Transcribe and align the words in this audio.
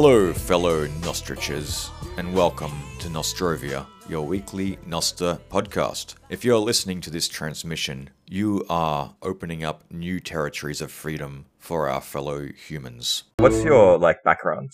Hello, 0.00 0.32
fellow 0.32 0.86
Nostriches, 1.02 1.90
and 2.18 2.32
welcome 2.32 2.70
to 3.00 3.08
Nostrovia, 3.08 3.84
your 4.08 4.24
weekly 4.24 4.76
Nostr 4.88 5.40
podcast. 5.50 6.14
If 6.30 6.44
you're 6.44 6.60
listening 6.60 7.00
to 7.00 7.10
this 7.10 7.26
transmission, 7.26 8.10
you 8.24 8.64
are 8.70 9.16
opening 9.22 9.64
up 9.64 9.82
new 9.90 10.20
territories 10.20 10.80
of 10.80 10.92
freedom 10.92 11.46
for 11.58 11.88
our 11.88 12.00
fellow 12.00 12.46
humans. 12.46 13.24
What's 13.38 13.64
your 13.64 13.98
like 13.98 14.22
background? 14.22 14.70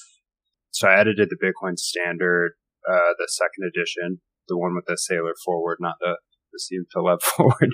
So 0.73 0.89
I 0.89 1.01
edited 1.01 1.31
the 1.31 1.39
Bitcoin 1.43 1.79
Standard, 1.79 2.53
uh, 2.87 3.15
the 3.19 3.27
second 3.27 3.65
edition, 3.67 4.20
the 4.47 4.59
one 4.59 4.75
with 4.75 4.84
the 4.84 4.98
Saylor 5.11 5.33
forward, 5.43 5.79
not 5.81 5.95
the 6.01 6.17
the 6.53 6.59
Nassim 6.59 6.84
Taleb 6.93 7.23
forward, 7.23 7.70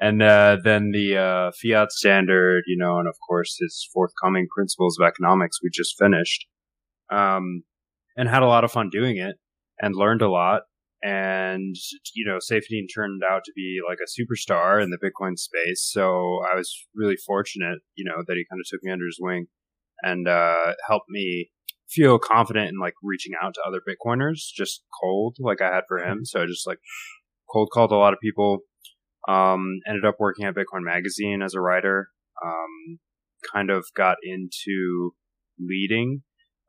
and 0.00 0.20
uh, 0.20 0.56
then 0.64 0.90
the 0.90 1.16
uh, 1.16 1.52
Fiat 1.62 1.92
Standard, 1.92 2.64
you 2.66 2.76
know, 2.76 2.98
and 2.98 3.06
of 3.06 3.14
course 3.28 3.56
his 3.60 3.88
forthcoming 3.94 4.48
Principles 4.52 4.98
of 4.98 5.06
Economics 5.06 5.62
we 5.62 5.70
just 5.72 5.96
finished, 5.96 6.44
um, 7.10 7.62
and 8.16 8.28
had 8.28 8.42
a 8.42 8.46
lot 8.46 8.64
of 8.64 8.72
fun 8.72 8.90
doing 8.90 9.16
it 9.16 9.36
and 9.80 9.94
learned 9.94 10.22
a 10.22 10.30
lot. 10.30 10.62
And 11.02 11.76
you 12.14 12.26
know, 12.26 12.38
Saifedean 12.38 12.86
turned 12.92 13.22
out 13.28 13.44
to 13.44 13.52
be 13.54 13.78
like 13.88 13.98
a 14.02 14.20
superstar 14.20 14.82
in 14.82 14.90
the 14.90 14.98
Bitcoin 14.98 15.38
space, 15.38 15.88
so 15.88 16.40
I 16.50 16.56
was 16.56 16.74
really 16.94 17.16
fortunate, 17.16 17.78
you 17.94 18.04
know, 18.04 18.24
that 18.26 18.36
he 18.36 18.44
kind 18.50 18.60
of 18.60 18.66
took 18.68 18.82
me 18.82 18.90
under 18.90 19.06
his 19.06 19.18
wing 19.20 19.46
and 20.02 20.26
uh, 20.26 20.74
helped 20.88 21.08
me 21.08 21.50
feel 21.88 22.18
confident 22.18 22.68
in 22.68 22.78
like 22.78 22.94
reaching 23.02 23.32
out 23.40 23.54
to 23.54 23.62
other 23.66 23.80
Bitcoiners 23.80 24.40
just 24.54 24.82
cold 25.00 25.36
like 25.38 25.62
I 25.62 25.72
had 25.72 25.84
for 25.88 25.98
him. 25.98 26.24
So 26.24 26.42
I 26.42 26.46
just 26.46 26.66
like 26.66 26.78
cold 27.50 27.70
called 27.72 27.92
a 27.92 27.96
lot 27.96 28.12
of 28.12 28.20
people. 28.20 28.58
Um, 29.28 29.80
ended 29.86 30.04
up 30.04 30.16
working 30.18 30.46
at 30.46 30.54
Bitcoin 30.54 30.82
Magazine 30.82 31.42
as 31.42 31.54
a 31.54 31.60
writer. 31.60 32.08
Um, 32.44 32.98
kind 33.52 33.70
of 33.70 33.86
got 33.94 34.16
into 34.22 35.12
leading 35.58 36.22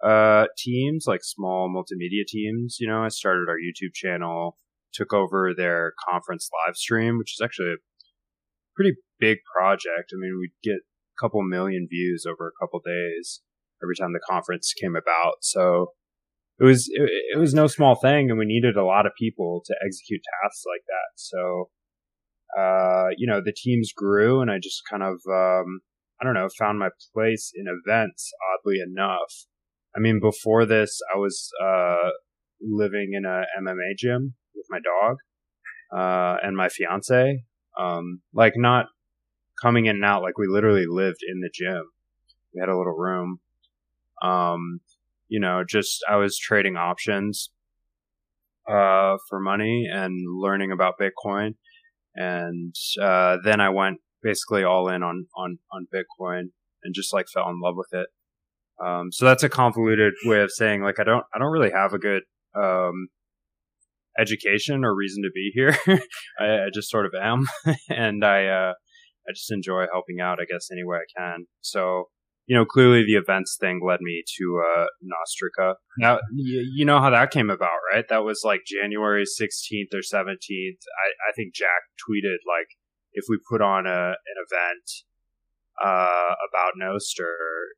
uh, 0.04 0.46
teams, 0.58 1.06
like 1.08 1.22
small 1.24 1.70
multimedia 1.70 2.26
teams. 2.28 2.78
You 2.80 2.88
know, 2.88 3.04
I 3.04 3.10
started 3.10 3.48
our 3.50 3.58
YouTube 3.58 3.94
channel, 3.94 4.58
took 4.94 5.14
over 5.14 5.54
their 5.56 5.94
conference 6.10 6.50
live 6.66 6.76
stream, 6.76 7.18
which 7.18 7.34
is 7.34 7.42
actually 7.44 7.74
a 7.74 7.84
pretty 8.76 8.96
big 9.20 9.40
project. 9.56 10.12
I 10.14 10.18
mean, 10.18 10.38
we'd 10.40 10.54
get 10.64 10.80
a 10.80 11.22
couple 11.22 11.42
million 11.44 11.88
views 11.90 12.26
over 12.26 12.48
a 12.48 12.66
couple 12.66 12.80
days 12.86 13.42
every 13.84 13.96
time 13.96 14.14
the 14.14 14.20
conference 14.30 14.74
came 14.74 14.96
about. 14.96 15.36
So 15.42 15.94
it 16.60 16.66
was 16.66 16.90
it, 16.92 17.10
it, 17.36 17.40
was 17.40 17.54
no 17.54 17.68
small 17.68 17.96
thing, 17.96 18.30
and 18.30 18.38
we 18.38 18.46
needed 18.46 18.76
a 18.76 18.86
lot 18.86 19.06
of 19.06 19.14
people 19.18 19.62
to 19.66 19.76
execute 19.86 20.22
tasks 20.44 20.64
like 20.68 20.84
that. 20.88 21.16
So, 21.16 21.70
uh, 22.58 23.08
you 23.18 23.28
know, 23.28 23.42
the 23.44 23.56
teams 23.56 23.94
grew, 23.96 24.42
and 24.42 24.52
I 24.52 24.60
just 24.62 24.82
kind 24.90 25.04
of 25.04 25.22
um, 25.30 25.80
I 26.20 26.26
don't 26.26 26.34
know 26.34 26.50
found 26.58 26.80
my 26.80 26.90
place 27.14 27.52
in 27.56 27.66
events. 27.68 28.32
Oddly 28.54 28.80
enough, 28.86 29.46
I 29.96 30.00
mean, 30.00 30.20
before 30.20 30.66
this, 30.66 31.00
I 31.14 31.18
was 31.18 31.52
uh, 31.64 32.10
living 32.62 33.12
in 33.14 33.26
a 33.26 33.44
MMA 33.60 33.98
gym 33.98 34.36
with 34.56 34.66
my 34.70 34.80
dog 34.80 35.18
uh, 35.96 36.38
and 36.44 36.56
my 36.56 36.70
fiance. 36.70 37.44
Um, 37.78 38.22
like 38.34 38.54
not 38.56 38.88
coming 39.62 39.86
in 39.86 39.98
and 39.98 40.06
out. 40.06 40.22
Like 40.22 40.38
we 40.38 40.48
literally 40.48 40.86
lived 40.88 41.20
in 41.28 41.42
the 41.42 41.50
gym. 41.54 41.84
We 42.54 42.60
had 42.60 42.70
a 42.70 42.78
little 42.78 42.96
room. 42.96 43.40
Um, 44.22 44.82
you 45.28 45.40
know, 45.40 45.64
just 45.68 46.04
I 46.10 46.18
was 46.18 46.38
trading 46.38 46.76
options 46.76 47.52
uh, 48.68 49.18
for 49.30 49.40
money 49.40 49.88
and 49.92 50.14
learning 50.42 50.72
about 50.72 50.96
Bitcoin, 51.00 51.56
and 52.16 52.76
uh, 53.02 53.38
then 53.44 53.62
I 53.62 53.70
went 53.70 54.00
basically 54.22 54.64
all 54.64 54.90
in 54.90 55.04
on 55.04 55.28
on 55.36 55.60
on 55.72 55.88
Bitcoin 55.94 56.50
and 56.84 56.94
just 56.94 57.14
like 57.14 57.28
fell 57.34 57.50
in 57.50 57.62
love 57.62 57.76
with 57.78 57.94
it. 57.94 58.08
Um, 58.86 59.12
so 59.12 59.26
that's 59.26 59.44
a 59.44 59.50
convoluted 59.50 60.14
way 60.26 60.42
of 60.42 60.52
saying 60.52 60.82
like 60.84 61.00
I 61.00 61.04
don't 61.04 61.26
I 61.34 61.40
don't 61.40 61.52
really 61.52 61.72
have 61.72 61.94
a 61.94 62.00
good 62.00 62.24
um, 62.56 63.08
education 64.18 64.84
or 64.84 64.96
reason 64.96 65.24
to 65.24 65.30
be 65.34 65.52
here. 65.54 65.76
I, 66.40 66.46
I, 66.46 66.68
just 66.74 66.90
sort 66.90 67.06
of 67.06 67.14
am, 67.20 67.46
and 67.90 68.24
I 68.24 68.46
uh, 68.46 68.74
I 69.28 69.32
just 69.34 69.52
enjoy 69.52 69.86
helping 69.92 70.20
out. 70.22 70.40
I 70.40 70.46
guess 70.50 70.70
any 70.72 70.84
way 70.84 70.98
I 70.98 71.20
can. 71.20 71.46
So 71.62 72.06
you 72.50 72.58
know, 72.58 72.66
clearly 72.66 73.06
the 73.06 73.14
events 73.14 73.58
thing 73.62 73.80
led 73.88 74.02
me 74.02 74.24
to 74.38 74.62
uh, 74.66 74.86
Nostrica. 75.06 75.76
Now, 76.00 76.18
you 76.34 76.84
know 76.84 77.00
how 77.00 77.12
that 77.12 77.30
came 77.30 77.52
about, 77.52 77.78
right? 77.94 78.06
That 78.10 78.24
was 78.24 78.42
like 78.44 78.62
January 78.66 79.24
16th 79.24 79.94
or 79.94 80.02
17th. 80.02 80.34
I, 80.50 81.30
I 81.30 81.32
think 81.36 81.54
Jack 81.54 81.86
tweeted, 82.02 82.42
like, 82.50 82.66
if 83.14 83.26
we 83.30 83.38
put 83.48 83.62
on 83.62 83.86
a, 83.86 84.16
an 84.18 84.38
event 84.50 84.90
uh, 85.84 86.34
about 86.50 86.74
Nostr, 86.82 87.32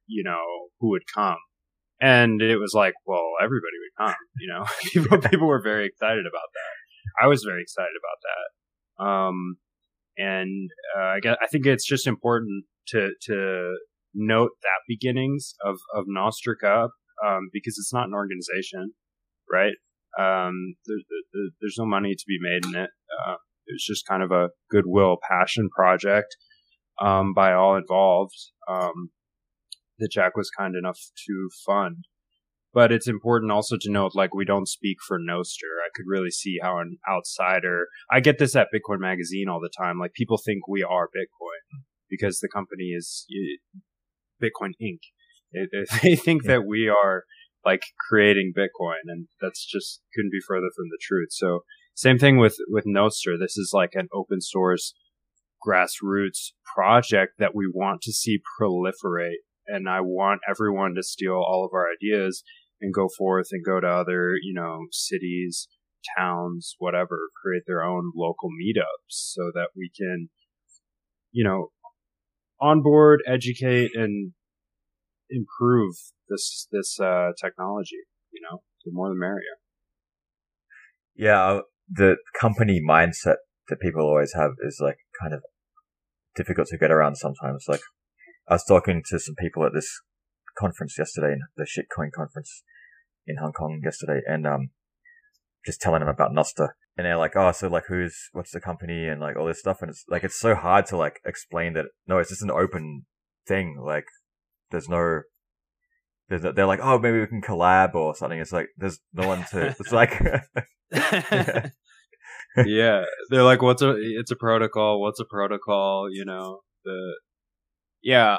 you 0.07 0.23
know, 0.23 0.69
who 0.79 0.89
would 0.89 1.03
come? 1.13 1.37
And 1.99 2.41
it 2.41 2.57
was 2.57 2.73
like, 2.73 2.93
well, 3.05 3.33
everybody 3.41 3.77
would 3.79 4.07
come, 4.07 4.15
you 4.39 4.47
know, 4.47 4.65
people, 4.91 5.17
people 5.29 5.47
were 5.47 5.61
very 5.61 5.85
excited 5.85 6.25
about 6.25 6.49
that. 6.53 7.23
I 7.23 7.27
was 7.27 7.43
very 7.43 7.61
excited 7.61 7.93
about 7.99 8.19
that. 8.27 9.05
Um, 9.05 9.57
and 10.17 10.69
uh, 10.97 11.03
I 11.03 11.19
guess, 11.21 11.37
I 11.41 11.47
think 11.47 11.65
it's 11.65 11.87
just 11.87 12.07
important 12.07 12.65
to, 12.89 13.11
to 13.27 13.75
note 14.13 14.51
that 14.61 14.81
beginnings 14.87 15.53
of 15.63 15.77
of 15.95 16.05
Nostrica 16.05 16.89
um, 17.25 17.49
because 17.53 17.77
it's 17.77 17.93
not 17.93 18.07
an 18.07 18.13
organization, 18.13 18.93
right? 19.51 19.73
Um, 20.19 20.75
there, 20.85 20.97
there, 21.33 21.49
there's 21.61 21.77
no 21.77 21.85
money 21.85 22.13
to 22.13 22.23
be 22.27 22.37
made 22.41 22.65
in 22.65 22.83
it. 22.83 22.89
Uh, 23.25 23.35
it 23.67 23.73
was 23.73 23.85
just 23.85 24.07
kind 24.07 24.23
of 24.23 24.31
a 24.31 24.49
goodwill 24.69 25.17
passion 25.29 25.69
project 25.69 26.35
um, 27.01 27.33
by 27.33 27.53
all 27.53 27.75
involved 27.75 28.35
um, 28.69 29.09
that 29.99 30.11
Jack 30.11 30.37
was 30.37 30.49
kind 30.49 30.75
enough 30.75 30.99
to 31.27 31.49
fund. 31.65 32.05
But 32.73 32.93
it's 32.93 33.07
important 33.07 33.51
also 33.51 33.75
to 33.81 33.91
note, 33.91 34.13
like, 34.15 34.33
we 34.33 34.45
don't 34.45 34.67
speak 34.67 34.97
for 35.05 35.19
Nostr. 35.19 35.67
I 35.83 35.89
could 35.93 36.05
really 36.07 36.31
see 36.31 36.59
how 36.61 36.77
an 36.77 36.99
outsider, 37.09 37.87
I 38.09 38.21
get 38.21 38.39
this 38.39 38.55
at 38.55 38.67
Bitcoin 38.73 38.99
Magazine 38.99 39.49
all 39.49 39.59
the 39.59 39.71
time. 39.77 39.99
Like, 39.99 40.13
people 40.13 40.37
think 40.37 40.69
we 40.69 40.81
are 40.81 41.07
Bitcoin 41.07 41.81
because 42.09 42.39
the 42.39 42.47
company 42.47 42.91
is 42.95 43.25
Bitcoin 44.41 44.71
Inc. 44.81 44.99
they 46.01 46.15
think 46.15 46.43
that 46.43 46.65
we 46.65 46.87
are 46.87 47.23
like 47.65 47.81
creating 48.09 48.53
Bitcoin, 48.57 49.01
and 49.07 49.27
that's 49.41 49.65
just 49.65 50.01
couldn't 50.15 50.31
be 50.31 50.39
further 50.47 50.69
from 50.75 50.85
the 50.89 50.97
truth. 51.01 51.29
So 51.31 51.61
same 51.93 52.17
thing 52.17 52.37
with 52.37 52.55
with 52.69 52.85
Nostr. 52.85 53.37
This 53.39 53.57
is 53.57 53.71
like 53.73 53.91
an 53.93 54.07
open 54.13 54.39
source 54.39 54.93
grassroots 55.65 56.51
project 56.75 57.33
that 57.39 57.55
we 57.55 57.69
want 57.71 58.01
to 58.01 58.11
see 58.11 58.39
proliferate, 58.59 59.41
and 59.67 59.89
I 59.89 60.01
want 60.01 60.41
everyone 60.49 60.95
to 60.95 61.03
steal 61.03 61.33
all 61.33 61.65
of 61.65 61.73
our 61.73 61.87
ideas 61.91 62.43
and 62.79 62.93
go 62.93 63.07
forth 63.17 63.47
and 63.51 63.63
go 63.63 63.79
to 63.79 63.87
other 63.87 64.33
you 64.41 64.53
know 64.53 64.87
cities, 64.91 65.67
towns, 66.17 66.75
whatever, 66.79 67.29
create 67.41 67.63
their 67.67 67.83
own 67.83 68.11
local 68.15 68.49
meetups 68.49 68.85
so 69.09 69.51
that 69.53 69.69
we 69.75 69.91
can 69.95 70.29
you 71.31 71.43
know 71.43 71.69
onboard, 72.59 73.21
educate, 73.27 73.91
and 73.95 74.33
improve 75.29 75.95
this 76.29 76.67
this 76.71 76.99
uh, 76.99 77.31
technology. 77.41 77.97
You 78.31 78.41
know, 78.41 78.61
the 78.85 78.91
more 78.93 79.09
the 79.09 79.15
merrier. 79.15 79.57
Yeah, 81.15 81.59
the 81.89 82.15
company 82.39 82.81
mindset 82.87 83.35
that 83.69 83.79
people 83.79 84.01
always 84.01 84.33
have 84.33 84.51
is 84.63 84.79
like 84.81 84.97
kind 85.19 85.33
of 85.33 85.41
difficult 86.35 86.67
to 86.69 86.77
get 86.77 86.91
around 86.91 87.15
sometimes. 87.15 87.65
Like, 87.67 87.81
I 88.47 88.55
was 88.55 88.63
talking 88.63 89.03
to 89.09 89.19
some 89.19 89.35
people 89.35 89.65
at 89.65 89.73
this 89.73 90.01
conference 90.57 90.97
yesterday, 90.97 91.35
the 91.55 91.63
shitcoin 91.63 92.11
conference 92.11 92.63
in 93.25 93.37
Hong 93.37 93.53
Kong 93.53 93.81
yesterday, 93.83 94.21
and 94.27 94.45
um, 94.47 94.69
just 95.65 95.81
telling 95.81 95.99
them 95.99 96.09
about 96.09 96.31
Nostr. 96.31 96.69
And 96.97 97.05
they're 97.05 97.17
like, 97.17 97.35
oh, 97.35 97.51
so 97.51 97.67
like 97.67 97.85
who's, 97.87 98.15
what's 98.33 98.51
the 98.51 98.59
company 98.59 99.07
and 99.07 99.21
like 99.21 99.37
all 99.37 99.45
this 99.45 99.59
stuff. 99.59 99.81
And 99.81 99.89
it's 99.89 100.03
like, 100.09 100.23
it's 100.23 100.39
so 100.39 100.55
hard 100.55 100.85
to 100.87 100.97
like 100.97 101.21
explain 101.25 101.73
that, 101.73 101.85
no, 102.07 102.17
it's 102.17 102.29
just 102.29 102.43
an 102.43 102.51
open 102.51 103.05
thing. 103.47 103.81
Like, 103.83 104.05
there's 104.71 104.89
no, 104.89 105.21
there's 106.27 106.43
no, 106.43 106.51
they're 106.51 106.65
like, 106.65 106.81
oh, 106.81 106.99
maybe 106.99 107.19
we 107.19 107.27
can 107.27 107.41
collab 107.41 107.95
or 107.95 108.15
something. 108.15 108.39
It's 108.39 108.51
like, 108.51 108.67
there's 108.77 108.99
no 109.13 109.27
one 109.27 109.45
to, 109.51 109.67
it's 109.79 109.91
like, 109.91 110.21
yeah. 110.91 111.69
Yeah. 112.57 113.03
They're 113.29 113.43
like, 113.43 113.61
what's 113.61 113.81
a, 113.81 113.95
it's 113.97 114.31
a 114.31 114.35
protocol. 114.35 115.01
What's 115.01 115.19
a 115.19 115.25
protocol? 115.25 116.07
You 116.11 116.25
know, 116.25 116.59
the, 116.83 117.19
yeah. 118.01 118.37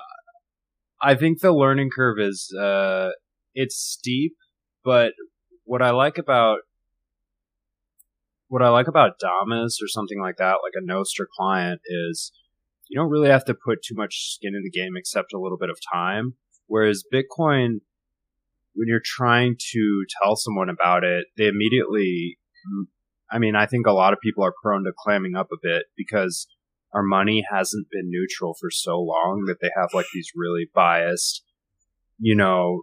I 1.00 1.14
think 1.14 1.40
the 1.40 1.52
learning 1.52 1.90
curve 1.94 2.18
is, 2.18 2.54
uh, 2.58 3.10
it's 3.54 3.76
steep, 3.76 4.34
but 4.84 5.12
what 5.64 5.82
I 5.82 5.90
like 5.90 6.18
about 6.18 6.60
what 8.48 8.62
I 8.62 8.68
like 8.68 8.86
about 8.86 9.18
Damus 9.18 9.78
or 9.82 9.88
something 9.88 10.20
like 10.20 10.36
that, 10.36 10.58
like 10.62 10.74
a 10.76 10.86
Nostr 10.86 11.24
client, 11.34 11.80
is 11.86 12.32
you 12.88 13.00
don't 13.00 13.08
really 13.08 13.30
have 13.30 13.46
to 13.46 13.54
put 13.54 13.82
too 13.82 13.94
much 13.96 14.34
skin 14.34 14.52
in 14.54 14.62
the 14.62 14.70
game 14.70 14.92
except 14.94 15.32
a 15.32 15.40
little 15.40 15.56
bit 15.56 15.70
of 15.70 15.78
time. 15.90 16.34
Whereas 16.66 17.02
Bitcoin, 17.10 17.80
when 18.74 18.88
you're 18.88 19.00
trying 19.02 19.56
to 19.72 20.04
tell 20.22 20.36
someone 20.36 20.68
about 20.68 21.02
it, 21.02 21.28
they 21.38 21.46
immediately, 21.46 22.38
I 23.32 23.38
mean, 23.38 23.56
I 23.56 23.66
think 23.66 23.86
a 23.86 23.92
lot 23.92 24.12
of 24.12 24.20
people 24.22 24.44
are 24.44 24.52
prone 24.62 24.84
to 24.84 24.92
clamming 24.96 25.34
up 25.34 25.48
a 25.52 25.56
bit 25.62 25.84
because 25.96 26.46
our 26.92 27.02
money 27.02 27.42
hasn't 27.50 27.88
been 27.90 28.10
neutral 28.10 28.54
for 28.60 28.70
so 28.70 29.00
long 29.00 29.44
that 29.46 29.58
they 29.60 29.70
have 29.74 29.88
like 29.94 30.06
these 30.12 30.30
really 30.36 30.68
biased, 30.74 31.42
you 32.18 32.36
know, 32.36 32.82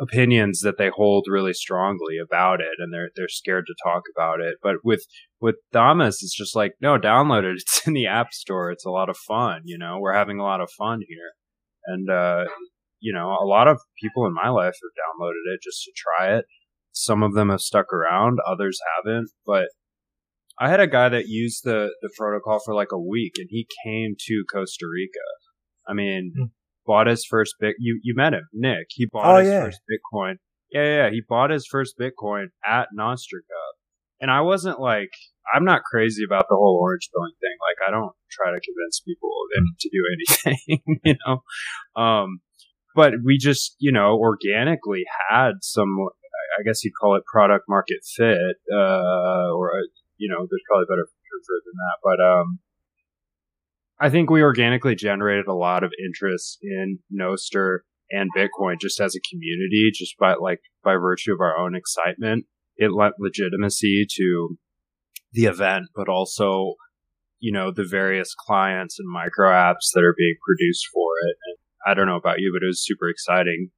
opinions 0.00 0.60
that 0.60 0.76
they 0.76 0.88
hold 0.88 1.26
really 1.28 1.52
strongly 1.52 2.18
about 2.18 2.60
it 2.60 2.78
and 2.78 2.92
they're 2.92 3.10
they're 3.14 3.28
scared 3.28 3.64
to 3.66 3.74
talk 3.84 4.02
about 4.16 4.40
it. 4.40 4.56
But 4.62 4.76
with 4.82 5.04
with 5.40 5.56
Damus 5.72 6.22
it's 6.22 6.36
just 6.36 6.56
like, 6.56 6.72
no, 6.80 6.98
download 6.98 7.44
it. 7.44 7.56
It's 7.60 7.86
in 7.86 7.92
the 7.92 8.06
app 8.06 8.32
store. 8.32 8.70
It's 8.70 8.86
a 8.86 8.90
lot 8.90 9.08
of 9.08 9.16
fun, 9.16 9.62
you 9.64 9.78
know. 9.78 9.98
We're 10.00 10.14
having 10.14 10.40
a 10.40 10.44
lot 10.44 10.60
of 10.60 10.70
fun 10.76 11.00
here. 11.06 11.32
And 11.86 12.10
uh 12.10 12.46
you 13.00 13.12
know, 13.12 13.28
a 13.28 13.44
lot 13.44 13.68
of 13.68 13.78
people 14.02 14.24
in 14.26 14.32
my 14.32 14.48
life 14.48 14.74
have 14.74 14.96
downloaded 14.96 15.54
it 15.54 15.60
just 15.62 15.84
to 15.84 15.92
try 15.94 16.38
it. 16.38 16.46
Some 16.94 17.22
of 17.22 17.34
them 17.34 17.50
have 17.50 17.60
stuck 17.60 17.92
around, 17.92 18.38
others 18.46 18.78
haven't, 18.96 19.30
but 19.44 19.68
I 20.58 20.70
had 20.70 20.80
a 20.80 20.86
guy 20.86 21.08
that 21.08 21.26
used 21.26 21.64
the 21.64 21.90
the 22.00 22.10
protocol 22.16 22.60
for 22.64 22.74
like 22.74 22.92
a 22.92 22.98
week 22.98 23.34
and 23.36 23.48
he 23.50 23.66
came 23.84 24.14
to 24.26 24.44
Costa 24.50 24.86
Rica. 24.86 25.18
I 25.86 25.92
mean, 25.92 26.32
mm 26.38 26.50
bought 26.86 27.06
his 27.06 27.24
first 27.24 27.54
bit. 27.60 27.76
You 27.78 28.00
you 28.02 28.14
met 28.14 28.34
him, 28.34 28.46
Nick. 28.52 28.88
He 28.90 29.06
bought 29.06 29.36
oh, 29.36 29.38
his 29.38 29.48
yeah. 29.48 29.64
first 29.64 29.80
Bitcoin. 29.90 30.34
Yeah, 30.70 30.84
yeah, 30.84 31.10
he 31.10 31.22
bought 31.26 31.50
his 31.50 31.66
first 31.66 31.94
Bitcoin 31.98 32.46
at 32.66 32.88
Nostrica. 32.98 33.62
And 34.20 34.30
I 34.30 34.40
wasn't 34.40 34.80
like, 34.80 35.10
I'm 35.54 35.64
not 35.64 35.82
crazy 35.82 36.22
about 36.24 36.46
the 36.48 36.56
whole 36.56 36.78
orange 36.80 37.10
pilling 37.14 37.34
thing. 37.40 37.56
Like, 37.60 37.88
I 37.88 37.90
don't 37.90 38.12
try 38.30 38.50
to 38.50 38.60
convince 38.60 39.00
people 39.00 39.30
to 39.80 39.88
do 39.90 40.02
anything, 40.14 41.00
you 41.04 41.14
know. 41.26 42.02
Um, 42.02 42.40
but 42.96 43.14
we 43.24 43.38
just, 43.38 43.76
you 43.78 43.92
know, 43.92 44.16
organically 44.16 45.04
had 45.28 45.52
some, 45.62 45.88
I 46.58 46.62
guess 46.64 46.84
you'd 46.84 46.94
call 47.00 47.16
it 47.16 47.24
product 47.30 47.64
market 47.68 47.98
fit, 48.16 48.56
uh, 48.72 49.52
or 49.54 49.70
you 50.16 50.28
know, 50.28 50.46
there's 50.48 50.62
probably 50.68 50.86
better 50.88 51.06
term 51.06 51.40
for 51.46 51.56
it 51.56 51.64
than 51.64 51.76
that. 51.76 51.98
But 52.02 52.18
um, 52.24 52.58
I 54.00 54.10
think 54.10 54.30
we 54.30 54.42
organically 54.42 54.94
generated 54.94 55.46
a 55.46 55.54
lot 55.54 55.84
of 55.84 55.92
interest 56.04 56.58
in 56.62 56.98
Nostr 57.12 57.78
and 58.10 58.30
Bitcoin 58.36 58.80
just 58.80 59.00
as 59.00 59.14
a 59.14 59.28
community, 59.30 59.90
just 59.92 60.16
by 60.18 60.34
like 60.34 60.60
by 60.82 60.94
virtue 60.94 61.32
of 61.32 61.40
our 61.40 61.56
own 61.56 61.74
excitement. 61.74 62.46
It 62.76 62.92
lent 62.92 63.14
legitimacy 63.18 64.06
to 64.16 64.58
the 65.32 65.44
event, 65.44 65.86
but 65.94 66.08
also, 66.08 66.74
you 67.38 67.52
know, 67.52 67.70
the 67.70 67.86
various 67.88 68.34
clients 68.34 68.98
and 68.98 69.08
micro 69.08 69.50
apps 69.50 69.90
that 69.94 70.02
are 70.02 70.14
being 70.16 70.36
produced 70.44 70.86
for 70.92 71.10
it. 71.28 71.36
And 71.46 71.56
I 71.86 71.94
don't 71.94 72.06
know 72.06 72.16
about 72.16 72.40
you, 72.40 72.52
but 72.52 72.64
it 72.64 72.68
was 72.68 72.84
super 72.84 73.08
exciting 73.08 73.70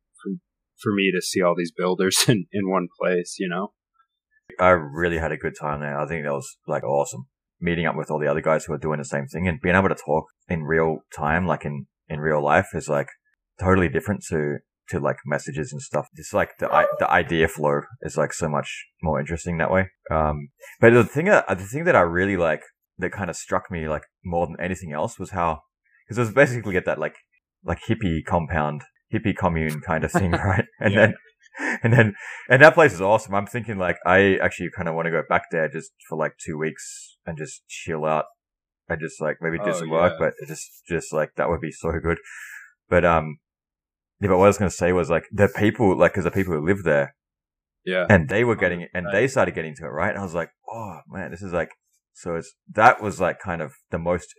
for, 0.82 0.92
me 0.94 1.12
to 1.14 1.22
see 1.22 1.42
all 1.42 1.54
these 1.56 1.72
builders 1.72 2.24
in, 2.28 2.46
in 2.52 2.70
one 2.70 2.88
place, 3.00 3.36
you 3.38 3.48
know? 3.48 3.72
I 4.58 4.70
really 4.70 5.18
had 5.18 5.32
a 5.32 5.36
good 5.36 5.54
time 5.58 5.80
there. 5.80 5.98
I 5.98 6.06
think 6.06 6.24
that 6.24 6.32
was 6.32 6.56
like 6.66 6.84
awesome 6.84 7.26
meeting 7.60 7.86
up 7.86 7.96
with 7.96 8.10
all 8.10 8.18
the 8.18 8.28
other 8.28 8.40
guys 8.40 8.64
who 8.64 8.72
are 8.72 8.78
doing 8.78 8.98
the 8.98 9.04
same 9.04 9.26
thing 9.26 9.48
and 9.48 9.60
being 9.60 9.74
able 9.74 9.88
to 9.88 9.94
talk 9.94 10.26
in 10.48 10.62
real 10.62 10.98
time, 11.16 11.46
like 11.46 11.64
in, 11.64 11.86
in 12.08 12.20
real 12.20 12.42
life 12.42 12.68
is 12.74 12.88
like 12.88 13.08
totally 13.58 13.88
different 13.88 14.22
to, 14.28 14.58
to 14.88 15.00
like 15.00 15.16
messages 15.24 15.72
and 15.72 15.80
stuff. 15.80 16.06
Just 16.16 16.34
like 16.34 16.50
the, 16.58 16.86
the 16.98 17.10
idea 17.10 17.48
flow 17.48 17.80
is 18.02 18.16
like 18.16 18.32
so 18.32 18.48
much 18.48 18.86
more 19.02 19.18
interesting 19.18 19.58
that 19.58 19.70
way. 19.70 19.88
Um, 20.10 20.48
but 20.80 20.92
the 20.92 21.04
thing 21.04 21.26
that, 21.26 21.48
the 21.48 21.64
thing 21.64 21.84
that 21.84 21.96
I 21.96 22.02
really 22.02 22.36
like 22.36 22.62
that 22.98 23.10
kind 23.12 23.30
of 23.30 23.36
struck 23.36 23.70
me 23.70 23.88
like 23.88 24.04
more 24.24 24.46
than 24.46 24.56
anything 24.60 24.92
else 24.92 25.18
was 25.18 25.30
how, 25.30 25.60
cause 26.08 26.18
it 26.18 26.22
was 26.22 26.32
basically 26.32 26.76
at 26.76 26.84
that 26.84 26.98
like, 26.98 27.16
like 27.64 27.80
hippie 27.88 28.24
compound, 28.24 28.82
hippie 29.12 29.36
commune 29.36 29.80
kind 29.80 30.04
of 30.04 30.12
thing, 30.12 30.30
right? 30.32 30.64
And 30.80 30.94
yeah. 30.94 31.00
then 31.00 31.14
and 31.82 31.92
then 31.92 32.14
and 32.50 32.62
that 32.62 32.74
place 32.74 32.92
is 32.92 33.00
awesome. 33.00 33.34
I'm 33.34 33.46
thinking 33.46 33.78
like 33.78 33.98
I 34.06 34.36
actually 34.36 34.70
kind 34.76 34.88
of 34.88 34.94
want 34.94 35.06
to 35.06 35.12
go 35.12 35.22
back 35.28 35.44
there 35.50 35.68
just 35.68 35.92
for 36.08 36.18
like 36.18 36.32
two 36.38 36.58
weeks 36.58 37.16
and 37.26 37.38
just 37.38 37.66
chill 37.68 38.04
out 38.04 38.26
and 38.88 39.00
just 39.00 39.20
like 39.20 39.38
maybe 39.40 39.58
do 39.58 39.70
oh, 39.70 39.72
some 39.72 39.90
work, 39.90 40.14
but 40.18 40.34
just 40.46 40.82
just 40.88 41.12
like 41.12 41.30
that 41.36 41.48
would 41.48 41.60
be 41.60 41.72
so 41.72 41.92
good. 42.02 42.18
But 42.88 43.04
um, 43.04 43.38
yeah, 44.20 44.28
but 44.28 44.38
what 44.38 44.44
I 44.44 44.48
was 44.48 44.58
gonna 44.58 44.70
say 44.70 44.92
was 44.92 45.10
like 45.10 45.24
the 45.32 45.48
people, 45.48 45.96
like, 45.96 46.14
cause 46.14 46.24
the 46.24 46.30
people 46.30 46.54
who 46.54 46.64
live 46.64 46.84
there, 46.84 47.14
yeah, 47.84 48.06
and 48.08 48.28
they 48.28 48.44
were 48.44 48.56
getting 48.56 48.86
and 48.94 49.06
they 49.12 49.28
started 49.28 49.54
getting 49.54 49.74
to 49.76 49.84
it, 49.84 49.88
right? 49.88 50.10
And 50.10 50.18
I 50.18 50.22
was 50.22 50.34
like, 50.34 50.50
oh 50.70 51.00
man, 51.08 51.30
this 51.30 51.42
is 51.42 51.52
like 51.52 51.70
so. 52.12 52.36
It's 52.36 52.54
that 52.72 53.02
was 53.02 53.20
like 53.20 53.40
kind 53.40 53.60
of 53.62 53.72
the 53.90 53.98
most 53.98 54.34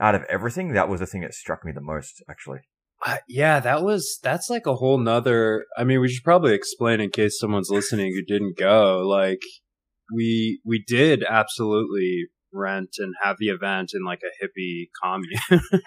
out 0.00 0.14
of 0.14 0.24
everything. 0.24 0.72
That 0.72 0.88
was 0.88 1.00
the 1.00 1.06
thing 1.06 1.22
that 1.22 1.34
struck 1.34 1.64
me 1.64 1.72
the 1.72 1.80
most, 1.80 2.22
actually. 2.28 2.60
Uh, 3.06 3.18
yeah, 3.28 3.60
that 3.60 3.82
was 3.82 4.18
that's 4.22 4.50
like 4.50 4.66
a 4.66 4.74
whole 4.74 4.98
nother. 4.98 5.66
I 5.76 5.84
mean, 5.84 6.00
we 6.00 6.08
should 6.08 6.24
probably 6.24 6.54
explain 6.54 7.00
in 7.00 7.10
case 7.10 7.38
someone's 7.38 7.70
listening 7.70 8.12
who 8.12 8.22
didn't 8.22 8.58
go. 8.58 9.06
Like, 9.06 9.42
we 10.12 10.60
we 10.64 10.82
did 10.86 11.22
absolutely 11.22 12.26
rent 12.52 12.96
and 12.98 13.14
have 13.22 13.36
the 13.38 13.48
event 13.48 13.92
in 13.94 14.04
like 14.04 14.20
a 14.22 14.44
hippie 14.44 14.88
commune. 15.00 15.62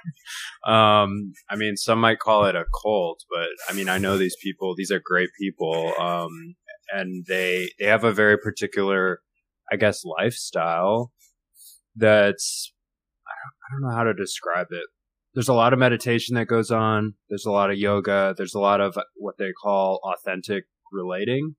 um, 0.66 1.34
I 1.50 1.56
mean, 1.58 1.76
some 1.76 2.00
might 2.00 2.20
call 2.20 2.46
it 2.46 2.56
a 2.56 2.66
cult, 2.82 3.24
but 3.30 3.50
I 3.70 3.74
mean, 3.74 3.90
I 3.90 3.98
know 3.98 4.18
these 4.18 4.38
people. 4.42 4.74
These 4.76 4.92
are 4.92 5.02
great 5.04 5.30
people, 5.40 5.94
um, 6.00 6.56
and 6.94 7.26
they 7.28 7.72
they 7.78 7.88
have 7.88 8.06
a 8.06 8.14
very 8.14 8.38
particular, 8.38 9.20
I 9.72 9.76
guess, 9.76 10.06
lifestyle 10.06 11.12
that's 11.96 12.74
I 13.28 13.74
don't 13.74 13.90
know 13.90 13.96
how 13.96 14.04
to 14.04 14.14
describe 14.14 14.68
it 14.72 14.86
there's 15.34 15.50
a 15.50 15.54
lot 15.54 15.74
of 15.74 15.80
meditation 15.80 16.36
that 16.36 16.48
goes 16.48 16.72
on. 16.72 17.14
There's 17.30 17.46
a 17.46 17.52
lot 17.52 17.72
of 17.72 17.78
yoga. 17.78 18.34
There's 18.38 18.54
a 18.54 18.60
lot 18.60 18.82
of 18.82 18.98
what 19.16 19.38
they 19.38 19.52
call 19.52 20.00
authentic 20.04 20.66
relating. 20.92 21.56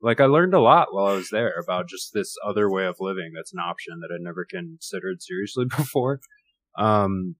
Like 0.00 0.20
I 0.20 0.26
learned 0.26 0.54
a 0.54 0.60
lot 0.60 0.88
while 0.92 1.06
I 1.06 1.16
was 1.16 1.30
there 1.30 1.54
about 1.58 1.88
just 1.88 2.12
this 2.12 2.36
other 2.46 2.70
way 2.70 2.84
of 2.84 2.96
living 3.00 3.32
that's 3.34 3.52
an 3.52 3.58
option 3.58 4.00
that 4.00 4.14
I'd 4.14 4.22
never 4.22 4.46
considered 4.48 5.22
seriously 5.22 5.64
before. 5.76 6.20
Um, 6.78 7.36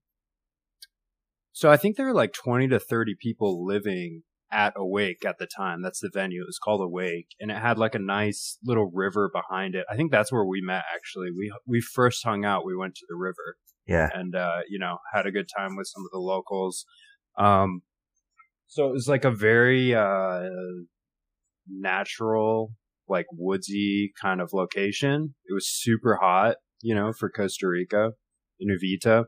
so 1.53 1.71
I 1.71 1.77
think 1.77 1.97
there 1.97 2.07
were 2.07 2.15
like 2.15 2.33
20 2.33 2.69
to 2.69 2.81
30 2.81 3.15
people 3.21 3.65
living 3.65 4.23
at 4.51 4.75
Awake 4.77 5.25
at 5.25 5.39
the 5.39 5.47
time. 5.47 5.83
That's 5.83 6.01
the 6.01 6.11
venue. 6.13 6.43
It 6.43 6.47
was 6.47 6.59
called 6.59 6.81
Awake 6.81 7.29
and 7.39 7.51
it 7.51 7.59
had 7.59 7.79
like 7.79 7.95
a 7.95 8.01
nice 8.01 8.59
little 8.65 8.91
river 8.93 9.31
behind 9.33 9.75
it. 9.75 9.85
I 9.91 9.97
think 9.97 10.11
that's 10.11 10.33
where 10.33 10.45
we 10.45 10.61
met 10.61 10.85
actually. 10.95 11.29
We, 11.31 11.53
we 11.67 11.81
first 11.81 12.25
hung 12.25 12.45
out. 12.45 12.67
We 12.67 12.77
went 12.77 12.95
to 12.97 13.07
the 13.09 13.17
river 13.17 13.57
yeah. 13.87 14.09
And, 14.13 14.35
uh, 14.35 14.61
you 14.69 14.79
know, 14.79 14.99
had 15.13 15.27
a 15.27 15.33
good 15.33 15.49
time 15.57 15.77
with 15.77 15.87
some 15.87 16.05
of 16.05 16.11
the 16.13 16.19
locals. 16.19 16.85
Um, 17.39 17.83
so 18.67 18.89
it 18.89 18.93
was 18.93 19.09
like 19.09 19.25
a 19.25 19.31
very, 19.31 19.95
uh, 19.95 20.49
natural, 21.69 22.73
like 23.09 23.27
woodsy 23.33 24.13
kind 24.21 24.41
of 24.41 24.51
location. 24.53 25.35
It 25.49 25.55
was 25.55 25.69
super 25.69 26.19
hot, 26.21 26.57
you 26.83 26.95
know, 26.95 27.13
for 27.13 27.31
Costa 27.31 27.69
Rica 27.69 28.11
in 28.59 28.69
Uvita. 28.69 29.27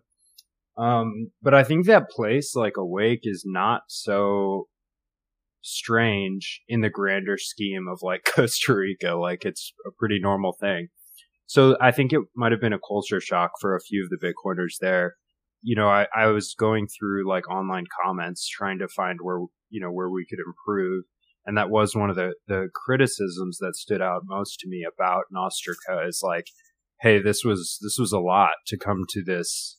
Um, 0.77 1.33
but 1.43 1.55
I 1.55 1.65
think 1.65 1.87
that 1.87 2.09
place, 2.09 2.55
like 2.55 2.77
Awake, 2.77 3.21
is 3.25 3.45
not 3.47 3.83
so 3.89 4.69
strange 5.61 6.63
in 6.69 6.81
the 6.81 6.91
grander 6.91 7.37
scheme 7.37 7.87
of 7.91 7.99
like 8.03 8.25
Costa 8.35 8.75
Rica. 8.75 9.15
Like 9.15 9.45
it's 9.45 9.73
a 9.87 9.91
pretty 9.99 10.19
normal 10.21 10.57
thing. 10.59 10.89
So 11.49 11.79
I 11.81 11.93
think 11.93 12.13
it 12.13 12.21
might 12.37 12.53
have 12.53 12.61
been 12.61 12.75
a 12.75 12.79
culture 12.79 13.21
shock 13.21 13.53
for 13.59 13.75
a 13.75 13.81
few 13.81 14.05
of 14.05 14.11
the 14.11 14.19
Bitcoiners 14.19 14.75
there. 14.81 15.15
You 15.63 15.77
know, 15.77 15.89
I, 15.89 16.07
I 16.15 16.27
was 16.27 16.55
going 16.55 16.87
through 16.87 17.27
like 17.27 17.51
online 17.51 17.87
comments 18.05 18.47
trying 18.47 18.79
to 18.81 18.87
find 18.87 19.19
where, 19.23 19.41
you 19.71 19.81
know, 19.81 19.91
where 19.91 20.11
we 20.11 20.27
could 20.29 20.41
improve. 20.47 21.05
And 21.47 21.57
that 21.57 21.71
was 21.71 21.97
one 21.97 22.11
of 22.11 22.17
the, 22.17 22.35
the 22.49 22.69
criticisms 22.75 23.57
that 23.61 23.77
stood 23.77 24.03
out 24.03 24.23
most 24.27 24.61
to 24.61 24.69
me 24.69 24.87
about 24.87 25.25
Nostrica 25.35 26.07
is 26.07 26.21
like, 26.23 26.49
Hey, 27.01 27.23
this 27.23 27.43
was, 27.45 27.79
this 27.81 27.97
was 27.99 28.13
a 28.13 28.21
lot 28.21 28.53
to 28.67 28.77
come 28.77 29.05
to 29.11 29.25
this, 29.25 29.79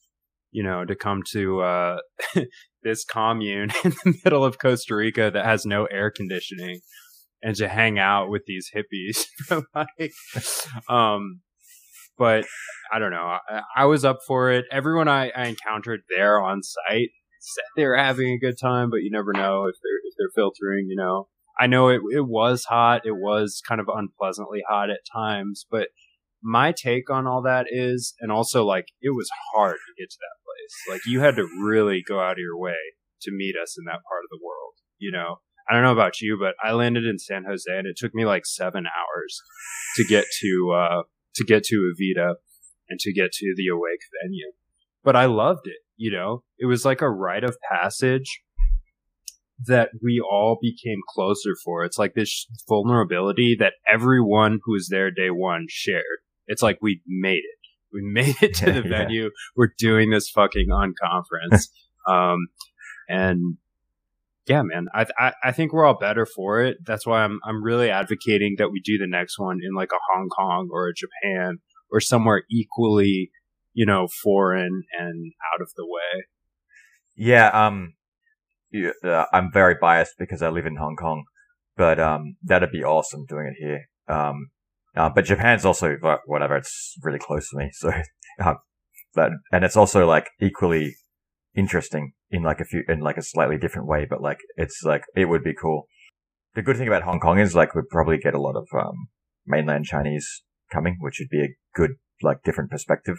you 0.51 0.63
know, 0.63 0.85
to 0.85 0.95
come 0.95 1.21
to, 1.33 1.61
uh, 1.61 1.97
this 2.81 3.05
commune 3.05 3.69
in 3.83 3.91
the 4.03 4.15
middle 4.25 4.43
of 4.43 4.57
Costa 4.57 4.95
Rica 4.95 5.29
that 5.31 5.45
has 5.45 5.67
no 5.67 5.85
air 5.85 6.09
conditioning 6.09 6.79
and 7.43 7.55
to 7.57 7.67
hang 7.67 7.99
out 7.99 8.29
with 8.29 8.41
these 8.47 8.71
hippies. 8.75 9.25
like, 9.75 10.13
um, 10.89 11.41
but 12.19 12.45
I 12.91 12.99
don't 12.99 13.11
know. 13.11 13.37
I, 13.49 13.61
I 13.75 13.85
was 13.85 14.05
up 14.05 14.19
for 14.27 14.51
it. 14.51 14.65
Everyone 14.71 15.07
I, 15.07 15.31
I, 15.35 15.47
encountered 15.47 16.01
there 16.15 16.39
on 16.41 16.61
site 16.61 17.09
said 17.39 17.63
they 17.75 17.85
were 17.85 17.95
having 17.95 18.33
a 18.33 18.37
good 18.37 18.59
time, 18.59 18.89
but 18.89 18.97
you 18.97 19.09
never 19.09 19.31
know 19.31 19.63
if 19.65 19.75
they're 19.81 19.99
if 20.03 20.13
they're 20.19 20.35
filtering. 20.35 20.87
You 20.89 20.97
know, 20.97 21.29
I 21.57 21.67
know 21.67 21.87
it 21.87 22.01
it 22.13 22.27
was 22.27 22.65
hot. 22.65 23.01
It 23.05 23.15
was 23.15 23.61
kind 23.67 23.79
of 23.79 23.87
unpleasantly 23.87 24.61
hot 24.67 24.89
at 24.89 24.99
times, 25.11 25.65
but 25.71 25.87
my 26.43 26.71
take 26.71 27.09
on 27.09 27.25
all 27.25 27.41
that 27.43 27.67
is, 27.69 28.13
and 28.19 28.31
also 28.31 28.65
like 28.65 28.87
it 29.01 29.15
was 29.15 29.29
hard 29.53 29.75
to 29.75 30.01
get 30.01 30.09
to 30.09 30.17
that 30.19 30.43
place. 30.45 30.93
Like 30.93 31.01
you 31.07 31.21
had 31.21 31.35
to 31.37 31.47
really 31.61 32.03
go 32.05 32.19
out 32.19 32.33
of 32.33 32.39
your 32.39 32.57
way 32.57 32.75
to 33.21 33.31
meet 33.31 33.55
us 33.61 33.77
in 33.77 33.85
that 33.85 34.03
part 34.07 34.23
of 34.23 34.29
the 34.29 34.39
world. 34.43 34.73
You 34.97 35.11
know, 35.11 35.37
I 35.69 35.73
don't 35.73 35.83
know 35.83 35.93
about 35.93 36.19
you, 36.19 36.37
but 36.39 36.55
I 36.63 36.73
landed 36.73 37.05
in 37.05 37.19
San 37.19 37.45
Jose 37.45 37.69
and 37.69 37.87
it 37.87 37.95
took 37.97 38.13
me 38.13 38.25
like 38.25 38.45
seven 38.45 38.85
hours 38.85 39.41
to 39.95 40.03
get 40.05 40.25
to 40.41 40.73
uh, 40.75 41.03
to 41.35 41.43
get 41.43 41.63
to 41.65 41.75
Uvita 41.75 42.35
and 42.89 42.99
to 42.99 43.13
get 43.13 43.31
to 43.33 43.53
the 43.55 43.67
Awake 43.67 44.01
venue. 44.23 44.51
But 45.03 45.15
I 45.15 45.25
loved 45.25 45.67
it, 45.67 45.77
you 45.95 46.11
know, 46.11 46.43
it 46.57 46.65
was 46.65 46.85
like 46.85 47.01
a 47.01 47.09
rite 47.09 47.43
of 47.43 47.57
passage 47.71 48.41
that 49.67 49.89
we 50.01 50.21
all 50.21 50.57
became 50.61 50.99
closer 51.13 51.51
for. 51.63 51.83
It's 51.83 51.97
like 51.97 52.13
this 52.13 52.47
vulnerability 52.67 53.55
that 53.59 53.73
everyone 53.91 54.59
who 54.63 54.73
was 54.73 54.87
there 54.89 55.11
day 55.11 55.29
one 55.29 55.65
shared. 55.69 56.03
It's 56.47 56.61
like 56.61 56.79
we 56.81 57.01
made 57.07 57.43
it. 57.43 57.59
We 57.91 58.01
made 58.03 58.35
it 58.41 58.55
to 58.55 58.65
the 58.71 58.81
yeah. 58.89 58.97
venue. 58.97 59.29
We're 59.55 59.73
doing 59.77 60.09
this 60.09 60.29
fucking 60.29 60.67
unconference. 60.69 61.67
um, 62.07 62.47
and 63.07 63.57
yeah, 64.49 64.63
man, 64.63 64.87
I, 64.95 65.05
I 65.19 65.33
I 65.43 65.51
think 65.51 65.71
we're 65.71 65.85
all 65.85 65.97
better 65.99 66.25
for 66.25 66.59
it. 66.61 66.77
That's 66.83 67.05
why 67.05 67.23
I'm 67.23 67.39
I'm 67.45 67.63
really 67.63 67.91
advocating 67.91 68.55
that 68.57 68.71
we 68.71 68.81
do 68.83 68.97
the 68.97 69.07
next 69.07 69.37
one 69.37 69.59
in 69.63 69.75
like 69.75 69.91
a 69.93 69.99
Hong 70.11 70.27
Kong 70.27 70.69
or 70.71 70.87
a 70.87 70.93
Japan 70.93 71.59
or 71.91 71.99
somewhere 71.99 72.43
equally, 72.49 73.29
you 73.73 73.85
know, 73.85 74.07
foreign 74.23 74.83
and 74.97 75.31
out 75.53 75.61
of 75.61 75.69
the 75.77 75.85
way. 75.85 76.23
Yeah, 77.15 77.49
um, 77.49 77.93
yeah, 78.71 78.91
uh, 79.03 79.25
I'm 79.31 79.51
very 79.51 79.75
biased 79.79 80.15
because 80.17 80.41
I 80.41 80.49
live 80.49 80.65
in 80.65 80.77
Hong 80.77 80.95
Kong, 80.95 81.25
but 81.77 81.99
um, 81.99 82.35
that'd 82.41 82.71
be 82.71 82.83
awesome 82.83 83.25
doing 83.27 83.53
it 83.55 83.63
here. 83.63 83.85
Um, 84.07 84.49
uh, 84.95 85.09
but 85.13 85.25
Japan's 85.25 85.63
also 85.63 85.95
whatever. 86.25 86.57
It's 86.57 86.95
really 87.03 87.19
close 87.19 87.51
to 87.51 87.57
me, 87.57 87.69
so 87.71 87.91
uh, 88.41 88.55
but 89.13 89.31
and 89.51 89.63
it's 89.63 89.77
also 89.77 90.07
like 90.07 90.31
equally 90.41 90.95
interesting 91.55 92.13
in 92.31 92.43
like 92.43 92.59
a 92.59 92.65
few 92.65 92.83
in 92.87 92.99
like 92.99 93.17
a 93.17 93.21
slightly 93.23 93.57
different 93.57 93.87
way. 93.87 94.05
But 94.09 94.21
like 94.21 94.39
it's 94.55 94.81
like 94.83 95.03
it 95.15 95.25
would 95.25 95.43
be 95.43 95.53
cool. 95.59 95.87
The 96.55 96.61
good 96.61 96.77
thing 96.77 96.87
about 96.87 97.03
Hong 97.03 97.19
Kong 97.19 97.39
is 97.39 97.55
like 97.55 97.75
we'd 97.75 97.89
probably 97.89 98.17
get 98.17 98.33
a 98.33 98.41
lot 98.41 98.55
of 98.55 98.67
um, 98.73 99.07
mainland 99.45 99.85
Chinese 99.85 100.43
coming, 100.71 100.97
which 100.99 101.17
would 101.19 101.29
be 101.29 101.41
a 101.43 101.55
good 101.75 101.91
like 102.21 102.43
different 102.43 102.69
perspective. 102.71 103.17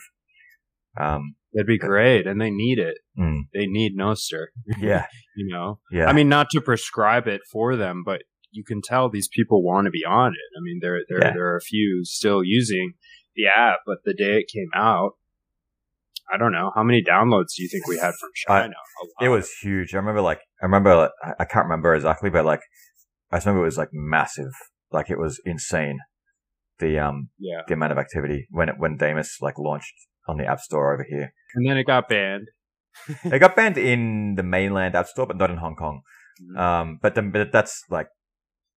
Um, 0.99 1.37
That'd 1.53 1.67
be 1.67 1.79
great, 1.79 2.27
and 2.29 2.41
they 2.41 2.51
need 2.51 2.79
it. 2.79 2.99
Mm. 3.19 3.43
They 3.53 3.67
need 3.67 3.97
Nostr. 3.99 4.47
Yeah, 4.79 5.07
you 5.37 5.53
know. 5.53 5.81
Yeah, 5.91 6.07
I 6.07 6.13
mean, 6.13 6.29
not 6.29 6.49
to 6.51 6.61
prescribe 6.61 7.27
it 7.27 7.41
for 7.51 7.75
them, 7.77 8.03
but 8.05 8.23
you 8.53 8.63
can 8.65 8.81
tell 8.83 9.09
these 9.09 9.29
people 9.29 9.63
want 9.65 9.87
to 9.87 9.91
be 9.91 10.05
on 10.05 10.33
it. 10.33 10.59
I 10.59 10.61
mean, 10.63 10.79
there 10.81 10.99
there 11.09 11.19
Yeah. 11.21 11.33
there 11.35 11.47
are 11.53 11.57
a 11.57 11.61
few 11.61 12.05
still 12.05 12.43
using 12.45 12.95
the 13.35 13.47
app, 13.47 13.81
but 13.87 13.99
the 14.05 14.15
day 14.15 14.39
it 14.39 14.51
came 14.53 14.69
out, 14.75 15.13
I 16.33 16.37
don't 16.39 16.53
know 16.53 16.71
how 16.75 16.83
many 16.83 17.03
downloads 17.03 17.55
do 17.57 17.63
you 17.63 17.69
think 17.69 17.87
we 17.87 17.97
had 17.99 18.15
from 18.21 18.31
I- 18.49 18.61
China? 18.63 18.75
A 19.21 19.25
it 19.25 19.29
was 19.29 19.51
huge. 19.63 19.95
I 19.95 19.99
remember 19.99 20.21
like 20.21 20.41
I 20.63 20.67
remember 20.67 20.95
like, 20.97 21.11
I- 21.23 21.35
I 21.41 21.45
can't 21.45 21.65
remember 21.65 21.95
exactly, 21.95 22.31
but 22.31 22.45
like 22.45 22.61
I 23.31 23.37
just 23.37 23.47
remember 23.47 23.63
it 23.65 23.67
was 23.67 23.79
like 23.79 23.91
massive. 23.93 24.53
Like 24.93 25.11
it 25.11 25.19
was 25.19 25.41
insane. 25.45 25.99
The 26.79 26.99
um 26.99 27.29
yeah, 27.39 27.63
the 27.69 27.75
amount 27.75 27.93
of 27.93 27.99
activity 27.99 28.47
when 28.51 28.69
it 28.69 28.77
when 28.79 28.97
Damus 28.97 29.39
like 29.41 29.59
launched 29.59 29.95
on 30.29 30.39
the 30.39 30.47
App 30.47 30.61
Store 30.61 30.95
over 30.95 31.05
here. 31.09 31.33
and 31.55 31.67
then 31.69 31.77
it 31.77 31.85
got 31.85 32.09
banned. 32.09 32.49
It 33.25 33.39
got 33.39 33.55
banned 33.55 33.79
in 33.79 34.35
the 34.37 34.43
mainland 34.43 34.95
App 34.95 35.07
Store, 35.07 35.27
but 35.27 35.37
not 35.37 35.51
in 35.51 35.59
Hong 35.59 35.77
Kong. 35.77 36.01
Mhm. 36.43 36.59
Um, 36.59 36.99
but 37.03 37.15
then 37.15 37.31
but 37.31 37.53
that's 37.53 37.85
like 37.91 38.09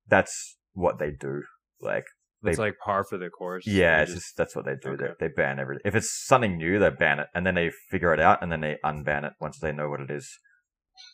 that's 0.08 0.58
what 0.74 1.00
they 1.00 1.12
do. 1.12 1.44
Like 1.80 2.06
It's 2.44 2.60
like 2.60 2.76
par 2.84 3.04
for 3.04 3.18
the 3.18 3.30
course. 3.30 3.66
yeah, 3.66 4.02
it's 4.02 4.14
just 4.14 4.38
that's 4.38 4.56
what 4.56 4.66
they 4.66 4.76
do. 4.82 4.90
Okay. 4.90 5.14
They 5.20 5.28
they 5.28 5.34
ban 5.34 5.60
everything. 5.60 5.82
If 5.86 5.96
it's 5.96 6.12
something 6.26 6.58
new, 6.58 6.80
they 6.80 6.90
ban 6.90 7.20
it, 7.20 7.28
and 7.34 7.46
then 7.46 7.56
they 7.56 7.72
figure 7.90 8.14
it 8.14 8.20
out, 8.20 8.42
and 8.42 8.52
then 8.52 8.62
they 8.62 8.78
unban 8.84 9.26
it 9.26 9.34
once 9.40 9.60
they 9.60 9.72
know 9.72 9.90
what 9.90 10.02
it 10.02 10.12
is. 10.12 10.38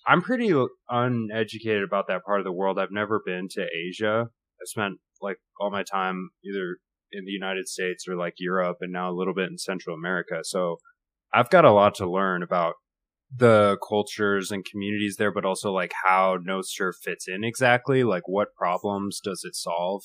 I'm 0.08 0.22
pretty 0.22 0.52
uneducated 0.90 1.84
about 1.84 2.08
that 2.08 2.24
part 2.26 2.40
of 2.40 2.46
the 2.46 2.52
world. 2.52 2.80
I've 2.80 2.92
never 2.92 3.22
been 3.26 3.48
to 3.52 3.66
Asia. 3.88 4.28
I 4.28 4.64
spent 4.64 4.96
like 5.22 5.38
all 5.60 5.72
my 5.72 5.84
time 5.84 6.30
either 6.44 6.78
in 7.12 7.26
the 7.26 7.32
United 7.32 7.68
States 7.68 8.08
or 8.08 8.16
like 8.16 8.36
Europe 8.38 8.78
and 8.82 8.92
now 8.92 9.10
a 9.10 9.16
little 9.16 9.34
bit 9.34 9.50
in 9.50 9.58
Central 9.58 9.96
America. 9.96 10.40
So 10.44 10.78
I've 11.34 11.50
got 11.50 11.66
a 11.66 11.72
lot 11.72 11.96
to 11.96 12.10
learn 12.10 12.44
about 12.44 12.76
the 13.36 13.78
cultures 13.88 14.52
and 14.52 14.66
communities 14.66 15.18
there, 15.18 15.32
but 15.32 15.46
also 15.46 15.72
like 15.72 15.92
how 16.06 16.38
Nostr 16.38 16.92
fits 16.94 17.28
in 17.28 17.44
exactly. 17.44 18.04
Like 18.04 18.28
what 18.28 18.56
problems 18.56 19.20
does 19.24 19.44
it 19.44 19.56
solve. 19.56 20.04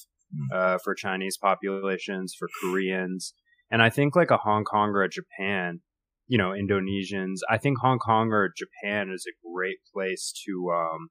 Uh, 0.52 0.78
for 0.82 0.94
Chinese 0.94 1.36
populations, 1.36 2.34
for 2.38 2.48
Koreans? 2.60 3.34
And 3.70 3.82
I 3.82 3.90
think 3.90 4.14
like 4.14 4.30
a 4.30 4.38
Hong 4.38 4.64
Kong 4.64 4.90
or 4.90 5.02
a 5.02 5.08
Japan, 5.08 5.80
you 6.26 6.38
know, 6.38 6.50
Indonesians. 6.50 7.38
I 7.48 7.58
think 7.58 7.78
Hong 7.80 7.98
Kong 7.98 8.30
or 8.30 8.52
Japan 8.56 9.10
is 9.12 9.26
a 9.28 9.36
great 9.52 9.78
place 9.92 10.32
to 10.46 10.70
um, 10.72 11.08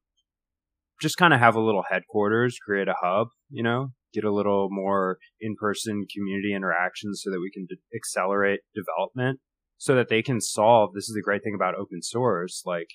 just 1.02 1.18
kind 1.18 1.34
of 1.34 1.40
have 1.40 1.56
a 1.56 1.62
little 1.62 1.84
headquarters, 1.90 2.58
create 2.66 2.88
a 2.88 2.96
hub, 3.02 3.28
you 3.50 3.64
know, 3.64 3.90
get 4.14 4.24
a 4.24 4.34
little 4.34 4.68
more 4.72 5.18
in 5.42 5.56
person 5.60 6.06
community 6.14 6.54
interaction 6.54 7.14
so 7.16 7.32
that 7.32 7.40
we 7.40 7.52
can 7.52 7.68
accelerate 7.96 8.62
development 8.76 9.40
so 9.84 9.96
that 9.96 10.08
they 10.08 10.22
can 10.22 10.40
solve. 10.40 10.94
This 10.94 11.10
is 11.10 11.14
the 11.14 11.22
great 11.22 11.44
thing 11.44 11.54
about 11.54 11.76
open 11.76 12.02
source, 12.02 12.64
like 12.66 12.88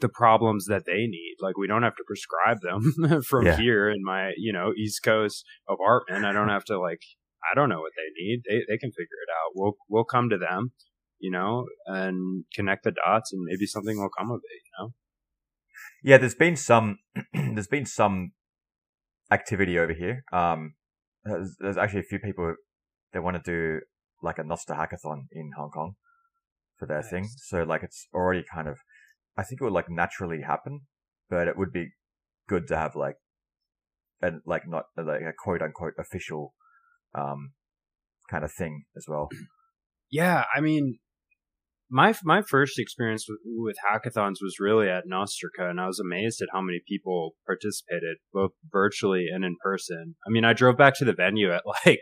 the 0.00 0.08
problems 0.08 0.66
that 0.66 0.84
they 0.86 1.06
need. 1.06 1.36
Like 1.40 1.56
we 1.56 1.66
don't 1.66 1.82
have 1.82 1.96
to 1.96 2.04
prescribe 2.06 2.58
them 2.62 3.22
from 3.28 3.46
Yeah. 3.46 3.56
here 3.56 3.88
in 3.90 4.02
my, 4.04 4.32
you 4.36 4.52
know, 4.52 4.72
East 4.76 5.02
Coast 5.02 5.44
apartment. 5.68 6.24
I 6.24 6.32
don't 6.32 6.48
have 6.48 6.64
to 6.66 6.78
like, 6.78 7.00
I 7.50 7.54
don't 7.54 7.68
know 7.68 7.80
what 7.80 7.92
they 7.96 8.22
need. 8.22 8.42
They, 8.48 8.58
they 8.68 8.78
can 8.78 8.90
figure 8.90 9.20
it 9.26 9.30
out. 9.32 9.52
We'll, 9.54 9.72
we'll 9.88 10.04
come 10.04 10.28
to 10.30 10.38
them, 10.38 10.72
you 11.18 11.30
know, 11.30 11.66
and 11.86 12.44
connect 12.54 12.84
the 12.84 12.92
dots 12.92 13.32
and 13.32 13.42
maybe 13.44 13.66
something 13.66 13.96
will 13.98 14.10
come 14.16 14.30
of 14.30 14.40
it, 14.44 14.62
you 14.64 14.72
know? 14.84 14.92
Yeah, 16.04 16.18
there's 16.18 16.34
been 16.34 16.56
some 16.56 16.98
there's 17.32 17.66
been 17.66 17.86
some 17.86 18.32
activity 19.30 19.78
over 19.78 19.92
here. 19.92 20.24
Um, 20.32 20.74
there's, 21.24 21.56
there's 21.60 21.76
actually 21.76 22.00
a 22.00 22.04
few 22.04 22.18
people 22.18 22.54
that 23.12 23.22
want 23.22 23.42
to 23.42 23.42
do 23.44 23.80
like 24.22 24.38
a 24.38 24.42
Nostr 24.42 24.76
hackathon 24.76 25.22
in 25.32 25.50
Hong 25.56 25.70
Kong 25.70 25.94
for 26.76 26.86
their 26.86 27.02
thing. 27.02 27.28
So 27.36 27.62
like 27.64 27.82
it's 27.82 28.06
already 28.14 28.44
kind 28.52 28.68
of, 28.68 28.78
I 29.38 29.44
think 29.44 29.60
it 29.60 29.64
would 29.64 29.72
like 29.72 29.88
naturally 29.88 30.42
happen, 30.42 30.80
but 31.30 31.46
it 31.46 31.56
would 31.56 31.72
be 31.72 31.90
good 32.48 32.66
to 32.68 32.76
have 32.76 32.96
like, 32.96 33.16
and 34.20 34.40
like 34.44 34.68
not 34.68 34.86
like 34.96 35.20
a 35.22 35.32
quote 35.38 35.62
unquote 35.62 35.94
official, 35.98 36.54
um, 37.14 37.52
kind 38.28 38.44
of 38.44 38.52
thing 38.52 38.84
as 38.96 39.06
well. 39.08 39.28
Yeah, 40.10 40.44
I 40.54 40.60
mean, 40.60 40.98
my 41.90 42.14
my 42.24 42.42
first 42.42 42.78
experience 42.78 43.26
with, 43.28 43.38
with 43.44 43.76
hackathons 43.90 44.36
was 44.42 44.56
really 44.60 44.88
at 44.88 45.04
Nostrica, 45.06 45.70
and 45.70 45.80
I 45.80 45.86
was 45.86 46.00
amazed 46.00 46.42
at 46.42 46.48
how 46.52 46.60
many 46.60 46.80
people 46.86 47.34
participated, 47.46 48.18
both 48.32 48.50
virtually 48.70 49.26
and 49.32 49.44
in 49.44 49.56
person. 49.62 50.16
I 50.26 50.30
mean, 50.30 50.44
I 50.44 50.52
drove 50.52 50.76
back 50.76 50.94
to 50.98 51.04
the 51.04 51.12
venue 51.12 51.52
at 51.52 51.62
like 51.86 52.00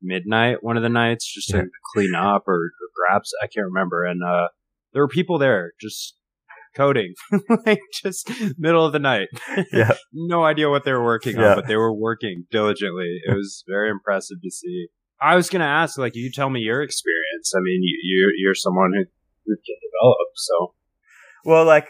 midnight 0.00 0.58
one 0.62 0.76
of 0.76 0.82
the 0.82 0.88
nights 0.88 1.32
just 1.32 1.48
to 1.50 1.58
Yeah. 1.58 1.64
clean 1.94 2.14
up 2.14 2.44
or, 2.46 2.54
or 2.54 2.70
grabs. 2.96 3.30
I 3.42 3.46
can't 3.46 3.66
remember, 3.66 4.04
and 4.04 4.22
uh, 4.24 4.48
there 4.92 5.02
were 5.02 5.08
people 5.08 5.38
there 5.38 5.72
just 5.80 6.17
coding, 6.76 7.14
like 7.66 7.80
just 8.02 8.30
middle 8.58 8.84
of 8.84 8.92
the 8.92 8.98
night. 8.98 9.28
Yeah. 9.72 9.92
no 10.12 10.44
idea 10.44 10.68
what 10.70 10.84
they 10.84 10.92
were 10.92 11.04
working 11.04 11.36
Yeah. 11.36 11.50
on, 11.50 11.56
but 11.56 11.66
they 11.66 11.76
were 11.76 11.94
working 11.94 12.44
diligently. 12.50 13.20
It 13.26 13.34
was 13.34 13.64
very 13.68 13.90
impressive 13.90 14.38
to 14.42 14.50
see. 14.50 14.88
I 15.20 15.34
was 15.34 15.50
going 15.50 15.60
to 15.60 15.66
ask, 15.66 15.98
like, 15.98 16.14
you 16.14 16.30
tell 16.30 16.48
me 16.50 16.60
your 16.60 16.80
experience. 16.82 17.52
I 17.56 17.60
mean, 17.60 17.80
you, 17.82 17.98
you're 18.04 18.32
you're 18.36 18.54
someone 18.54 18.92
who, 18.94 19.04
who 19.46 19.56
can 19.56 19.76
develop, 19.82 20.28
so 20.34 20.74
Well, 21.44 21.64
like 21.64 21.88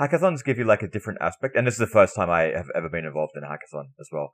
hackathons 0.00 0.44
give 0.44 0.58
you 0.58 0.64
like 0.64 0.82
a 0.82 0.88
different 0.88 1.18
aspect, 1.20 1.56
and 1.56 1.66
this 1.66 1.74
is 1.74 1.80
the 1.80 1.86
first 1.86 2.14
time 2.16 2.30
I 2.30 2.42
have 2.56 2.70
ever 2.74 2.88
been 2.88 3.04
involved 3.04 3.32
in 3.36 3.42
a 3.44 3.46
hackathon 3.48 3.88
as 4.00 4.08
well. 4.12 4.30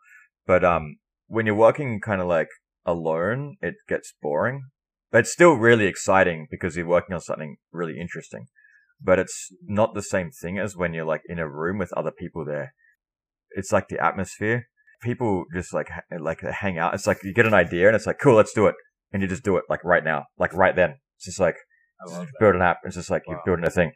But 0.46 0.64
um, 0.64 0.96
when 1.26 1.46
you're 1.46 1.54
working 1.54 2.00
kind 2.00 2.20
of 2.20 2.26
like 2.28 2.48
alone, 2.84 3.56
it 3.62 3.74
gets 3.88 4.14
boring. 4.22 4.62
But 5.10 5.20
it's 5.20 5.32
still 5.32 5.54
really 5.54 5.86
exciting 5.86 6.48
because 6.50 6.76
you're 6.76 6.86
working 6.88 7.14
on 7.14 7.20
something 7.20 7.56
really 7.72 7.98
interesting. 8.00 8.46
But 9.04 9.18
it's 9.18 9.52
not 9.62 9.94
the 9.94 10.02
same 10.02 10.30
thing 10.30 10.58
as 10.58 10.76
when 10.76 10.94
you're 10.94 11.04
like 11.04 11.22
in 11.28 11.38
a 11.38 11.48
room 11.48 11.78
with 11.78 11.92
other 11.92 12.10
people 12.10 12.44
there. 12.44 12.72
It's 13.50 13.70
like 13.70 13.88
the 13.88 14.02
atmosphere. 14.02 14.66
People 15.02 15.44
just 15.54 15.74
like 15.74 15.90
like 16.18 16.40
hang 16.40 16.78
out. 16.78 16.94
It's 16.94 17.06
like 17.06 17.22
you 17.22 17.34
get 17.34 17.46
an 17.46 17.54
idea 17.54 17.86
and 17.86 17.94
it's 17.94 18.06
like 18.06 18.18
cool, 18.18 18.36
let's 18.36 18.54
do 18.54 18.66
it, 18.66 18.74
and 19.12 19.20
you 19.20 19.28
just 19.28 19.42
do 19.42 19.56
it 19.58 19.64
like 19.68 19.84
right 19.84 20.02
now, 20.02 20.24
like 20.38 20.54
right 20.54 20.74
then. 20.74 20.94
It's 21.16 21.26
just 21.26 21.40
like 21.40 21.56
build 22.40 22.54
an 22.54 22.62
app. 22.62 22.78
It's 22.84 22.96
just 22.96 23.10
like 23.10 23.22
you're 23.28 23.42
building 23.44 23.66
a 23.66 23.70
thing. 23.70 23.92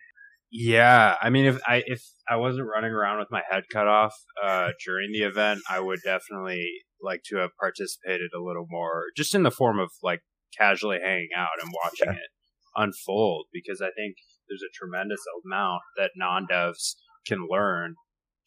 Yeah, 0.50 1.16
I 1.20 1.28
mean, 1.28 1.44
if 1.44 1.60
I 1.66 1.82
if 1.86 2.02
I 2.28 2.36
wasn't 2.36 2.68
running 2.68 2.92
around 2.92 3.18
with 3.18 3.28
my 3.30 3.42
head 3.50 3.64
cut 3.70 3.86
off 3.86 4.14
uh, 4.42 4.70
during 4.86 5.12
the 5.12 5.22
event, 5.22 5.60
I 5.68 5.80
would 5.80 6.00
definitely 6.02 6.64
like 7.02 7.22
to 7.26 7.36
have 7.36 7.50
participated 7.60 8.30
a 8.34 8.42
little 8.42 8.66
more, 8.68 9.04
just 9.16 9.34
in 9.34 9.42
the 9.42 9.50
form 9.50 9.78
of 9.78 9.90
like 10.02 10.20
casually 10.56 10.98
hanging 11.04 11.28
out 11.36 11.48
and 11.62 11.72
watching 11.84 12.14
it 12.14 12.30
unfold. 12.76 13.46
Because 13.52 13.82
I 13.82 13.90
think 13.96 14.16
there's 14.48 14.62
a 14.62 14.72
tremendous 14.74 15.20
amount 15.44 15.82
that 15.96 16.10
non-devs 16.16 16.94
can 17.26 17.46
learn 17.50 17.94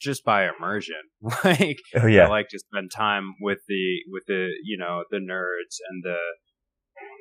just 0.02 0.24
by 0.24 0.48
immersion. 0.50 0.96
like, 1.44 1.78
Oh 1.96 2.08
yeah. 2.08 2.26
I 2.26 2.30
like 2.30 2.50
to 2.50 2.60
spend 2.60 2.92
time 2.96 3.34
with 3.42 3.60
the 3.68 4.00
with 4.10 4.24
the 4.28 4.50
you 4.64 4.78
know 4.78 5.04
the 5.12 5.18
nerds 5.18 5.78
and 5.90 6.04
the 6.04 6.18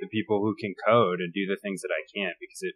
the 0.01 0.09
people 0.09 0.41
who 0.41 0.55
can 0.59 0.75
code 0.87 1.21
and 1.21 1.33
do 1.33 1.47
the 1.47 1.59
things 1.63 1.83
that 1.83 1.91
I 1.93 2.03
can't 2.17 2.37
because 2.41 2.61
it 2.63 2.75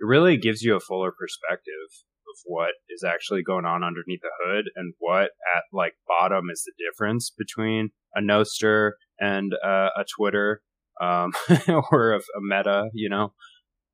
it 0.00 0.06
really 0.06 0.36
gives 0.36 0.62
you 0.62 0.74
a 0.76 0.80
fuller 0.80 1.12
perspective 1.12 1.88
of 2.28 2.36
what 2.44 2.70
is 2.88 3.04
actually 3.04 3.42
going 3.42 3.64
on 3.64 3.82
underneath 3.84 4.20
the 4.22 4.30
hood 4.44 4.66
and 4.76 4.94
what 4.98 5.30
at 5.54 5.62
like 5.72 5.94
bottom 6.08 6.44
is 6.50 6.64
the 6.64 6.72
difference 6.84 7.30
between 7.36 7.90
a 8.14 8.20
Nostr 8.20 8.92
and 9.18 9.52
uh, 9.64 9.88
a 9.96 10.04
Twitter 10.16 10.62
um, 11.00 11.32
or 11.92 12.12
a, 12.12 12.18
a 12.18 12.40
Meta, 12.40 12.88
you 12.94 13.08
know, 13.08 13.32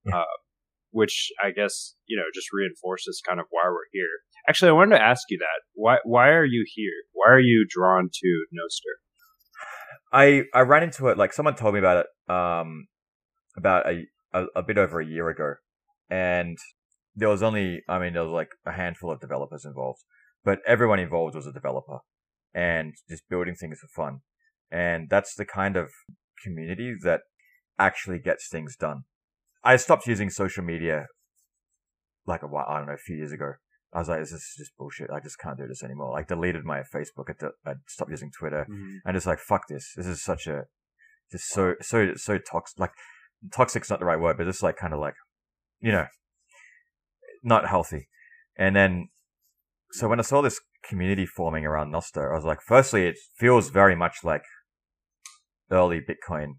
Yeah. 0.04 0.18
uh, 0.18 0.24
which 0.90 1.30
I 1.42 1.50
guess 1.50 1.94
you 2.06 2.16
know 2.16 2.24
just 2.34 2.52
reinforces 2.52 3.22
kind 3.26 3.40
of 3.40 3.46
why 3.50 3.62
we're 3.66 3.90
here. 3.92 4.08
Actually, 4.48 4.70
I 4.70 4.72
wanted 4.72 4.96
to 4.96 5.02
ask 5.02 5.22
you 5.30 5.38
that 5.38 5.62
why 5.74 5.98
why 6.04 6.28
are 6.28 6.44
you 6.44 6.64
here? 6.74 6.92
Why 7.12 7.32
are 7.32 7.40
you 7.40 7.66
drawn 7.68 8.08
to 8.12 8.44
Nostr? 8.52 8.94
I 10.12 10.44
I 10.54 10.60
ran 10.60 10.84
into 10.84 11.08
it 11.08 11.18
like 11.18 11.32
someone 11.32 11.56
told 11.56 11.74
me 11.74 11.80
about 11.80 12.06
it 12.06 12.32
um 12.32 12.86
about 13.56 13.88
a 13.90 14.06
a, 14.32 14.46
a 14.56 14.62
bit 14.62 14.78
over 14.78 15.00
a 15.00 15.06
year 15.06 15.28
ago, 15.28 15.54
and 16.10 16.58
there 17.16 17.30
was 17.30 17.42
only, 17.42 17.82
I 17.88 17.98
mean, 17.98 18.12
there 18.12 18.22
was 18.22 18.32
like 18.32 18.50
a 18.66 18.72
handful 18.72 19.10
of 19.10 19.20
developers 19.20 19.64
involved, 19.64 20.04
but 20.44 20.60
everyone 20.66 20.98
involved 20.98 21.34
was 21.34 21.46
a 21.46 21.52
developer 21.52 22.00
and 22.54 22.94
just 23.08 23.28
building 23.28 23.54
things 23.54 23.78
for 23.80 23.88
fun. 23.88 24.20
And 24.70 25.08
that's 25.08 25.34
the 25.34 25.46
kind 25.46 25.76
of 25.76 25.90
community 26.44 26.94
that 27.02 27.22
actually 27.78 28.18
gets 28.18 28.48
things 28.48 28.76
done. 28.76 29.04
I 29.64 29.76
stopped 29.76 30.06
using 30.06 30.30
social 30.30 30.64
media 30.64 31.06
like 32.26 32.42
a 32.42 32.46
while, 32.46 32.66
I 32.68 32.78
don't 32.78 32.86
know, 32.86 32.94
a 32.94 32.98
few 32.98 33.16
years 33.16 33.32
ago. 33.32 33.52
I 33.92 33.98
was 33.98 34.08
like, 34.08 34.20
this 34.20 34.32
is 34.32 34.54
just 34.56 34.76
bullshit. 34.76 35.10
I 35.10 35.20
just 35.20 35.38
can't 35.38 35.56
do 35.56 35.66
this 35.66 35.82
anymore. 35.82 36.12
Like 36.12 36.28
deleted 36.28 36.64
my 36.64 36.82
Facebook. 36.94 37.30
I, 37.64 37.75
stopped 37.88 38.10
using 38.10 38.30
Twitter. 38.30 38.66
Mhm. 38.68 38.98
And 39.04 39.16
just 39.16 39.26
like, 39.26 39.38
fuck 39.38 39.68
this. 39.68 39.92
This 39.96 40.06
is 40.06 40.22
such 40.22 40.46
a, 40.46 40.64
just 41.30 41.48
so, 41.48 41.75
so, 41.80 42.14
so 42.14 42.38
toxic. 42.38 42.78
Like, 42.78 42.92
toxic's 43.52 43.88
not 43.88 44.00
the 44.00 44.04
right 44.04 44.20
word, 44.20 44.36
but 44.36 44.48
it's 44.48 44.62
like 44.62 44.76
kind 44.76 44.92
of 44.92 45.00
like, 45.00 45.14
you 45.80 45.92
know, 45.92 46.06
not 47.42 47.68
healthy. 47.68 48.08
And 48.56 48.75
then, 48.75 49.08
so 49.92 50.08
when 50.08 50.18
I 50.18 50.22
saw 50.22 50.42
this 50.42 50.60
community 50.86 51.26
forming 51.26 51.64
around 51.64 51.92
Nostr, 51.92 52.30
I 52.30 52.34
was 52.34 52.44
like, 52.44 52.60
firstly, 52.66 53.06
it 53.06 53.16
feels 53.38 53.70
very 53.70 53.94
much 53.94 54.16
like 54.25 54.42
early 55.70 56.00
Bitcoin, 56.00 56.54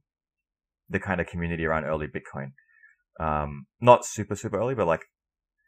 the 0.89 0.99
kind 0.99 1.19
of 1.21 1.27
community 1.27 1.65
around 1.65 1.85
early 1.85 2.07
Bitcoin. 2.07 2.53
Um, 3.19 3.65
not 3.81 4.05
super, 4.05 4.35
super 4.35 4.59
early, 4.59 4.75
but 4.75 4.87
like, 4.87 5.01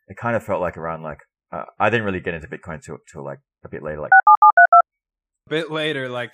it 0.08 0.18
kind 0.18 0.36
of 0.36 0.44
felt 0.44 0.62
like 0.62 0.78
around 0.78 1.04
like, 1.04 1.20
uh, 1.52 1.64
I 1.80 1.90
didn't 1.90 2.06
really 2.06 2.20
get 2.20 2.34
into 2.34 2.48
Bitcoin 2.48 2.84
till, 2.84 2.98
till 3.12 3.24
like 3.24 3.40
a 3.66 3.70
bit 3.70 3.84
later, 3.84 4.02
like, 4.02 4.12
a 5.48 5.50
bit 5.50 5.72
later, 5.72 6.10
like, 6.10 6.34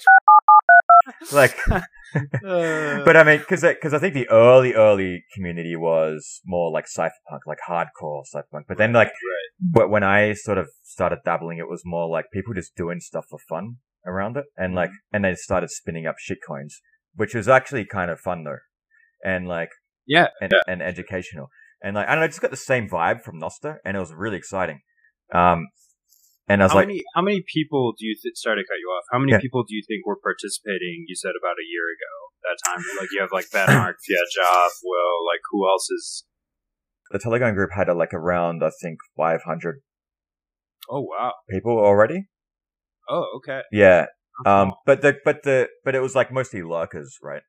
like, 1.31 1.57
but 2.41 3.17
I 3.17 3.23
mean, 3.23 3.39
because 3.39 3.61
because 3.61 3.93
I 3.93 3.99
think 3.99 4.13
the 4.13 4.29
early 4.29 4.73
early 4.73 5.25
community 5.33 5.75
was 5.75 6.41
more 6.45 6.71
like 6.71 6.85
cypherpunk, 6.85 7.39
like 7.45 7.59
hardcore 7.67 8.23
cypherpunk. 8.33 8.63
But 8.67 8.77
then 8.77 8.93
like, 8.93 9.11
but 9.59 9.89
when 9.89 10.03
I 10.03 10.33
sort 10.33 10.57
of 10.57 10.69
started 10.83 11.19
dabbling, 11.25 11.57
it 11.57 11.69
was 11.69 11.81
more 11.85 12.07
like 12.07 12.25
people 12.31 12.53
just 12.53 12.75
doing 12.75 12.99
stuff 12.99 13.25
for 13.29 13.39
fun 13.49 13.77
around 14.05 14.37
it, 14.37 14.45
and 14.55 14.75
like, 14.75 14.91
and 15.11 15.25
they 15.25 15.35
started 15.35 15.69
spinning 15.69 16.05
up 16.05 16.15
shitcoins, 16.17 16.75
which 17.15 17.33
was 17.33 17.47
actually 17.47 17.85
kind 17.85 18.11
of 18.11 18.19
fun 18.19 18.43
though, 18.43 18.59
and 19.23 19.47
like, 19.47 19.69
yeah, 20.07 20.27
and 20.41 20.53
and 20.67 20.81
educational, 20.81 21.49
and 21.81 21.95
like 21.95 22.07
I 22.07 22.11
don't 22.11 22.19
know, 22.21 22.25
I 22.25 22.27
just 22.27 22.41
got 22.41 22.51
the 22.51 22.57
same 22.57 22.89
vibe 22.89 23.21
from 23.21 23.39
Nostr, 23.39 23.77
and 23.85 23.95
it 23.97 23.99
was 23.99 24.13
really 24.13 24.37
exciting. 24.37 24.81
Um, 25.33 25.67
and 26.47 26.61
I 26.61 26.65
was 26.65 26.71
how 26.73 26.77
like, 26.79 26.87
many 26.87 27.03
how 27.15 27.21
many 27.21 27.43
people 27.53 27.93
do 27.97 28.05
you 28.05 28.15
th- 28.21 28.35
sorry 28.35 28.57
to 28.61 28.67
cut 28.67 28.77
you 28.79 28.87
off? 28.95 29.03
How 29.11 29.17
many 29.19 29.31
Yeah. 29.31 29.39
people 29.39 29.63
do 29.63 29.73
you 29.75 29.81
think 29.87 30.05
were 30.05 30.17
participating? 30.21 31.05
You 31.07 31.15
said 31.15 31.33
about 31.39 31.57
a 31.57 31.65
year 31.65 31.85
ago 31.89 32.13
that 32.45 32.57
time. 32.69 32.83
Like 32.99 33.09
you 33.11 33.21
have 33.21 33.31
like 33.33 33.49
Ben 33.51 33.65
Fiat 33.67 33.95
Job, 34.35 34.71
Will. 34.83 35.25
Like 35.25 35.41
who 35.51 35.67
else 35.67 35.89
is? 35.89 36.25
the 37.11 37.19
Telegram 37.19 37.53
group 37.53 37.69
had 37.75 37.87
like 37.95 38.13
around 38.13 38.63
I 38.63 38.71
think 38.81 38.97
500 39.15 39.81
Oh 40.89 41.01
wow. 41.01 41.33
people 41.49 41.77
already. 41.77 42.27
Oh 43.09 43.25
okay. 43.37 43.61
Yeah, 43.71 44.05
Um, 44.45 44.73
but 44.85 45.01
the, 45.01 45.15
but 45.23 45.43
the, 45.43 45.69
but 45.83 45.95
it 45.95 46.01
was 46.01 46.15
like 46.15 46.31
mostly 46.31 46.61
lurkers, 46.63 47.17
right? 47.23 47.41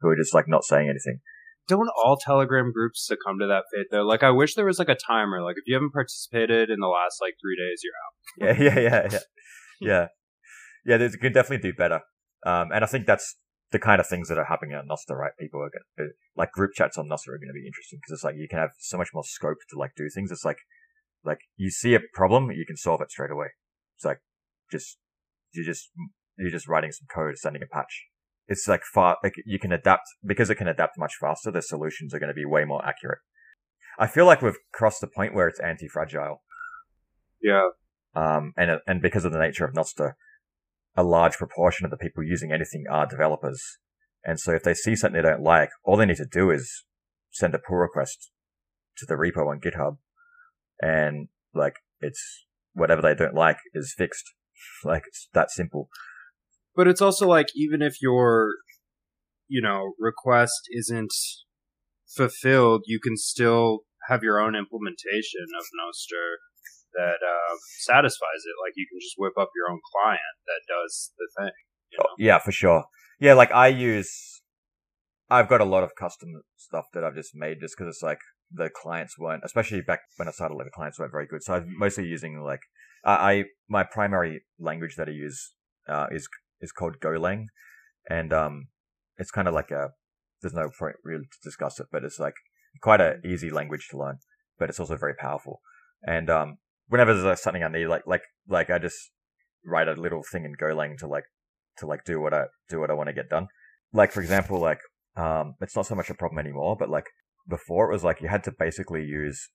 Who 0.00 0.08
were 0.08 0.16
just 0.16 0.34
like 0.34 0.46
not 0.48 0.64
saying 0.64 0.88
anything. 0.88 1.20
Don't 1.68 1.90
all 2.02 2.16
Telegram 2.16 2.72
groups 2.72 3.06
succumb 3.06 3.38
to 3.38 3.46
that 3.46 3.64
fate 3.72 3.86
though? 3.90 4.02
Like 4.02 4.22
I 4.22 4.30
wish 4.30 4.54
there 4.54 4.64
was 4.64 4.78
like 4.78 4.88
a 4.88 4.96
timer. 4.96 5.42
Like 5.42 5.56
if 5.56 5.64
you 5.66 5.74
haven't 5.74 5.92
participated 5.92 6.70
in 6.70 6.80
the 6.80 6.88
last 6.88 7.20
like 7.20 7.34
three 7.40 7.56
days, 7.56 7.82
you're 7.84 7.92
out. 7.94 8.58
Yeah, 8.58 8.62
yeah, 8.62 8.78
yeah, 8.80 9.08
yeah, 9.10 9.18
yeah. 9.80 10.06
Yeah, 10.84 10.96
they 10.96 11.08
could 11.10 11.34
definitely 11.34 11.70
do 11.70 11.76
better. 11.76 12.00
Um, 12.46 12.70
and 12.72 12.84
I 12.84 12.86
think 12.86 13.06
that's 13.06 13.36
the 13.70 13.78
kind 13.78 14.00
of 14.00 14.06
things 14.06 14.28
that 14.28 14.38
are 14.38 14.44
happening 14.44 14.74
on 14.74 14.88
Nostr, 14.88 15.16
right? 15.16 15.32
People 15.38 15.60
are 15.60 15.70
going 15.70 16.08
to, 16.08 16.14
like 16.36 16.52
group 16.52 16.70
chats 16.74 16.96
on 16.96 17.06
Nostr 17.06 17.28
are 17.28 17.38
going 17.38 17.52
to 17.52 17.60
be 17.60 17.66
interesting 17.66 17.98
because 17.98 18.14
it's 18.14 18.24
like 18.24 18.36
you 18.36 18.48
can 18.48 18.58
have 18.58 18.70
so 18.78 18.96
much 18.96 19.10
more 19.12 19.24
scope 19.24 19.58
to 19.70 19.78
like 19.78 19.92
do 19.96 20.08
things. 20.08 20.30
It's 20.30 20.44
like, 20.44 20.58
like 21.24 21.40
you 21.56 21.70
see 21.70 21.94
a 21.94 22.00
problem, 22.14 22.50
you 22.50 22.64
can 22.66 22.76
solve 22.76 23.02
it 23.02 23.10
straight 23.10 23.30
away. 23.30 23.48
It's 23.96 24.04
like 24.04 24.20
just, 24.72 24.96
you're 25.52 25.66
just, 25.66 25.90
you're 26.38 26.50
just 26.50 26.68
writing 26.68 26.92
some 26.92 27.06
code, 27.14 27.36
sending 27.36 27.62
a 27.62 27.66
patch. 27.66 28.06
It's 28.48 28.66
like 28.66 28.82
far, 28.82 29.18
like 29.22 29.34
you 29.44 29.58
can 29.58 29.72
adapt 29.72 30.08
because 30.24 30.50
it 30.50 30.56
can 30.56 30.68
adapt 30.68 30.98
much 30.98 31.14
faster. 31.20 31.50
The 31.50 31.62
solutions 31.62 32.14
are 32.14 32.18
going 32.18 32.28
to 32.28 32.34
be 32.34 32.46
way 32.46 32.64
more 32.64 32.84
accurate. 32.84 33.18
I 33.98 34.06
feel 34.06 34.26
like 34.26 34.42
we've 34.42 34.58
crossed 34.72 35.00
the 35.00 35.06
point 35.06 35.34
where 35.34 35.48
it's 35.48 35.60
anti-fragile. 35.60 36.42
Yeah. 37.42 37.68
Um, 38.14 38.52
and, 38.56 38.80
and 38.86 39.02
because 39.02 39.24
of 39.24 39.32
the 39.32 39.38
nature 39.38 39.64
of 39.64 39.74
Nostr, 39.74 40.12
a 40.96 41.02
large 41.02 41.36
proportion 41.36 41.84
of 41.84 41.90
the 41.90 41.96
people 41.96 42.24
using 42.24 42.52
anything 42.52 42.84
are 42.90 43.06
developers. 43.06 43.78
And 44.24 44.40
so 44.40 44.52
if 44.52 44.62
they 44.62 44.74
see 44.74 44.96
something 44.96 45.20
they 45.20 45.28
don't 45.28 45.42
like, 45.42 45.70
all 45.84 45.96
they 45.96 46.06
need 46.06 46.16
to 46.16 46.26
do 46.26 46.50
is 46.50 46.84
send 47.30 47.54
a 47.54 47.58
pull 47.58 47.76
request 47.76 48.30
to 48.96 49.06
the 49.06 49.14
repo 49.14 49.48
on 49.48 49.60
GitHub 49.60 49.98
and 50.80 51.28
like 51.54 51.74
it's 52.00 52.46
whatever 52.72 53.02
they 53.02 53.14
don't 53.14 53.34
like 53.34 53.58
is 53.74 53.94
fixed. 53.96 54.24
Like 54.84 55.04
it's 55.06 55.28
that 55.34 55.52
simple. 55.52 55.88
But 56.78 56.86
it's 56.86 57.02
also 57.02 57.26
like 57.26 57.48
even 57.56 57.82
if 57.82 58.00
your, 58.00 58.52
you 59.48 59.60
know, 59.60 59.94
request 59.98 60.60
isn't 60.70 61.12
fulfilled, 62.06 62.82
you 62.86 63.00
can 63.00 63.16
still 63.16 63.80
have 64.08 64.22
your 64.22 64.38
own 64.38 64.54
implementation 64.54 65.46
of 65.58 65.64
Nostr 65.74 66.36
that 66.94 67.18
uh, 67.34 67.54
satisfies 67.80 68.42
it. 68.46 68.54
Like 68.64 68.74
you 68.76 68.86
can 68.88 69.00
just 69.00 69.16
whip 69.18 69.32
up 69.36 69.50
your 69.56 69.72
own 69.72 69.80
client 69.92 70.36
that 70.46 70.60
does 70.68 71.10
the 71.18 71.28
thing. 71.36 71.52
You 71.90 71.98
know? 71.98 72.10
Yeah, 72.16 72.38
for 72.38 72.52
sure. 72.52 72.84
Yeah, 73.18 73.34
like 73.34 73.50
I 73.50 73.66
use, 73.66 74.40
I've 75.28 75.48
got 75.48 75.60
a 75.60 75.64
lot 75.64 75.82
of 75.82 75.96
custom 75.98 76.28
stuff 76.56 76.84
that 76.94 77.02
I've 77.02 77.16
just 77.16 77.32
made 77.34 77.58
just 77.60 77.74
because 77.76 77.92
it's 77.92 78.04
like 78.04 78.20
the 78.52 78.70
clients 78.70 79.18
weren't, 79.18 79.42
especially 79.44 79.80
back 79.80 80.02
when 80.16 80.28
I 80.28 80.30
started, 80.30 80.54
like 80.54 80.66
the 80.66 80.70
clients 80.70 80.96
weren't 81.00 81.10
very 81.10 81.26
good. 81.26 81.42
So 81.42 81.54
I'm 81.54 81.76
mostly 81.76 82.06
using 82.06 82.40
like, 82.40 82.60
I 83.04 83.46
my 83.68 83.82
primary 83.82 84.44
language 84.60 84.94
that 84.96 85.08
I 85.08 85.12
use 85.12 85.54
uh, 85.88 86.06
is 86.12 86.28
is 86.60 86.72
called 86.72 87.00
Golang, 87.00 87.46
and 88.08 88.32
um, 88.32 88.68
it's 89.16 89.30
kind 89.30 89.48
of 89.48 89.54
like 89.54 89.70
a. 89.70 89.90
There's 90.40 90.54
no 90.54 90.70
point 90.78 90.96
really 91.02 91.24
to 91.24 91.38
discuss 91.42 91.80
it, 91.80 91.86
but 91.90 92.04
it's 92.04 92.20
like 92.20 92.34
quite 92.80 93.00
a 93.00 93.16
easy 93.24 93.50
language 93.50 93.88
to 93.90 93.98
learn, 93.98 94.18
but 94.58 94.68
it's 94.68 94.78
also 94.78 94.96
very 94.96 95.14
powerful. 95.14 95.60
And 96.06 96.30
um, 96.30 96.58
whenever 96.88 97.12
there's 97.12 97.24
like, 97.24 97.38
something 97.38 97.64
I 97.64 97.68
need, 97.68 97.86
like 97.86 98.06
like 98.06 98.22
like 98.48 98.70
I 98.70 98.78
just 98.78 99.10
write 99.64 99.88
a 99.88 100.00
little 100.00 100.22
thing 100.22 100.44
in 100.44 100.54
Golang 100.54 100.96
to 100.98 101.06
like 101.06 101.24
to 101.78 101.86
like 101.86 102.04
do 102.04 102.20
what 102.20 102.34
I 102.34 102.44
do 102.68 102.80
what 102.80 102.90
I 102.90 102.94
want 102.94 103.08
to 103.08 103.14
get 103.14 103.28
done. 103.28 103.48
Like 103.92 104.12
for 104.12 104.20
example, 104.20 104.60
like 104.60 104.80
um, 105.16 105.54
it's 105.60 105.76
not 105.76 105.86
so 105.86 105.94
much 105.94 106.10
a 106.10 106.14
problem 106.14 106.38
anymore, 106.38 106.76
but 106.78 106.88
like 106.88 107.06
before 107.48 107.88
it 107.88 107.92
was 107.92 108.04
like 108.04 108.20
you 108.20 108.28
had 108.28 108.44
to 108.44 108.52
basically 108.56 109.04
use 109.04 109.48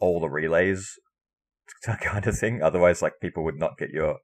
all 0.00 0.20
the 0.20 0.30
relays 0.30 0.98
kind 2.00 2.26
of 2.26 2.38
thing. 2.38 2.62
Otherwise, 2.62 3.02
like 3.02 3.14
people 3.20 3.44
would 3.44 3.58
not 3.58 3.78
get 3.78 3.90
your 3.90 4.18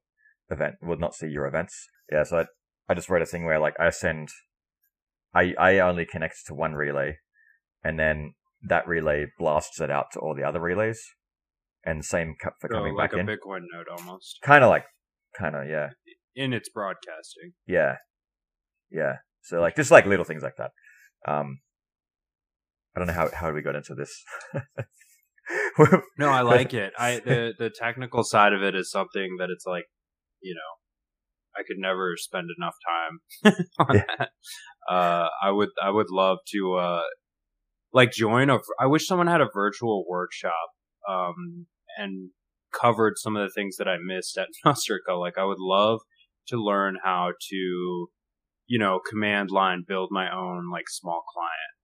event, 0.50 0.76
would 0.82 1.00
not 1.00 1.14
see 1.14 1.28
your 1.28 1.46
events. 1.46 1.74
Yeah, 2.10 2.22
so 2.24 2.38
I, 2.38 2.44
I 2.88 2.94
just 2.94 3.08
wrote 3.08 3.22
a 3.22 3.26
thing 3.26 3.44
where 3.44 3.58
like 3.58 3.74
I 3.80 3.90
send, 3.90 4.28
I 5.34 5.54
I 5.58 5.78
only 5.78 6.06
connect 6.06 6.46
to 6.46 6.54
one 6.54 6.74
relay, 6.74 7.16
and 7.82 7.98
then 7.98 8.34
that 8.62 8.86
relay 8.86 9.26
blasts 9.38 9.80
it 9.80 9.90
out 9.90 10.06
to 10.12 10.20
all 10.20 10.34
the 10.34 10.44
other 10.44 10.60
relays, 10.60 11.00
and 11.84 12.04
same 12.04 12.34
for 12.60 12.68
coming 12.68 12.94
like 12.94 13.10
back 13.10 13.18
a 13.18 13.20
in. 13.20 13.26
Bitcoin 13.26 13.62
node 13.72 13.88
almost 13.90 14.38
Kind 14.42 14.64
of 14.64 14.70
like, 14.70 14.84
kind 15.38 15.56
of 15.56 15.68
yeah, 15.68 15.90
in 16.34 16.52
its 16.52 16.68
broadcasting. 16.68 17.52
yeah, 17.66 17.96
yeah. 18.90 19.16
So 19.42 19.60
like 19.60 19.76
just 19.76 19.90
like 19.90 20.06
little 20.06 20.24
things 20.24 20.42
like 20.42 20.56
that. 20.58 20.70
Um, 21.26 21.60
I 22.94 23.00
don't 23.00 23.08
know 23.08 23.14
how 23.14 23.30
how 23.32 23.52
we 23.52 23.62
got 23.62 23.76
into 23.76 23.94
this. 23.94 24.22
No, 26.18 26.28
I 26.28 26.40
like 26.40 26.74
it. 26.74 26.92
I 26.98 27.20
the 27.24 27.54
the 27.56 27.70
technical 27.70 28.24
side 28.24 28.52
of 28.52 28.62
it 28.62 28.74
is 28.74 28.90
something 28.90 29.36
that 29.38 29.48
it's 29.50 29.66
like, 29.66 29.84
you 30.40 30.54
know, 30.54 31.58
I 31.58 31.62
could 31.66 31.78
never 31.78 32.14
spend 32.16 32.48
enough 32.56 32.74
time 32.86 33.54
on 33.78 33.96
Yeah. 33.96 34.02
that. 34.18 34.30
Uh, 34.88 35.28
I 35.42 35.50
would 35.50 35.70
I 35.82 35.90
would 35.90 36.10
love 36.10 36.38
to 36.52 36.74
uh, 36.74 37.02
like 37.92 38.12
join 38.12 38.50
a. 38.50 38.58
I 38.78 38.86
wish 38.86 39.06
someone 39.06 39.26
had 39.26 39.40
a 39.40 39.48
virtual 39.52 40.04
workshop 40.08 40.70
um, 41.08 41.66
and 41.96 42.30
covered 42.78 43.14
some 43.16 43.36
of 43.36 43.42
the 43.46 43.52
things 43.54 43.76
that 43.78 43.88
I 43.88 43.96
missed 44.02 44.38
at 44.38 44.48
Nostrica. 44.64 45.18
Like 45.18 45.38
I 45.38 45.44
would 45.44 45.60
love 45.60 46.00
to 46.48 46.56
learn 46.62 46.98
how 47.02 47.32
to, 47.50 48.08
you 48.66 48.78
know, 48.78 49.00
command 49.10 49.50
line 49.50 49.84
build 49.86 50.10
my 50.12 50.30
own 50.32 50.70
like 50.70 50.88
small 50.88 51.22
client 51.32 51.76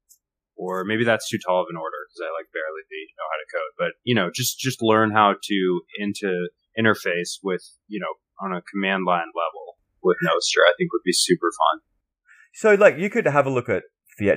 or 0.56 0.84
maybe 0.84 1.04
that's 1.04 1.28
too 1.28 1.38
tall 1.44 1.60
of 1.62 1.66
an 1.70 1.76
order 1.76 1.96
because 2.06 2.28
I 2.28 2.30
like 2.32 2.46
barely 2.52 2.82
know 3.16 3.28
how 3.30 3.38
to 3.40 3.52
code. 3.52 3.72
But 3.78 3.92
you 4.04 4.14
know, 4.14 4.30
just 4.34 4.58
just 4.58 4.82
learn 4.82 5.10
how 5.10 5.34
to 5.42 5.80
into 5.98 6.48
interface 6.78 7.38
with 7.42 7.62
you 7.88 8.00
know 8.00 8.12
on 8.42 8.52
a 8.52 8.62
command 8.62 9.04
line 9.06 9.30
level 9.34 9.78
with 10.02 10.16
Nostr. 10.24 10.62
I 10.66 10.74
think 10.76 10.92
would 10.92 11.04
be 11.04 11.12
super 11.12 11.50
fun. 11.50 11.80
So, 12.54 12.74
like, 12.74 12.98
you 12.98 13.08
could 13.08 13.26
have 13.26 13.46
a 13.46 13.50
look 13.50 13.68
at 13.68 13.82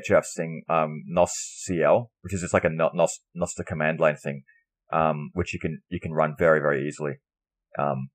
Jeff's 0.07 0.33
thing, 0.35 0.63
um, 0.69 1.03
NosCL, 1.15 2.07
which 2.21 2.33
is 2.33 2.41
just 2.41 2.53
like 2.53 2.63
a 2.63 2.69
no- 2.69 2.91
Nos, 2.93 3.19
command 3.67 3.99
line 3.99 4.15
thing, 4.15 4.43
um, 4.91 5.31
which 5.33 5.53
you 5.53 5.59
can, 5.59 5.81
you 5.89 5.99
can 5.99 6.13
run 6.13 6.35
very, 6.37 6.59
very 6.59 6.87
easily. 6.87 7.13
Um, 7.77 8.09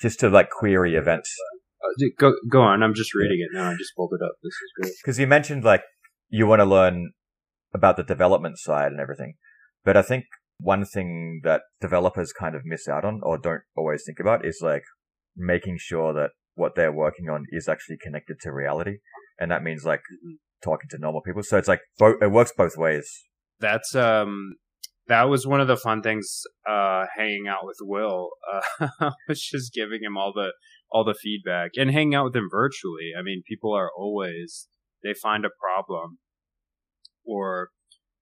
just 0.00 0.20
to 0.20 0.28
like 0.28 0.50
query 0.50 0.94
events. 0.94 1.34
Uh, 1.82 2.08
go 2.18 2.34
go 2.50 2.62
on. 2.62 2.82
I'm 2.82 2.94
just 2.94 3.14
reading 3.14 3.38
it 3.40 3.56
now. 3.56 3.70
I 3.70 3.74
just 3.74 3.94
pulled 3.96 4.12
it 4.18 4.24
up. 4.24 4.32
This 4.42 4.52
is 4.52 4.72
great. 4.80 4.92
Cause 5.04 5.18
you 5.18 5.26
mentioned 5.26 5.64
like, 5.64 5.82
you 6.28 6.46
want 6.46 6.60
to 6.60 6.64
learn 6.64 7.12
about 7.74 7.96
the 7.96 8.02
development 8.02 8.58
side 8.58 8.92
and 8.92 9.00
everything. 9.00 9.34
But 9.84 9.96
I 9.96 10.02
think 10.02 10.24
one 10.58 10.84
thing 10.84 11.40
that 11.44 11.62
developers 11.80 12.32
kind 12.32 12.54
of 12.54 12.62
miss 12.64 12.88
out 12.88 13.04
on 13.04 13.20
or 13.22 13.38
don't 13.38 13.62
always 13.76 14.02
think 14.04 14.18
about 14.20 14.44
is 14.44 14.60
like 14.62 14.84
making 15.36 15.76
sure 15.78 16.12
that 16.14 16.30
what 16.54 16.74
they're 16.74 16.92
working 16.92 17.28
on 17.28 17.46
is 17.50 17.68
actually 17.68 17.96
connected 17.96 18.40
to 18.40 18.52
reality. 18.52 18.98
And 19.38 19.50
that 19.50 19.62
means 19.62 19.84
like 19.84 20.02
talking 20.62 20.88
to 20.90 20.98
normal 20.98 21.22
people. 21.22 21.42
So 21.42 21.56
it's 21.56 21.68
like, 21.68 21.80
bo- 21.98 22.18
it 22.20 22.30
works 22.30 22.52
both 22.56 22.76
ways. 22.76 23.08
That's, 23.60 23.94
um, 23.94 24.56
that 25.06 25.24
was 25.24 25.46
one 25.46 25.60
of 25.60 25.68
the 25.68 25.76
fun 25.76 26.02
things, 26.02 26.42
uh, 26.68 27.06
hanging 27.16 27.46
out 27.48 27.64
with 27.64 27.78
Will. 27.80 28.30
Uh, 28.52 29.10
was 29.28 29.40
just 29.40 29.72
giving 29.72 30.00
him 30.02 30.16
all 30.16 30.32
the, 30.34 30.52
all 30.90 31.04
the 31.04 31.14
feedback 31.14 31.72
and 31.76 31.90
hanging 31.90 32.14
out 32.14 32.24
with 32.24 32.36
him 32.36 32.48
virtually. 32.50 33.12
I 33.18 33.22
mean, 33.22 33.42
people 33.48 33.72
are 33.74 33.90
always, 33.96 34.68
they 35.02 35.14
find 35.14 35.44
a 35.44 35.50
problem 35.60 36.18
or, 37.24 37.70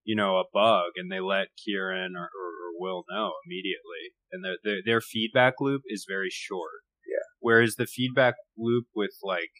you 0.05 0.15
know, 0.15 0.37
a 0.37 0.45
bug 0.53 0.93
and 0.97 1.11
they 1.11 1.21
let 1.21 1.49
Kieran 1.65 2.15
or, 2.17 2.25
or, 2.25 2.27
or 2.27 2.73
Will 2.79 3.05
know 3.11 3.33
immediately. 3.47 4.15
And 4.31 4.45
their, 4.45 4.57
their, 4.63 4.83
their 4.85 5.01
feedback 5.01 5.55
loop 5.61 5.83
is 5.87 6.05
very 6.07 6.29
short. 6.31 6.86
Whereas 7.47 7.77
the 7.77 7.87
feedback 7.87 8.35
loop 8.59 8.87
with 8.93 9.13
like 9.23 9.53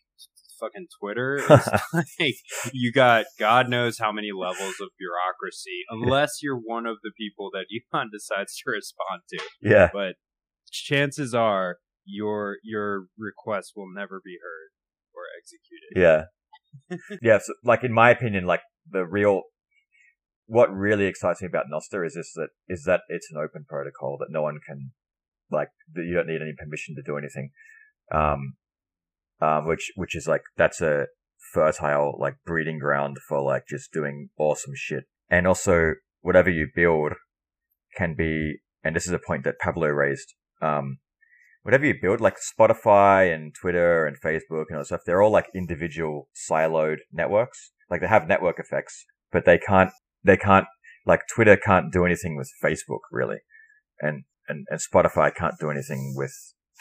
fucking 0.59 0.89
Twitter 0.99 1.37
is 1.51 1.69
like 2.19 2.35
you 2.73 2.91
got 2.91 3.27
God 3.39 3.69
knows 3.69 3.99
how 4.01 4.11
many 4.11 4.31
levels 4.37 4.75
of 4.81 4.89
bureaucracy, 4.99 5.85
unless 5.91 6.39
you're 6.43 6.59
one 6.59 6.85
of 6.85 6.97
the 7.05 7.13
people 7.17 7.49
that 7.53 7.67
Elon 7.95 8.11
decides 8.13 8.57
to 8.57 8.71
respond 8.73 9.23
to. 9.29 9.39
Yeah. 9.63 9.91
But 9.93 10.17
chances 10.73 11.33
are 11.33 11.77
your 12.05 12.57
your 12.65 13.07
request 13.17 13.75
will 13.77 13.93
never 13.95 14.21
be 14.25 14.39
heard 14.43 14.71
or 15.15 15.23
executed. 15.39 16.27
Yeah. 16.91 17.19
yeah. 17.23 17.39
So, 17.39 17.53
like, 17.63 17.85
in 17.85 17.93
my 17.93 18.11
opinion, 18.11 18.47
like, 18.47 18.63
the 18.91 19.07
real, 19.07 19.43
what 20.47 20.75
really 20.75 21.07
excites 21.07 21.41
me 21.41 21.47
about 21.47 21.67
Nostr 21.73 22.05
is 22.05 22.15
this 22.15 22.33
that, 22.35 22.49
is 22.69 22.83
that 22.85 23.03
it's 23.09 23.29
an 23.31 23.39
open 23.39 23.65
protocol 23.69 24.17
that 24.19 24.27
no 24.29 24.43
one 24.43 24.59
can, 24.69 24.91
like, 25.53 25.69
that 25.95 26.05
you 26.05 26.15
don't 26.15 26.27
need 26.27 26.43
any 26.43 26.53
permission 26.59 26.97
to 26.97 27.03
do 27.03 27.17
anything. 27.17 27.53
Um, 28.13 28.55
um, 29.41 29.67
which, 29.67 29.93
which 29.97 30.15
is 30.17 30.27
like, 30.27 30.43
that's 30.57 30.81
a 30.81 31.07
fertile, 31.53 32.17
like, 32.19 32.37
breeding 32.45 32.79
ground 32.79 33.19
for, 33.29 33.43
like, 33.43 33.65
just 33.69 33.93
doing 33.93 34.31
awesome 34.39 34.73
shit. 34.75 35.05
And 35.29 35.47
also, 35.47 35.95
whatever 36.21 36.51
you 36.51 36.69
build 36.75 37.15
can 37.97 38.15
be, 38.15 38.57
and 38.83 38.95
this 38.95 39.07
is 39.07 39.13
a 39.13 39.19
point 39.19 39.45
that 39.45 39.59
Pablo 39.59 39.89
raised, 39.89 40.35
um, 40.63 40.99
whatever 41.63 41.85
you 41.85 41.95
build, 42.01 42.21
like 42.21 42.37
Spotify 42.37 43.35
and 43.35 43.53
Twitter 43.53 44.07
and 44.07 44.17
Facebook 44.21 44.67
and 44.69 44.77
all 44.77 44.83
that 44.83 44.87
stuff, 44.87 45.01
they're 45.05 45.21
all 45.21 45.33
like 45.33 45.49
individual 45.55 46.29
siloed 46.49 46.99
networks. 47.13 47.73
Like 47.91 48.01
they 48.01 48.07
have 48.07 48.29
network 48.29 48.61
effects, 48.61 49.05
but 49.33 49.45
they 49.45 49.59
can't, 49.59 49.91
they 50.23 50.37
can't, 50.37 50.67
like 51.05 51.23
Twitter 51.35 51.57
can't 51.57 51.93
do 51.93 52.05
anything 52.05 52.37
with 52.37 52.51
Facebook 52.63 53.01
really. 53.11 53.39
And, 54.01 54.25
and, 54.49 54.67
and 54.71 54.81
Spotify 54.81 55.35
can't 55.35 55.55
do 55.59 55.71
anything 55.71 56.15
with 56.17 56.33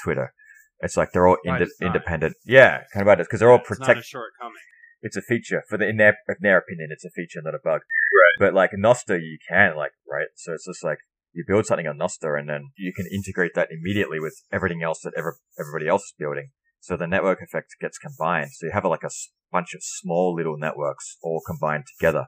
Twitter. 0.03 0.33
It's 0.79 0.97
like 0.97 1.11
they're 1.13 1.27
all 1.27 1.37
not. 1.45 1.61
independent. 1.81 2.35
Yeah, 2.45 2.83
kind 2.93 3.01
of 3.01 3.01
about 3.03 3.19
it 3.21 3.27
because 3.27 3.39
they're 3.39 3.51
all 3.51 3.61
It's 3.69 3.79
not 3.79 3.97
a 3.97 4.01
shortcoming. 4.03 4.61
It's 5.01 5.15
a 5.17 5.21
feature 5.21 5.63
for 5.69 5.77
the 5.77 5.87
in 5.87 5.97
their 5.97 6.17
in 6.27 6.35
their 6.41 6.57
opinion, 6.57 6.89
it's 6.91 7.05
a 7.05 7.09
feature, 7.11 7.39
not 7.43 7.53
a 7.55 7.59
bug. 7.63 7.81
Right. 7.81 8.39
But 8.39 8.53
like 8.53 8.71
Nostr, 8.71 9.19
you 9.21 9.37
can 9.47 9.75
like 9.75 9.91
right. 10.09 10.27
So 10.35 10.53
it's 10.53 10.65
just 10.65 10.83
like 10.83 10.99
you 11.33 11.43
build 11.47 11.65
something 11.65 11.87
on 11.87 11.97
Nostr, 11.97 12.37
and 12.39 12.49
then 12.49 12.71
you 12.77 12.93
can 12.93 13.05
integrate 13.11 13.51
that 13.55 13.69
immediately 13.71 14.19
with 14.19 14.35
everything 14.51 14.83
else 14.83 15.01
that 15.03 15.13
ever 15.17 15.37
everybody 15.59 15.87
else 15.87 16.03
is 16.03 16.13
building. 16.17 16.49
So 16.79 16.97
the 16.97 17.07
network 17.07 17.39
effect 17.41 17.75
gets 17.79 17.97
combined. 17.97 18.49
So 18.53 18.67
you 18.67 18.71
have 18.73 18.85
like 18.85 19.03
a 19.03 19.07
s- 19.07 19.29
bunch 19.51 19.73
of 19.73 19.81
small 19.83 20.35
little 20.35 20.57
networks 20.57 21.17
all 21.23 21.41
combined 21.45 21.85
together. 21.97 22.25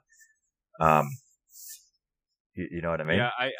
Um, 0.79 1.07
you, 2.55 2.67
you 2.71 2.81
know 2.81 2.89
what 2.91 3.01
I 3.01 3.05
mean? 3.05 3.17
yeah, 3.17 3.29
I, 3.39 3.45
I 3.45 3.51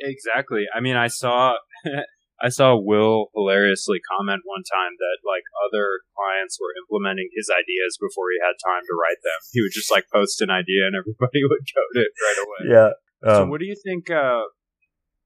exactly. 0.00 0.64
I 0.74 0.80
mean, 0.80 0.96
I 0.96 1.08
saw 1.08 1.54
I 2.42 2.52
saw 2.52 2.76
Will 2.76 3.32
hilariously 3.32 3.96
comment 4.04 4.44
one 4.44 4.60
time 4.68 4.92
that 5.00 5.24
like 5.24 5.44
other 5.56 6.04
clients 6.12 6.60
were 6.60 6.76
implementing 6.84 7.32
his 7.32 7.48
ideas 7.48 7.96
before 7.96 8.28
he 8.32 8.38
had 8.44 8.60
time 8.60 8.84
to 8.84 8.94
write 8.94 9.20
them. 9.24 9.40
He 9.56 9.64
would 9.64 9.72
just 9.72 9.88
like 9.88 10.04
post 10.12 10.44
an 10.44 10.52
idea 10.52 10.84
and 10.84 10.96
everybody 10.96 11.40
would 11.48 11.64
code 11.64 11.96
it 11.96 12.12
right 12.20 12.40
away. 12.44 12.60
Yeah. 12.76 12.90
so 13.24 13.42
Um, 13.44 13.48
what 13.48 13.60
do 13.60 13.66
you 13.66 13.76
think? 13.80 14.12
Uh, 14.12 14.44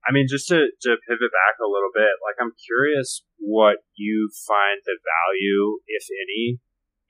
I 0.07 0.15
mean, 0.15 0.31
just 0.31 0.49
to, 0.49 0.71
to 0.71 0.91
pivot 1.05 1.33
back 1.35 1.59
a 1.61 1.69
little 1.69 1.91
bit, 1.93 2.15
like 2.25 2.39
I'm 2.41 2.55
curious 2.57 3.27
what 3.43 3.83
you 3.99 4.31
find 4.47 4.81
the 4.87 4.97
value, 4.97 5.83
if 5.91 6.07
any, 6.09 6.63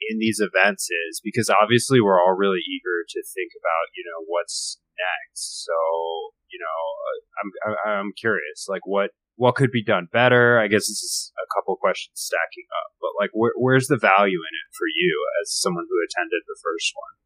in 0.08 0.16
these 0.18 0.40
events 0.40 0.88
is 0.88 1.20
because 1.22 1.52
obviously 1.52 2.00
we're 2.00 2.18
all 2.18 2.32
really 2.34 2.64
eager 2.64 3.04
to 3.04 3.20
think 3.20 3.52
about 3.52 3.92
you 3.94 4.02
know 4.08 4.24
what's 4.26 4.80
next. 4.96 5.68
So 5.68 5.76
you 6.48 6.58
know, 6.58 6.80
uh, 7.04 7.18
I'm- 7.38 7.76
I'm 7.86 8.10
curious, 8.16 8.66
like 8.66 8.82
what 8.88 9.12
what 9.40 9.54
could 9.54 9.72
be 9.72 9.82
done 9.82 10.06
better. 10.12 10.60
I 10.60 10.68
guess 10.68 10.84
this 10.84 11.00
is 11.00 11.32
a 11.40 11.48
couple 11.56 11.74
questions 11.80 12.12
stacking 12.12 12.68
up, 12.76 12.92
but 13.00 13.16
like 13.18 13.30
where, 13.32 13.56
where's 13.56 13.88
the 13.88 13.96
value 13.96 14.36
in 14.36 14.52
it 14.52 14.68
for 14.76 14.84
you 14.84 15.16
as 15.40 15.48
someone 15.48 15.86
who 15.88 15.96
attended 16.04 16.42
the 16.46 16.60
first 16.60 16.92
one? 16.92 17.16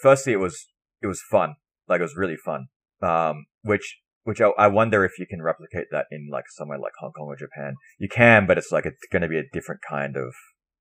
firstly, 0.00 0.32
it 0.32 0.38
was 0.38 0.68
it 1.02 1.08
was 1.08 1.20
fun. 1.28 1.56
Like 1.88 1.98
it 1.98 2.04
was 2.04 2.16
really 2.16 2.36
fun. 2.36 2.68
Um, 3.02 3.46
which 3.62 3.98
which 4.22 4.40
I, 4.40 4.50
I 4.56 4.68
wonder 4.68 5.04
if 5.04 5.18
you 5.18 5.26
can 5.26 5.42
replicate 5.42 5.86
that 5.90 6.06
in 6.12 6.28
like 6.30 6.44
somewhere 6.48 6.78
like 6.78 6.92
Hong 7.00 7.10
Kong 7.10 7.26
or 7.26 7.36
Japan. 7.36 7.74
You 7.98 8.08
can, 8.08 8.46
but 8.46 8.56
it's 8.56 8.70
like 8.70 8.86
it's 8.86 9.02
going 9.10 9.22
to 9.22 9.28
be 9.28 9.38
a 9.38 9.50
different 9.52 9.80
kind 9.90 10.16
of 10.16 10.32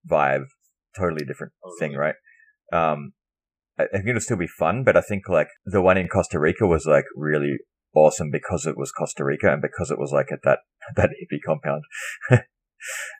vibe, 0.07 0.45
totally 0.95 1.25
different 1.25 1.53
thing, 1.79 1.93
right? 1.93 2.15
Um, 2.71 3.13
I, 3.79 3.85
I 3.85 3.97
think 3.97 4.09
it'll 4.09 4.21
still 4.21 4.37
be 4.37 4.45
fun, 4.45 4.83
but 4.83 4.95
I 4.95 5.01
think 5.01 5.27
like 5.27 5.49
the 5.65 5.81
one 5.81 5.97
in 5.97 6.07
Costa 6.07 6.39
Rica 6.39 6.67
was 6.67 6.85
like 6.85 7.05
really 7.15 7.57
awesome 7.95 8.29
because 8.31 8.65
it 8.65 8.77
was 8.77 8.91
Costa 8.91 9.23
Rica 9.23 9.51
and 9.51 9.61
because 9.61 9.91
it 9.91 9.99
was 9.99 10.11
like 10.11 10.31
at 10.31 10.43
that 10.43 10.59
that 10.95 11.09
hippie 11.09 11.39
compound. 11.45 11.83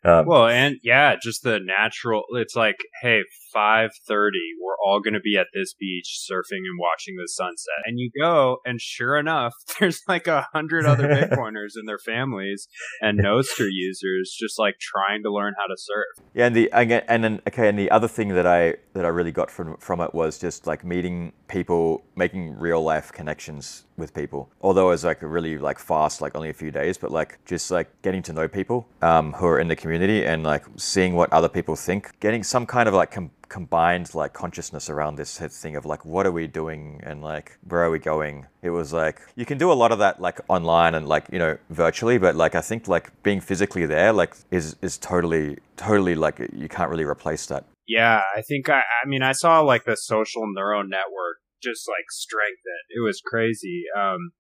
um, 0.04 0.26
Well, 0.28 0.48
and 0.48 0.78
yeah, 0.84 1.16
just 1.22 1.44
the 1.44 1.60
natural. 1.60 2.24
It's 2.34 2.56
like, 2.56 2.78
hey, 3.02 3.22
five 3.52 3.92
thirty, 4.08 4.54
we're 4.62 4.76
all 4.86 5.00
going 5.00 5.14
to 5.14 5.20
be 5.20 5.38
at 5.38 5.48
this 5.54 5.74
beach 5.74 6.20
surfing 6.30 6.66
and 6.66 6.80
watching 6.80 7.16
the 7.16 7.28
sunset. 7.28 7.84
And 7.86 8.00
you 8.00 8.10
go, 8.20 8.58
and 8.66 8.82
sure 8.82 9.18
enough, 9.18 9.54
there's 9.80 10.02
like 10.08 10.28
a 10.28 10.48
hundred 10.54 10.86
other 10.86 11.08
Bitcoiners 11.14 11.74
and 11.76 11.88
their 11.88 12.00
families 12.00 12.68
and 13.02 13.20
Nostr 13.20 13.68
users 13.70 14.36
just 14.38 14.58
like 14.58 14.76
trying 14.80 15.24
to 15.24 15.32
learn 15.32 15.54
how 15.58 15.68
to 15.68 15.76
surf. 15.78 16.26
Yeah, 16.34 16.48
and 16.48 16.56
the 16.56 16.70
again, 16.74 17.04
and 17.08 17.24
then 17.24 17.42
okay, 17.48 17.70
and 17.70 17.78
the 17.78 17.92
other 17.92 18.08
thing 18.08 18.30
that 18.30 18.48
I 18.48 18.76
that 18.94 19.06
I 19.06 19.10
really 19.10 19.32
got 19.32 19.52
from 19.52 19.78
from 19.78 20.02
it 20.02 20.14
was 20.14 20.40
just 20.40 20.68
like 20.68 20.84
meeting 20.84 21.34
people, 21.48 22.04
making 22.16 22.58
real 22.58 22.82
life 22.84 23.12
connections 23.12 23.86
with 23.98 24.14
people. 24.14 24.50
Although 24.62 24.88
it 24.88 24.92
was 24.92 25.04
like 25.04 25.22
a 25.22 25.28
really 25.28 25.58
like 25.58 25.80
fast, 25.80 26.22
like 26.22 26.36
only 26.36 26.50
a 26.50 26.54
few 26.54 26.72
days, 26.72 26.98
but 26.98 27.12
like 27.12 27.40
just 27.46 27.70
like 27.70 27.90
getting 28.02 28.22
to 28.24 28.34
know 28.34 28.48
people 28.48 28.88
um, 29.02 29.34
who 29.34 29.46
are 29.46 29.53
in 29.60 29.68
the 29.68 29.76
community 29.76 30.26
and 30.26 30.44
like 30.44 30.64
seeing 30.78 31.16
what 31.16 31.32
other 31.32 31.50
people 31.50 31.76
think, 31.76 32.20
getting 32.20 32.44
some 32.44 32.66
kind 32.66 32.88
of 32.88 32.94
like 32.94 33.12
com- 33.12 33.32
combined 33.50 34.14
like 34.16 34.34
consciousness 34.34 34.90
around 34.90 35.16
this 35.16 35.38
thing 35.38 35.76
of 35.76 35.86
like 35.86 36.04
what 36.06 36.26
are 36.26 36.32
we 36.32 36.48
doing 36.48 37.00
and 37.04 37.22
like 37.22 37.58
where 37.68 37.84
are 37.84 37.92
we 37.92 38.00
going. 38.00 38.46
It 38.62 38.72
was 38.72 38.94
like 38.94 39.22
you 39.36 39.46
can 39.46 39.58
do 39.58 39.72
a 39.72 39.74
lot 39.74 39.92
of 39.92 40.00
that 40.00 40.22
like 40.22 40.40
online 40.48 40.96
and 40.96 41.08
like 41.08 41.26
you 41.32 41.40
know 41.40 41.58
virtually, 41.70 42.18
but 42.18 42.36
like 42.36 42.56
I 42.56 42.62
think 42.62 42.88
like 42.88 43.12
being 43.24 43.42
physically 43.42 43.86
there 43.86 44.12
like 44.14 44.36
is 44.52 44.76
is 44.82 44.98
totally 44.98 45.58
totally 45.78 46.16
like 46.16 46.40
you 46.54 46.70
can't 46.70 46.90
really 46.90 47.06
replace 47.06 47.46
that. 47.48 47.66
Yeah, 47.88 48.22
I 48.36 48.42
think 48.42 48.70
I. 48.70 48.80
I 48.80 49.08
mean, 49.08 49.22
I 49.24 49.34
saw 49.34 49.60
like 49.60 49.84
the 49.84 49.98
social 49.98 50.44
neural 50.48 50.84
network 50.84 51.38
just 51.62 51.88
like 51.88 52.06
strengthen. 52.10 52.82
It 52.90 53.02
was 53.02 53.22
crazy. 53.26 53.84
Um, 53.98 54.32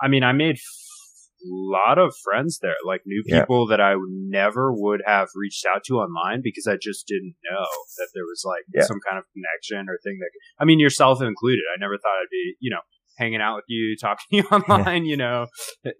I 0.00 0.08
mean, 0.08 0.24
I 0.24 0.32
made 0.32 0.56
lot 1.44 1.98
of 1.98 2.14
friends 2.24 2.58
there, 2.60 2.74
like 2.86 3.02
new 3.06 3.22
Yeah. 3.26 3.40
people 3.40 3.66
that 3.68 3.80
I 3.80 3.94
never 4.10 4.72
would 4.72 5.02
have 5.06 5.28
reached 5.34 5.64
out 5.66 5.84
to 5.84 5.94
online 5.94 6.40
because 6.42 6.66
I 6.66 6.76
just 6.80 7.06
didn't 7.06 7.34
know 7.50 7.66
that 7.98 8.08
there 8.14 8.24
was 8.24 8.42
like 8.44 8.64
Yeah. 8.74 8.82
some 8.82 8.98
kind 9.06 9.18
of 9.18 9.24
connection 9.32 9.88
or 9.88 9.98
thing 10.02 10.18
that. 10.20 10.30
I 10.60 10.64
mean, 10.64 10.80
yourself 10.80 11.20
included. 11.22 11.62
I 11.74 11.78
never 11.80 11.96
thought 11.98 12.18
I'd 12.22 12.30
be, 12.30 12.54
you 12.60 12.70
know, 12.70 12.80
hanging 13.18 13.40
out 13.40 13.56
with 13.56 13.64
you, 13.68 13.96
talking 14.00 14.24
to 14.30 14.36
you 14.36 14.42
online. 14.50 15.04
You 15.04 15.16
know, 15.16 15.46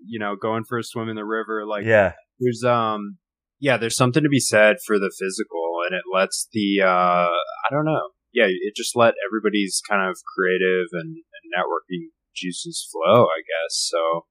you 0.04 0.18
know, 0.18 0.36
going 0.36 0.64
for 0.64 0.78
a 0.78 0.82
swim 0.84 1.08
in 1.08 1.16
the 1.16 1.24
river, 1.24 1.64
like 1.66 1.84
yeah, 1.84 2.12
there's 2.40 2.64
um 2.64 3.18
yeah 3.60 3.76
there's 3.76 3.96
something 3.96 4.22
to 4.22 4.28
be 4.28 4.38
said 4.38 4.76
for 4.86 4.98
the 5.00 5.12
physical 5.18 5.80
and 5.84 5.96
it 5.96 6.04
lets 6.14 6.46
the 6.52 6.80
uh 6.80 7.26
i 7.34 7.68
don't 7.72 7.84
know 7.84 8.10
yeah 8.32 8.44
it 8.46 8.72
just 8.76 8.94
let 8.94 9.14
everybody's 9.26 9.82
kind 9.90 10.08
of 10.08 10.16
creative 10.36 10.86
and, 10.92 11.16
and 11.16 11.44
networking 11.50 12.14
juices 12.36 12.88
flow 12.92 13.24
i 13.24 13.40
guess 13.42 13.74
so 13.90 14.26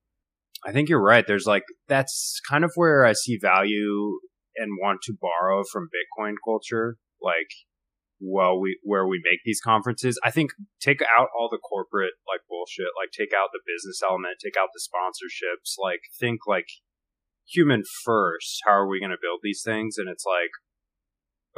i 0.67 0.71
think 0.71 0.89
you're 0.89 1.01
right 1.01 1.25
there's 1.27 1.47
like 1.47 1.63
that's 1.87 2.39
kind 2.49 2.63
of 2.63 2.71
where 2.75 3.05
i 3.05 3.13
see 3.13 3.37
value 3.41 4.19
and 4.55 4.77
want 4.81 4.99
to 5.01 5.13
borrow 5.19 5.63
from 5.71 5.87
bitcoin 5.87 6.33
culture 6.45 6.97
like 7.21 7.49
well 8.19 8.59
we 8.59 8.77
where 8.83 9.07
we 9.07 9.21
make 9.23 9.39
these 9.45 9.61
conferences 9.61 10.19
i 10.23 10.31
think 10.31 10.51
take 10.81 11.01
out 11.01 11.29
all 11.37 11.47
the 11.49 11.57
corporate 11.57 12.13
like 12.27 12.41
bullshit 12.49 12.87
like 12.99 13.11
take 13.11 13.33
out 13.33 13.49
the 13.53 13.59
business 13.65 14.01
element 14.03 14.35
take 14.43 14.57
out 14.57 14.69
the 14.73 14.81
sponsorships 14.81 15.75
like 15.81 16.01
think 16.19 16.41
like 16.47 16.67
human 17.47 17.83
first. 18.03 18.61
How 18.65 18.73
are 18.73 18.87
we 18.87 18.99
going 18.99 19.11
to 19.11 19.17
build 19.21 19.39
these 19.41 19.61
things? 19.63 19.97
And 19.97 20.09
it's 20.09 20.25
like, 20.25 20.51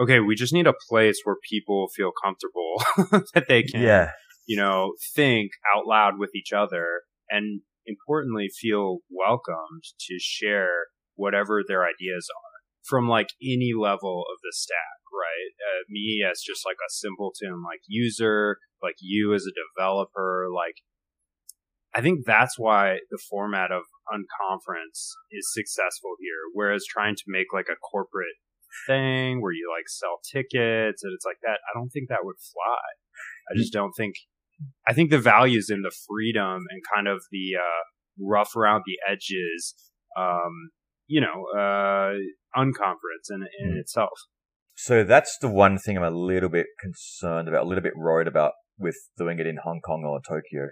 okay, 0.02 0.20
we 0.20 0.36
just 0.36 0.54
need 0.54 0.68
a 0.68 0.74
place 0.88 1.20
where 1.24 1.36
people 1.50 1.88
feel 1.96 2.12
comfortable 2.24 3.26
that 3.34 3.48
they 3.48 3.64
can, 3.64 3.82
yeah, 3.82 4.12
you 4.46 4.58
know, 4.58 4.94
think 5.16 5.52
out 5.76 5.88
loud 5.88 6.18
with 6.18 6.32
each 6.36 6.54
other 6.54 7.02
and 7.30 7.62
importantly 7.90 8.50
feel 8.50 9.00
welcomed 9.10 9.84
to 10.08 10.18
share 10.20 10.88
whatever 11.16 11.64
their 11.68 11.84
ideas 11.84 12.30
are 12.30 12.50
from 12.84 13.10
like 13.10 13.30
any 13.44 13.74
level 13.78 14.24
of 14.32 14.40
the 14.42 14.54
stack, 14.54 15.02
right? 15.14 15.52
Uh, 15.60 15.84
me 15.90 16.24
as 16.30 16.42
just 16.42 16.66
like 16.66 16.78
a 16.78 16.92
simpleton, 16.92 17.64
like 17.64 17.82
user, 17.88 18.58
like 18.82 18.96
you 19.02 19.34
as 19.34 19.44
a 19.44 19.54
developer, 19.54 20.48
like 20.54 20.76
I 21.94 22.02
think 22.02 22.26
that's 22.26 22.58
why 22.58 23.00
the 23.10 23.20
format 23.30 23.72
of 23.72 23.84
unconference 24.14 25.14
is 25.32 25.52
successful 25.54 26.16
here. 26.20 26.50
Whereas 26.54 26.86
trying 26.86 27.16
to 27.16 27.24
make 27.28 27.48
like 27.54 27.68
a 27.70 27.82
corporate 27.92 28.38
thing 28.88 29.42
where 29.42 29.52
you 29.52 29.70
like 29.76 29.90
sell 29.90 30.20
tickets 30.22 31.04
and 31.04 31.14
it's 31.14 31.26
like 31.26 31.42
that, 31.42 31.60
I 31.66 31.78
don't 31.78 31.90
think 31.90 32.10
that 32.10 32.24
would 32.24 32.40
fly. 32.40 32.86
I 33.52 33.58
just 33.58 33.74
don't 33.74 33.94
think. 33.94 34.16
I 34.88 34.94
think 34.94 35.10
the 35.10 35.20
value 35.20 35.60
is 35.60 35.70
in 35.70 35.82
the 35.82 35.92
freedom 36.08 36.62
and 36.70 36.82
kind 36.94 37.08
of 37.08 37.22
the 37.32 37.56
uh, 37.58 37.84
rough 38.20 38.56
around 38.56 38.84
the 38.86 38.98
edges, 39.10 39.76
um, 40.18 40.72
you 41.08 41.22
know, 41.22 41.46
uh, 41.58 42.14
unconference 42.58 43.30
in, 43.30 43.46
in 43.62 43.76
mm. 43.76 43.80
itself. 43.80 44.18
So 44.76 45.04
that's 45.04 45.38
the 45.40 45.50
one 45.50 45.78
thing 45.78 45.98
I'm 45.98 46.04
a 46.04 46.10
little 46.10 46.50
bit 46.50 46.68
concerned 46.80 47.48
about, 47.48 47.66
a 47.66 47.68
little 47.68 47.84
bit 47.84 47.98
worried 47.98 48.28
about 48.28 48.54
with 48.78 48.96
doing 49.18 49.40
it 49.40 49.46
in 49.46 49.58
Hong 49.64 49.82
Kong 49.86 50.04
or 50.06 50.22
Tokyo 50.22 50.70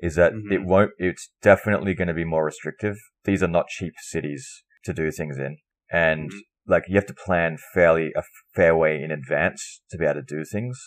is 0.00 0.16
that 0.16 0.32
mm-hmm. 0.32 0.52
it 0.52 0.64
won't, 0.64 0.90
it's 0.98 1.30
definitely 1.42 1.94
going 1.94 2.08
to 2.08 2.14
be 2.14 2.24
more 2.24 2.44
restrictive. 2.44 2.96
These 3.24 3.42
are 3.42 3.48
not 3.48 3.68
cheap 3.68 3.94
cities 3.98 4.64
to 4.84 4.92
do 4.92 5.10
things 5.10 5.38
in. 5.38 5.58
And 5.90 6.30
mm-hmm. 6.30 6.72
like 6.72 6.84
you 6.88 6.96
have 6.96 7.06
to 7.06 7.14
plan 7.14 7.56
fairly 7.72 8.10
a 8.16 8.22
fair 8.54 8.76
way 8.76 9.00
in 9.02 9.10
advance 9.10 9.80
to 9.90 9.96
be 9.96 10.04
able 10.04 10.14
to 10.14 10.22
do 10.22 10.44
things 10.44 10.78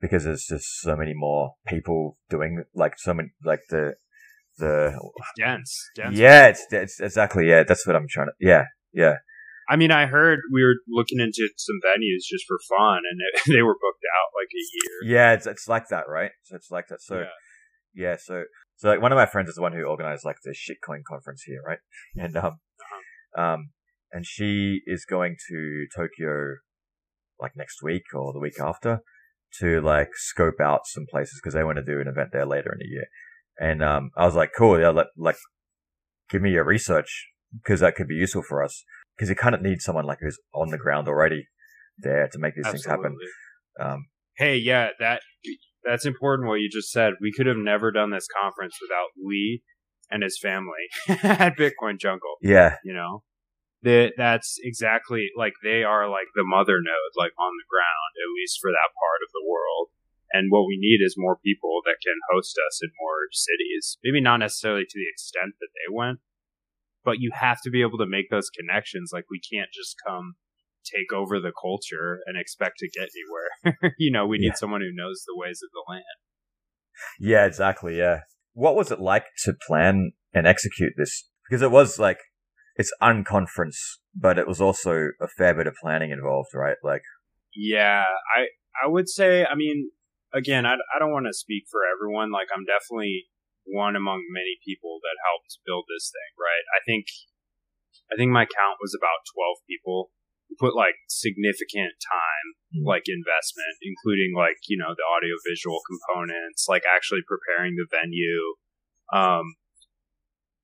because 0.00 0.24
there's 0.24 0.46
just 0.46 0.80
so 0.80 0.96
many 0.96 1.12
more 1.14 1.54
people 1.66 2.18
doing 2.28 2.64
like 2.74 2.94
so 2.98 3.14
many, 3.14 3.30
like 3.44 3.60
the, 3.70 3.94
the 4.58 4.98
dense, 5.38 5.90
dense. 5.94 6.16
Yeah, 6.18 6.48
it's, 6.48 6.66
it's 6.70 7.00
exactly. 7.00 7.48
Yeah. 7.48 7.64
That's 7.64 7.86
what 7.86 7.96
I'm 7.96 8.06
trying 8.08 8.28
to, 8.28 8.32
yeah, 8.40 8.64
yeah. 8.92 9.16
I 9.68 9.76
mean, 9.76 9.90
I 9.90 10.06
heard 10.06 10.38
we 10.52 10.62
were 10.62 10.76
looking 10.88 11.18
into 11.18 11.48
some 11.56 11.76
venues 11.84 12.22
just 12.30 12.44
for 12.46 12.56
fun, 12.68 12.98
and 12.98 13.20
it, 13.34 13.40
they 13.52 13.62
were 13.62 13.74
booked 13.74 14.04
out 14.16 14.30
like 14.40 14.48
a 14.54 14.64
year. 14.72 15.16
Yeah, 15.16 15.32
it's 15.32 15.46
it's 15.46 15.66
like 15.66 15.88
that, 15.88 16.04
right? 16.08 16.30
So 16.44 16.56
it's 16.56 16.70
like 16.70 16.86
that. 16.88 17.02
So 17.02 17.18
yeah 17.18 17.24
yeah, 17.96 18.16
so 18.22 18.44
so 18.76 18.90
like 18.90 19.00
one 19.00 19.10
of 19.10 19.16
my 19.16 19.26
friends 19.26 19.48
is 19.48 19.56
the 19.56 19.62
one 19.62 19.72
who 19.72 19.82
organized 19.82 20.24
like 20.24 20.36
the 20.44 20.50
shitcoin 20.50 21.00
conference 21.08 21.42
here, 21.42 21.62
right? 21.66 21.78
And 22.16 22.36
um, 22.36 22.44
uh-huh. 22.44 23.42
um, 23.42 23.70
and 24.12 24.24
she 24.24 24.82
is 24.86 25.06
going 25.06 25.36
to 25.48 25.86
Tokyo 25.96 26.56
like 27.40 27.52
next 27.56 27.82
week 27.82 28.04
or 28.14 28.32
the 28.32 28.38
week 28.38 28.60
after 28.60 29.00
to 29.60 29.80
like 29.80 30.10
scope 30.14 30.60
out 30.60 30.80
some 30.86 31.06
places 31.10 31.40
because 31.42 31.54
they 31.54 31.64
want 31.64 31.76
to 31.76 31.84
do 31.84 32.00
an 32.00 32.08
event 32.08 32.30
there 32.32 32.46
later 32.46 32.72
in 32.72 32.78
the 32.78 32.88
year. 32.88 33.06
And 33.58 33.82
um, 33.82 34.10
I 34.16 34.26
was 34.26 34.34
like, 34.34 34.50
cool, 34.56 34.78
yeah, 34.78 34.90
let, 34.90 35.06
like 35.16 35.36
give 36.30 36.42
me 36.42 36.50
your 36.50 36.64
research 36.64 37.28
because 37.52 37.80
that 37.80 37.94
could 37.94 38.08
be 38.08 38.14
useful 38.14 38.42
for 38.42 38.62
us 38.62 38.84
because 39.16 39.28
you 39.28 39.34
kind 39.34 39.54
of 39.54 39.62
need 39.62 39.80
someone 39.80 40.04
like 40.04 40.18
who's 40.20 40.38
on 40.54 40.70
the 40.70 40.78
ground 40.78 41.08
already 41.08 41.46
there 41.98 42.28
to 42.28 42.38
make 42.38 42.54
these 42.54 42.66
Absolutely. 42.66 43.02
things 43.02 43.16
happen. 43.78 43.92
Um, 43.94 44.06
hey, 44.36 44.56
yeah, 44.56 44.90
that 45.00 45.22
that's 45.84 46.04
important 46.04 46.48
what 46.48 46.56
you 46.56 46.68
just 46.70 46.90
said. 46.90 47.14
We 47.20 47.32
could 47.32 47.46
have 47.46 47.56
never 47.56 47.90
done 47.92 48.10
this 48.10 48.26
conference 48.42 48.76
without 48.80 49.08
Lee 49.22 49.62
and 50.10 50.22
his 50.22 50.38
family 50.38 50.72
at 51.08 51.56
Bitcoin 51.56 51.98
Jungle. 51.98 52.36
Yeah. 52.42 52.76
You 52.84 52.94
know? 52.94 53.22
That 53.86 54.18
that's 54.18 54.58
exactly 54.66 55.30
like 55.38 55.54
they 55.62 55.86
are 55.86 56.10
like 56.10 56.26
the 56.34 56.42
mother 56.42 56.82
node, 56.82 57.14
like 57.14 57.30
on 57.38 57.54
the 57.54 57.70
ground, 57.70 58.12
at 58.18 58.34
least 58.34 58.58
for 58.58 58.74
that 58.74 58.90
part 58.98 59.22
of 59.22 59.30
the 59.30 59.46
world. 59.46 59.94
And 60.34 60.50
what 60.50 60.66
we 60.66 60.74
need 60.74 60.98
is 60.98 61.14
more 61.14 61.38
people 61.38 61.86
that 61.86 62.02
can 62.02 62.18
host 62.34 62.58
us 62.58 62.82
in 62.82 62.90
more 62.98 63.30
cities. 63.30 63.98
Maybe 64.02 64.18
not 64.18 64.42
necessarily 64.42 64.82
to 64.82 64.98
the 64.98 65.06
extent 65.06 65.54
that 65.62 65.70
they 65.70 65.86
went, 65.86 66.18
but 67.06 67.22
you 67.22 67.30
have 67.38 67.62
to 67.62 67.70
be 67.70 67.86
able 67.86 68.02
to 68.02 68.10
make 68.10 68.26
those 68.26 68.50
connections. 68.50 69.14
Like 69.14 69.30
we 69.30 69.38
can't 69.38 69.70
just 69.70 69.94
come 70.02 70.34
take 70.82 71.14
over 71.14 71.38
the 71.38 71.54
culture 71.54 72.20
and 72.26 72.34
expect 72.34 72.78
to 72.78 72.90
get 72.90 73.08
anywhere. 73.14 73.94
you 73.98 74.10
know, 74.10 74.26
we 74.26 74.38
need 74.38 74.58
yeah. 74.58 74.58
someone 74.58 74.80
who 74.80 74.90
knows 74.90 75.22
the 75.26 75.38
ways 75.38 75.62
of 75.62 75.70
the 75.70 75.86
land. 75.86 76.18
Yeah, 77.20 77.46
exactly. 77.46 77.98
Yeah. 77.98 78.26
What 78.52 78.74
was 78.74 78.90
it 78.90 79.00
like 79.00 79.26
to 79.44 79.54
plan 79.66 80.12
and 80.32 80.46
execute 80.46 80.94
this? 80.96 81.28
Because 81.48 81.62
it 81.62 81.70
was 81.70 81.98
like, 81.98 82.18
it's 82.76 82.92
unconference, 83.02 83.98
but 84.14 84.38
it 84.38 84.46
was 84.46 84.60
also 84.60 85.10
a 85.20 85.28
fair 85.28 85.54
bit 85.54 85.66
of 85.66 85.74
planning 85.80 86.10
involved, 86.10 86.50
right? 86.54 86.76
Like, 86.84 87.02
yeah, 87.54 88.04
I, 88.36 88.52
I 88.84 88.88
would 88.88 89.08
say, 89.08 89.44
I 89.44 89.54
mean, 89.54 89.90
again, 90.32 90.66
I, 90.66 90.76
I 90.76 90.98
don't 90.98 91.12
want 91.12 91.26
to 91.26 91.32
speak 91.32 91.64
for 91.70 91.80
everyone. 91.88 92.30
Like, 92.30 92.48
I'm 92.54 92.68
definitely 92.68 93.32
one 93.64 93.96
among 93.96 94.28
many 94.30 94.60
people 94.60 95.00
that 95.02 95.24
helped 95.24 95.56
build 95.64 95.88
this 95.88 96.12
thing, 96.12 96.32
right? 96.36 96.64
I 96.76 96.84
think, 96.84 97.06
I 98.12 98.16
think 98.16 98.30
my 98.30 98.44
count 98.44 98.76
was 98.80 98.92
about 98.92 99.24
12 99.32 99.64
people 99.64 100.12
who 100.48 100.54
put 100.60 100.76
like 100.76 100.94
significant 101.08 101.96
time 101.98 102.46
mm. 102.70 102.86
like 102.86 103.02
investment 103.10 103.74
including 103.82 104.30
like 104.30 104.54
you 104.70 104.78
know 104.78 104.94
the 104.94 105.02
audio 105.02 105.34
visual 105.42 105.82
components 105.82 106.66
like 106.68 106.84
actually 106.86 107.18
preparing 107.26 107.74
the 107.74 107.86
venue 107.90 108.54
um 109.10 109.58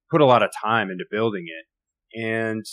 put 0.07 0.21
a 0.21 0.29
lot 0.29 0.43
of 0.43 0.55
time 0.55 0.87
into 0.87 1.03
building 1.11 1.51
it 1.51 1.67
and 2.15 2.65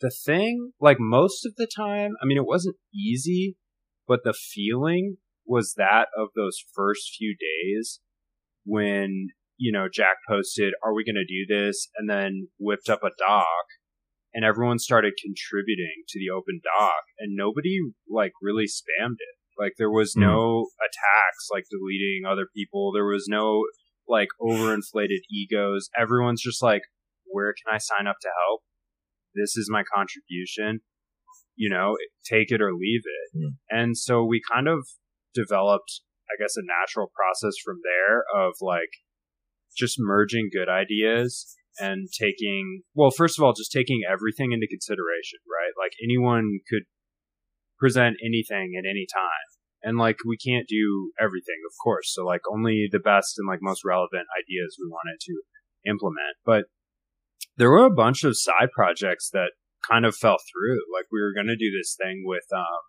the 0.00 0.10
thing 0.10 0.72
like 0.80 0.96
most 0.98 1.44
of 1.44 1.54
the 1.56 1.68
time 1.74 2.12
i 2.22 2.26
mean 2.26 2.38
it 2.38 2.46
wasn't 2.46 2.76
easy 2.94 3.56
but 4.06 4.20
the 4.24 4.34
feeling 4.34 5.16
was 5.46 5.74
that 5.76 6.06
of 6.16 6.28
those 6.34 6.58
first 6.74 7.14
few 7.16 7.36
days 7.36 8.00
when 8.64 9.28
you 9.56 9.72
know 9.72 9.86
jack 9.92 10.16
posted 10.28 10.72
are 10.84 10.94
we 10.94 11.04
going 11.04 11.14
to 11.14 11.24
do 11.24 11.46
this? 11.46 11.88
and 11.96 12.08
then 12.08 12.48
whipped 12.58 12.88
up 12.88 13.02
a 13.02 13.10
doc 13.18 13.66
and 14.32 14.44
everyone 14.44 14.78
started 14.78 15.14
contributing 15.22 16.04
to 16.08 16.18
the 16.18 16.30
open 16.30 16.60
doc 16.62 17.02
and 17.18 17.34
nobody 17.36 17.78
like 18.08 18.32
really 18.42 18.66
spammed 18.66 19.18
it. 19.18 19.36
Like 19.58 19.72
there 19.76 19.90
was 19.90 20.14
hmm. 20.14 20.22
no 20.22 20.66
attacks 20.80 21.48
like 21.52 21.64
deleting 21.70 22.22
other 22.26 22.46
people. 22.54 22.92
There 22.92 23.06
was 23.06 23.26
no 23.28 23.64
like 24.08 24.28
overinflated 24.40 25.22
egos. 25.30 25.88
Everyone's 25.98 26.42
just 26.42 26.62
like 26.62 26.82
where 27.30 27.52
can 27.52 27.74
i 27.74 27.78
sign 27.78 28.06
up 28.06 28.16
to 28.22 28.28
help? 28.46 28.60
This 29.34 29.56
is 29.56 29.68
my 29.70 29.82
contribution. 29.94 30.80
You 31.56 31.70
know 31.70 31.96
take 32.28 32.50
it 32.50 32.60
or 32.62 32.72
leave 32.72 33.02
it. 33.04 33.38
Mm. 33.38 33.52
and 33.68 33.96
so 33.96 34.24
we 34.24 34.40
kind 34.50 34.68
of 34.68 34.88
developed 35.34 36.00
i 36.30 36.34
guess 36.40 36.56
a 36.56 36.64
natural 36.66 37.12
process 37.14 37.54
from 37.62 37.78
there 37.84 38.24
of 38.34 38.54
like 38.60 38.90
just 39.76 39.96
merging 39.98 40.50
good 40.52 40.68
ideas 40.68 41.54
and 41.78 42.08
taking 42.18 42.82
well 42.94 43.10
first 43.10 43.38
of 43.38 43.44
all 43.44 43.52
just 43.52 43.70
taking 43.70 44.00
everything 44.10 44.52
into 44.52 44.66
consideration 44.66 45.38
right? 45.50 45.74
Like 45.76 45.92
anyone 46.02 46.60
could 46.68 46.84
present 47.78 48.16
anything 48.24 48.74
at 48.78 48.88
any 48.88 49.06
time. 49.12 49.48
And 49.82 49.96
like 49.96 50.18
we 50.26 50.36
can't 50.36 50.68
do 50.68 51.12
everything 51.18 51.60
of 51.66 51.74
course. 51.82 52.12
So 52.12 52.24
like 52.24 52.42
only 52.52 52.88
the 52.90 53.00
best 53.00 53.36
and 53.38 53.48
like 53.48 53.60
most 53.62 53.84
relevant 53.84 54.28
ideas 54.36 54.76
we 54.78 54.88
wanted 54.88 55.18
to 55.20 55.34
implement. 55.88 56.36
But 56.44 56.64
there 57.56 57.70
were 57.70 57.86
a 57.86 57.94
bunch 57.94 58.24
of 58.24 58.38
side 58.38 58.70
projects 58.74 59.30
that 59.32 59.52
kind 59.88 60.04
of 60.04 60.14
fell 60.14 60.36
through 60.52 60.78
like 60.92 61.06
we 61.10 61.20
were 61.20 61.32
going 61.34 61.46
to 61.46 61.56
do 61.56 61.70
this 61.76 61.96
thing 62.00 62.22
with 62.24 62.44
um, 62.54 62.80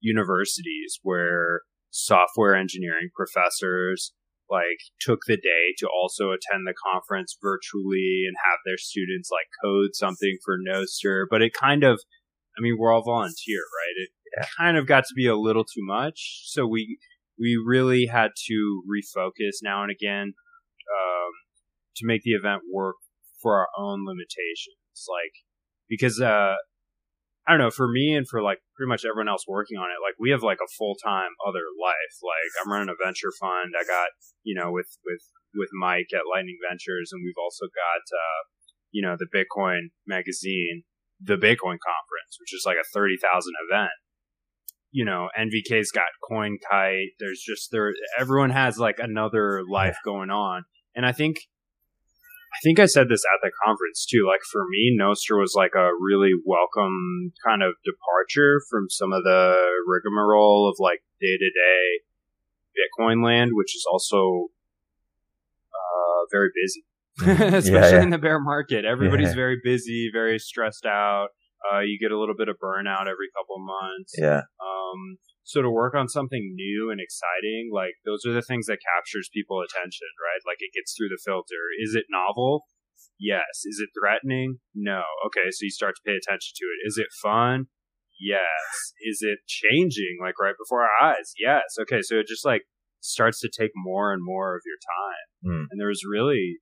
universities 0.00 0.98
where 1.02 1.62
software 1.90 2.54
engineering 2.54 3.08
professors 3.14 4.12
like 4.50 4.80
took 5.00 5.20
the 5.26 5.36
day 5.36 5.74
to 5.78 5.86
also 5.88 6.30
attend 6.30 6.66
the 6.66 6.74
conference 6.92 7.36
virtually 7.42 8.24
and 8.26 8.36
have 8.44 8.58
their 8.64 8.78
students 8.78 9.30
like 9.30 9.46
code 9.62 9.90
something 9.92 10.38
for 10.44 10.56
Nostr. 10.58 11.24
But 11.30 11.42
it 11.42 11.52
kind 11.52 11.84
of, 11.84 12.00
I 12.56 12.60
mean, 12.60 12.76
we're 12.78 12.92
all 12.92 13.04
volunteer, 13.04 13.60
right? 13.60 14.02
It 14.04 14.10
yeah. 14.38 14.46
kind 14.58 14.76
of 14.76 14.86
got 14.86 15.04
to 15.04 15.14
be 15.14 15.26
a 15.26 15.36
little 15.36 15.64
too 15.64 15.84
much. 15.84 16.44
So 16.46 16.66
we, 16.66 16.98
we 17.38 17.60
really 17.62 18.06
had 18.06 18.30
to 18.46 18.82
refocus 18.88 19.58
now 19.62 19.82
and 19.82 19.90
again, 19.90 20.32
um, 20.88 21.30
to 21.96 22.06
make 22.06 22.22
the 22.22 22.32
event 22.32 22.62
work 22.72 22.96
for 23.40 23.58
our 23.58 23.68
own 23.78 24.04
limitations. 24.06 25.06
Like, 25.08 25.32
because, 25.88 26.20
uh, 26.20 26.54
I 27.48 27.52
don't 27.52 27.64
know, 27.64 27.70
for 27.70 27.88
me 27.88 28.12
and 28.12 28.28
for 28.28 28.42
like 28.42 28.60
pretty 28.76 28.88
much 28.88 29.08
everyone 29.08 29.28
else 29.28 29.48
working 29.48 29.78
on 29.78 29.88
it, 29.88 30.04
like 30.04 30.20
we 30.20 30.30
have 30.30 30.42
like 30.42 30.60
a 30.60 30.68
full 30.76 30.96
time 31.02 31.32
other 31.46 31.64
life. 31.80 32.14
Like 32.20 32.52
I'm 32.60 32.70
running 32.70 32.92
a 32.92 32.98
venture 33.02 33.32
fund. 33.40 33.72
I 33.72 33.88
got, 33.88 34.12
you 34.44 34.54
know, 34.54 34.70
with, 34.70 34.98
with, 35.06 35.24
with 35.56 35.70
Mike 35.72 36.12
at 36.12 36.28
Lightning 36.28 36.58
Ventures 36.60 37.08
and 37.10 37.24
we've 37.24 37.40
also 37.40 37.64
got, 37.72 38.04
uh, 38.12 38.40
you 38.92 39.00
know, 39.00 39.16
the 39.16 39.32
Bitcoin 39.32 39.96
magazine, 40.06 40.84
the 41.20 41.36
Bitcoin 41.36 41.80
conference, 41.80 42.36
which 42.38 42.52
is 42.52 42.64
like 42.66 42.76
a 42.76 42.84
30,000 42.92 43.16
event. 43.70 43.96
You 44.90 45.04
know, 45.04 45.28
NVK's 45.38 45.90
got 45.90 46.12
CoinKite. 46.30 47.16
There's 47.18 47.40
just 47.40 47.70
there, 47.70 47.94
everyone 48.18 48.50
has 48.50 48.78
like 48.78 48.98
another 48.98 49.62
life 49.68 49.96
going 50.04 50.30
on. 50.30 50.64
And 50.94 51.06
I 51.06 51.12
think 51.12 51.38
I 52.48 52.58
think 52.64 52.78
I 52.80 52.86
said 52.86 53.08
this 53.08 53.22
at 53.34 53.40
the 53.42 53.52
conference 53.64 54.06
too. 54.06 54.24
Like 54.26 54.40
for 54.50 54.64
me, 54.70 54.96
Nostr 54.98 55.38
was 55.38 55.54
like 55.54 55.72
a 55.76 55.90
really 56.00 56.32
welcome 56.44 57.32
kind 57.44 57.62
of 57.62 57.74
departure 57.84 58.60
from 58.70 58.88
some 58.88 59.12
of 59.12 59.22
the 59.24 59.56
rigmarole 59.86 60.68
of 60.68 60.76
like 60.80 61.00
day 61.20 61.36
to 61.36 61.50
day 61.50 62.04
Bitcoin 62.74 63.22
land, 63.24 63.50
which 63.54 63.74
is 63.76 63.84
also 63.90 64.48
very 66.30 66.50
busy. 66.54 66.84
Especially 67.20 67.72
yeah, 67.72 67.90
yeah. 67.90 68.02
in 68.02 68.10
the 68.10 68.18
bear 68.18 68.40
market, 68.40 68.84
everybody's 68.84 69.28
Yeah. 69.30 69.34
very 69.34 69.58
busy, 69.62 70.10
very 70.12 70.38
stressed 70.38 70.86
out. 70.86 71.28
Uh, 71.72 71.80
you 71.80 71.98
get 71.98 72.12
a 72.12 72.18
little 72.18 72.34
bit 72.36 72.48
of 72.48 72.56
burnout 72.62 73.02
every 73.08 73.28
couple 73.36 73.56
months. 73.58 74.14
Yeah. 74.16 74.42
Um, 74.62 75.18
so 75.48 75.64
to 75.64 75.70
work 75.72 75.96
on 75.96 76.12
something 76.12 76.52
new 76.52 76.92
and 76.92 77.00
exciting, 77.00 77.72
like 77.72 77.96
those 78.04 78.28
are 78.28 78.36
the 78.36 78.44
things 78.44 78.66
that 78.68 78.84
captures 78.84 79.32
people 79.32 79.64
attention, 79.64 80.12
right? 80.20 80.44
Like 80.44 80.60
it 80.60 80.76
gets 80.76 80.92
through 80.92 81.08
the 81.08 81.16
filter. 81.24 81.72
Is 81.80 81.96
it 81.96 82.04
novel? 82.12 82.68
Yes. 83.18 83.64
Is 83.64 83.80
it 83.80 83.88
threatening? 83.96 84.60
No. 84.74 85.00
Okay. 85.24 85.48
So 85.48 85.64
you 85.64 85.72
start 85.72 85.96
to 85.96 86.04
pay 86.04 86.20
attention 86.20 86.52
to 86.52 86.66
it. 86.68 86.84
Is 86.84 87.00
it 87.00 87.08
fun? 87.24 87.72
Yes. 88.20 88.92
Is 89.00 89.24
it 89.24 89.40
changing 89.48 90.20
like 90.20 90.36
right 90.36 90.52
before 90.60 90.84
our 90.84 91.16
eyes? 91.16 91.32
Yes. 91.40 91.80
Okay. 91.80 92.04
So 92.04 92.20
it 92.20 92.28
just 92.28 92.44
like 92.44 92.68
starts 93.00 93.40
to 93.40 93.48
take 93.48 93.72
more 93.74 94.12
and 94.12 94.20
more 94.20 94.52
of 94.52 94.60
your 94.68 94.76
time. 94.84 95.28
Mm. 95.48 95.66
And 95.72 95.80
there 95.80 95.88
was 95.88 96.04
really 96.04 96.60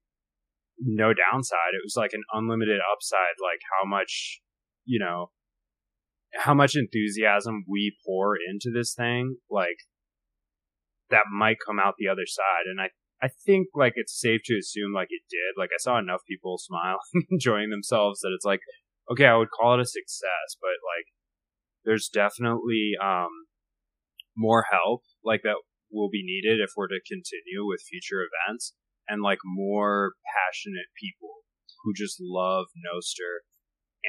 no 0.78 1.10
downside. 1.10 1.74
It 1.74 1.82
was 1.82 1.98
like 1.98 2.14
an 2.14 2.22
unlimited 2.30 2.78
upside, 2.86 3.42
like 3.42 3.66
how 3.66 3.82
much, 3.82 4.38
you 4.84 5.02
know, 5.02 5.34
how 6.34 6.54
much 6.54 6.76
enthusiasm 6.76 7.64
we 7.68 7.96
pour 8.04 8.36
into 8.36 8.70
this 8.74 8.94
thing, 8.94 9.36
like 9.50 9.78
that 11.10 11.24
might 11.32 11.56
come 11.64 11.78
out 11.78 11.94
the 11.98 12.08
other 12.08 12.26
side. 12.26 12.66
And 12.66 12.80
I, 12.80 12.90
I 13.22 13.28
think 13.46 13.68
like 13.74 13.94
it's 13.96 14.18
safe 14.20 14.40
to 14.46 14.58
assume 14.58 14.92
like 14.92 15.08
it 15.10 15.22
did. 15.30 15.58
Like 15.58 15.70
I 15.72 15.78
saw 15.78 15.98
enough 15.98 16.22
people 16.28 16.58
smile, 16.58 16.98
enjoying 17.30 17.70
themselves 17.70 18.20
that 18.20 18.32
it's 18.34 18.44
like, 18.44 18.60
okay, 19.10 19.26
I 19.26 19.36
would 19.36 19.50
call 19.50 19.74
it 19.74 19.80
a 19.80 19.86
success, 19.86 20.56
but 20.60 20.76
like 20.96 21.06
there's 21.84 22.08
definitely, 22.08 22.92
um, 23.02 23.28
more 24.36 24.66
help 24.70 25.02
like 25.24 25.40
that 25.42 25.56
will 25.90 26.10
be 26.10 26.22
needed 26.22 26.60
if 26.60 26.70
we're 26.76 26.88
to 26.88 27.00
continue 27.08 27.64
with 27.64 27.80
future 27.88 28.20
events 28.20 28.74
and 29.08 29.22
like 29.22 29.38
more 29.44 30.12
passionate 30.28 30.86
people 31.00 31.46
who 31.82 31.94
just 31.94 32.18
love 32.20 32.66
Nostr 32.76 33.46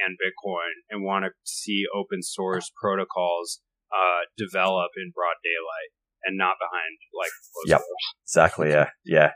and 0.06 0.16
Bitcoin 0.16 0.84
and 0.90 1.04
want 1.04 1.24
to 1.24 1.30
see 1.44 1.84
open 1.94 2.22
source 2.22 2.70
protocols 2.80 3.60
uh, 3.92 4.28
develop 4.36 4.90
in 4.96 5.12
broad 5.14 5.36
daylight 5.42 5.90
and 6.24 6.36
not 6.36 6.56
behind 6.58 6.98
like 7.16 7.30
closed 7.52 7.70
Yep. 7.70 7.78
doors. 7.78 8.06
Exactly. 8.24 8.70
Yeah. 8.70 8.90
Yeah. 9.04 9.30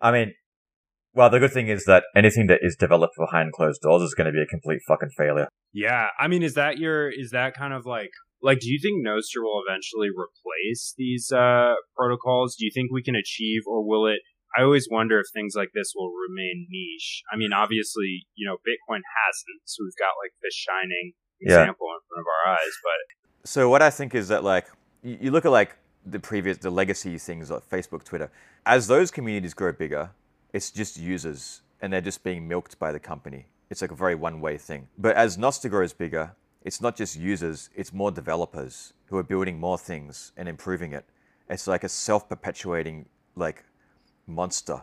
I 0.00 0.12
mean, 0.12 0.34
well, 1.12 1.28
the 1.28 1.40
good 1.40 1.52
thing 1.52 1.68
is 1.68 1.84
that 1.84 2.04
anything 2.14 2.46
that 2.46 2.60
is 2.62 2.76
developed 2.76 3.14
behind 3.18 3.52
closed 3.52 3.82
doors 3.82 4.02
is 4.02 4.14
going 4.14 4.26
to 4.26 4.32
be 4.32 4.42
a 4.42 4.46
complete 4.46 4.80
fucking 4.86 5.10
failure. 5.16 5.48
Yeah, 5.72 6.08
I 6.18 6.28
mean, 6.28 6.42
is 6.42 6.54
that 6.54 6.78
your 6.78 7.10
is 7.10 7.30
that 7.30 7.54
kind 7.54 7.74
of 7.74 7.84
like 7.84 8.10
like 8.42 8.60
do 8.60 8.68
you 8.68 8.78
think 8.80 9.04
Nostr 9.06 9.42
will 9.42 9.62
eventually 9.66 10.08
replace 10.08 10.94
these 10.96 11.30
uh, 11.32 11.74
protocols? 11.96 12.56
Do 12.56 12.64
you 12.64 12.70
think 12.72 12.90
we 12.92 13.02
can 13.02 13.14
achieve, 13.14 13.62
or 13.66 13.86
will 13.86 14.06
it? 14.06 14.20
I 14.56 14.62
always 14.62 14.88
wonder 14.90 15.20
if 15.20 15.26
things 15.32 15.54
like 15.56 15.70
this 15.74 15.92
will 15.94 16.12
remain 16.28 16.66
niche. 16.68 17.22
I 17.32 17.36
mean, 17.36 17.52
obviously, 17.52 18.26
you 18.34 18.46
know, 18.46 18.56
Bitcoin 18.56 19.00
hasn't, 19.04 19.62
so 19.64 19.84
we've 19.84 19.96
got 19.98 20.14
like 20.22 20.32
this 20.42 20.54
shining 20.54 21.12
Yeah. 21.40 21.60
example 21.60 21.86
in 21.88 22.00
front 22.08 22.20
of 22.20 22.26
our 22.26 22.52
eyes. 22.54 22.74
But 22.82 23.48
So 23.48 23.68
what 23.68 23.82
I 23.82 23.90
think 23.90 24.14
is 24.14 24.28
that 24.28 24.44
like 24.44 24.66
you, 25.02 25.30
look 25.30 25.44
at 25.44 25.52
like 25.52 25.76
the 26.04 26.18
previous 26.18 26.58
the 26.58 26.70
legacy 26.70 27.16
things 27.18 27.50
like 27.50 27.68
Facebook, 27.68 28.04
Twitter, 28.04 28.30
as 28.66 28.86
those 28.86 29.10
communities 29.10 29.54
grow 29.54 29.72
bigger, 29.72 30.10
it's 30.52 30.70
just 30.70 30.98
users 30.98 31.62
and 31.80 31.92
they're 31.92 32.00
just 32.00 32.22
being 32.24 32.46
milked 32.46 32.78
by 32.78 32.92
the 32.92 33.00
company. 33.00 33.46
It's 33.70 33.80
like 33.82 33.92
a 33.92 33.94
very 33.94 34.14
one-way 34.16 34.58
thing. 34.58 34.88
But 34.98 35.16
as 35.16 35.36
Nostr 35.38 35.70
grows 35.70 35.92
bigger, 35.92 36.34
it's 36.62 36.80
not 36.80 36.96
just 36.96 37.16
users, 37.16 37.70
it's 37.74 37.92
more 37.92 38.10
developers 38.10 38.92
who 39.06 39.16
are 39.16 39.22
building 39.22 39.58
more 39.58 39.78
things 39.78 40.32
and 40.36 40.48
improving 40.48 40.92
it. 40.92 41.04
It's 41.48 41.66
like 41.66 41.84
a 41.84 41.88
self-perpetuating 41.88 43.06
like 43.36 43.64
monster 44.30 44.82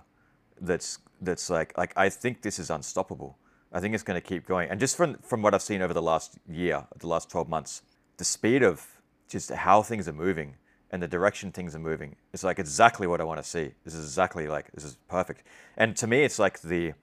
that's 0.62 1.00
that's 1.22 1.50
like 1.50 1.78
like 1.78 1.94
I 1.96 2.10
think 2.10 2.42
this 2.42 2.60
is 2.60 2.70
unstoppable. 2.70 3.38
I 3.72 3.80
think 3.80 3.94
it's 3.94 4.04
going 4.04 4.20
to 4.20 4.26
keep 4.26 4.46
going. 4.46 4.70
And 4.70 4.80
just 4.80 4.96
from 4.96 5.18
from 5.20 5.42
what 5.42 5.54
I've 5.54 5.62
seen 5.62 5.82
over 5.82 5.94
the 5.94 6.02
last 6.02 6.38
year, 6.50 6.86
the 6.98 7.08
last 7.08 7.30
12 7.30 7.50
months, 7.50 7.82
the 8.18 8.26
speed 8.26 8.64
of 8.64 8.86
just 9.28 9.52
how 9.52 9.82
things 9.82 10.08
are 10.08 10.14
moving 10.14 10.56
and 10.92 11.04
the 11.04 11.08
direction 11.08 11.52
things 11.52 11.76
are 11.76 11.80
moving 11.80 12.16
is 12.34 12.44
like 12.44 12.60
exactly 12.60 13.08
what 13.08 13.20
I 13.20 13.24
want 13.24 13.42
to 13.42 13.48
see. 13.48 13.72
This 13.84 13.94
is 13.94 14.06
exactly 14.06 14.48
like 14.48 14.72
this 14.72 14.84
is 14.84 14.98
perfect. 15.08 15.44
And 15.76 15.96
to 15.98 16.08
me, 16.08 16.24
it's 16.24 16.40
like 16.40 16.62
the 16.62 16.94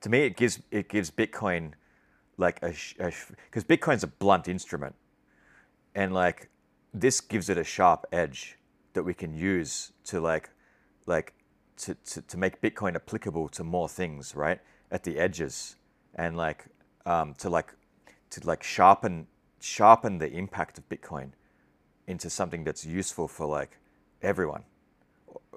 to 0.00 0.08
me 0.08 0.20
it 0.20 0.36
gives 0.36 0.60
it 0.70 0.88
gives 0.88 1.10
Bitcoin 1.10 1.72
like 2.36 2.62
a 2.62 2.72
because 2.98 3.64
Bitcoin's 3.64 4.04
a 4.04 4.06
blunt 4.06 4.48
instrument, 4.48 4.94
and 5.94 6.14
like 6.14 6.48
this 6.94 7.20
gives 7.20 7.48
it 7.48 7.58
a 7.58 7.64
sharp 7.64 8.06
edge 8.12 8.56
that 8.94 9.02
we 9.02 9.12
can 9.12 9.34
use 9.34 9.92
to 10.04 10.20
like 10.20 10.50
like 11.06 11.34
to, 11.78 11.94
to, 11.94 12.22
to 12.22 12.36
make 12.36 12.60
Bitcoin 12.60 12.94
applicable 12.94 13.48
to 13.50 13.64
more 13.64 13.88
things, 13.88 14.34
right? 14.34 14.60
At 14.90 15.04
the 15.04 15.18
edges 15.18 15.76
and 16.14 16.36
like 16.36 16.66
um, 17.06 17.34
to 17.34 17.48
like 17.48 17.74
to 18.30 18.46
like 18.46 18.62
sharpen 18.62 19.26
sharpen 19.60 20.18
the 20.18 20.30
impact 20.30 20.78
of 20.78 20.88
Bitcoin 20.88 21.30
into 22.06 22.30
something 22.30 22.64
that's 22.64 22.84
useful 22.84 23.28
for 23.28 23.46
like 23.46 23.78
everyone. 24.22 24.64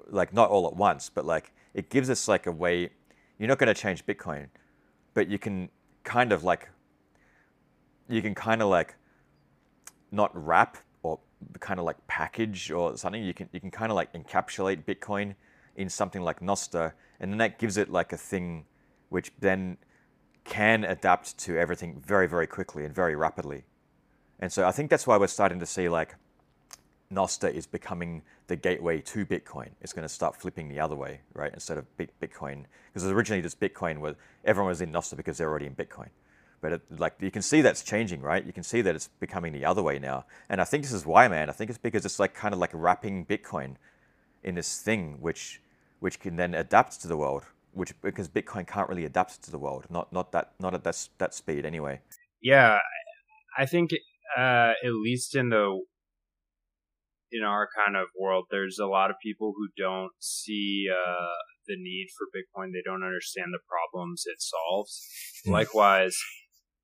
Like 0.08 0.32
not 0.32 0.50
all 0.50 0.66
at 0.66 0.76
once, 0.76 1.10
but 1.12 1.24
like 1.24 1.52
it 1.74 1.90
gives 1.90 2.10
us 2.10 2.28
like 2.28 2.46
a 2.46 2.52
way. 2.52 2.90
You're 3.38 3.48
not 3.48 3.58
going 3.58 3.74
to 3.74 3.80
change 3.80 4.06
Bitcoin, 4.06 4.48
but 5.14 5.28
you 5.28 5.38
can 5.38 5.68
kind 6.04 6.32
of 6.32 6.44
like 6.44 6.68
you 8.08 8.22
can 8.22 8.34
kind 8.34 8.62
of 8.62 8.68
like 8.68 8.94
not 10.10 10.30
wrap 10.34 10.76
or 11.02 11.18
kind 11.60 11.80
of 11.80 11.86
like 11.86 11.96
package 12.06 12.70
or 12.70 12.96
something. 12.96 13.22
You 13.22 13.34
can 13.34 13.48
you 13.52 13.60
can 13.60 13.70
kind 13.70 13.90
of 13.90 13.96
like 13.96 14.12
encapsulate 14.12 14.84
Bitcoin 14.84 15.34
in 15.76 15.88
something 15.88 16.22
like 16.22 16.40
Nostr, 16.40 16.92
and 17.20 17.30
then 17.30 17.38
that 17.38 17.58
gives 17.58 17.76
it 17.76 17.90
like 17.90 18.12
a 18.12 18.16
thing 18.16 18.64
which 19.08 19.32
then 19.38 19.78
can 20.44 20.84
adapt 20.84 21.38
to 21.38 21.56
everything 21.56 22.02
very 22.04 22.26
very 22.28 22.46
quickly 22.46 22.84
and 22.84 22.94
very 22.94 23.14
rapidly. 23.14 23.64
And 24.40 24.52
so 24.52 24.66
I 24.66 24.72
think 24.72 24.90
that's 24.90 25.06
why 25.06 25.16
we're 25.16 25.28
starting 25.28 25.60
to 25.60 25.66
see 25.66 25.88
like 25.88 26.16
Nostr 27.12 27.52
is 27.52 27.66
becoming 27.66 28.22
the 28.46 28.56
gateway 28.56 29.00
to 29.00 29.24
Bitcoin. 29.24 29.68
It's 29.80 29.92
going 29.92 30.06
to 30.06 30.12
start 30.12 30.34
flipping 30.34 30.68
the 30.68 30.80
other 30.80 30.96
way, 30.96 31.20
right? 31.34 31.52
Instead 31.52 31.78
of 31.78 31.86
Bitcoin, 31.96 32.64
because 32.92 33.06
originally 33.06 33.42
just 33.42 33.60
Bitcoin 33.60 33.98
was 33.98 34.16
everyone 34.44 34.70
was 34.70 34.80
in 34.80 34.90
Nostr 34.90 35.16
because 35.16 35.38
they're 35.38 35.48
already 35.48 35.66
in 35.66 35.74
Bitcoin. 35.74 36.08
But 36.60 36.72
it, 36.72 36.82
like 36.98 37.14
you 37.20 37.30
can 37.30 37.42
see 37.42 37.60
that's 37.60 37.82
changing, 37.82 38.22
right? 38.22 38.44
You 38.44 38.52
can 38.52 38.62
see 38.62 38.82
that 38.82 38.94
it's 38.94 39.08
becoming 39.20 39.52
the 39.52 39.64
other 39.64 39.82
way 39.82 39.98
now. 39.98 40.24
And 40.48 40.60
I 40.60 40.64
think 40.64 40.84
this 40.84 40.92
is 40.92 41.04
why, 41.04 41.28
man. 41.28 41.50
I 41.50 41.52
think 41.52 41.70
it's 41.70 41.78
because 41.78 42.04
it's 42.04 42.18
like 42.18 42.34
kind 42.34 42.54
of 42.54 42.60
like 42.60 42.70
wrapping 42.72 43.26
Bitcoin 43.26 43.76
in 44.42 44.54
this 44.56 44.80
thing 44.80 45.18
which 45.20 45.60
which 46.00 46.18
can 46.18 46.36
then 46.36 46.54
adapt 46.54 47.00
to 47.02 47.08
the 47.08 47.16
world. 47.16 47.44
Which 47.72 47.98
because 48.02 48.28
Bitcoin 48.28 48.66
can't 48.66 48.88
really 48.88 49.06
adapt 49.06 49.42
to 49.44 49.50
the 49.50 49.58
world, 49.58 49.86
not 49.88 50.12
not 50.12 50.32
that 50.32 50.52
not 50.60 50.74
at 50.74 50.84
that 50.84 51.08
that 51.18 51.34
speed 51.34 51.64
anyway. 51.64 52.00
yeah, 52.42 52.78
I 53.56 53.64
think 53.66 53.92
uh, 54.36 54.72
at 54.84 54.92
least 54.92 55.34
in 55.34 55.48
the 55.48 55.80
in 57.30 57.42
our 57.42 57.68
kind 57.74 57.96
of 57.96 58.08
world, 58.18 58.44
there's 58.50 58.78
a 58.78 58.86
lot 58.86 59.10
of 59.10 59.16
people 59.22 59.54
who 59.56 59.68
don't 59.82 60.12
see 60.18 60.86
uh, 60.92 61.34
the 61.66 61.76
need 61.78 62.08
for 62.16 62.26
Bitcoin. 62.26 62.72
They 62.72 62.82
don't 62.84 63.02
understand 63.02 63.46
the 63.52 63.60
problems 63.66 64.24
it 64.26 64.42
solves. 64.42 65.00
Hmm. 65.46 65.52
Likewise, 65.52 66.16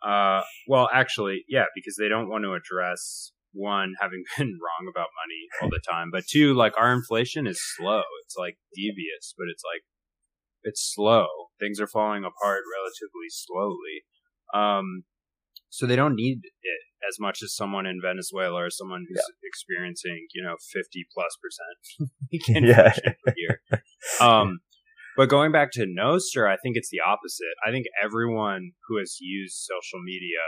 uh, 0.02 0.40
well, 0.66 0.88
actually, 0.92 1.44
yeah, 1.48 1.66
because 1.74 1.96
they 1.96 2.08
don't 2.08 2.28
want 2.28 2.44
to 2.44 2.54
address 2.54 3.32
one 3.52 3.94
having 4.00 4.22
been 4.38 4.58
wrong 4.62 4.90
about 4.90 5.08
money 5.16 5.42
all 5.62 5.70
the 5.70 5.80
time, 5.88 6.10
but 6.12 6.24
two, 6.26 6.54
like 6.54 6.74
our 6.78 6.92
inflation 6.92 7.46
is 7.46 7.60
slow. 7.76 8.02
It's 8.24 8.36
like 8.36 8.58
devious, 8.74 9.34
but 9.36 9.46
it's 9.52 9.62
like 9.64 9.82
it's 10.64 10.92
slow. 10.94 11.26
Things 11.60 11.80
are 11.80 11.86
falling 11.86 12.24
apart 12.24 12.62
relatively 12.76 13.28
slowly. 13.30 14.04
Um, 14.54 15.04
so 15.70 15.86
they 15.86 15.96
don't 15.96 16.14
need 16.14 16.40
it 16.44 16.80
as 17.08 17.16
much 17.20 17.42
as 17.42 17.54
someone 17.54 17.86
in 17.86 18.00
Venezuela 18.02 18.64
or 18.64 18.70
someone 18.70 19.04
who's 19.08 19.22
experiencing, 19.44 20.26
you 20.34 20.42
know, 20.42 20.56
50 20.72 21.06
plus 21.14 21.36
percent 21.42 22.10
Yeah. 22.64 22.92
year. 23.36 23.60
Um, 24.20 24.60
but 25.16 25.28
going 25.28 25.52
back 25.52 25.70
to 25.72 25.80
Nostr, 25.84 26.48
I 26.48 26.56
think 26.56 26.76
it's 26.76 26.90
the 26.90 27.00
opposite. 27.04 27.54
I 27.66 27.70
think 27.70 27.86
everyone 28.02 28.70
who 28.86 28.98
has 28.98 29.18
used 29.20 29.54
social 29.56 30.00
media 30.02 30.38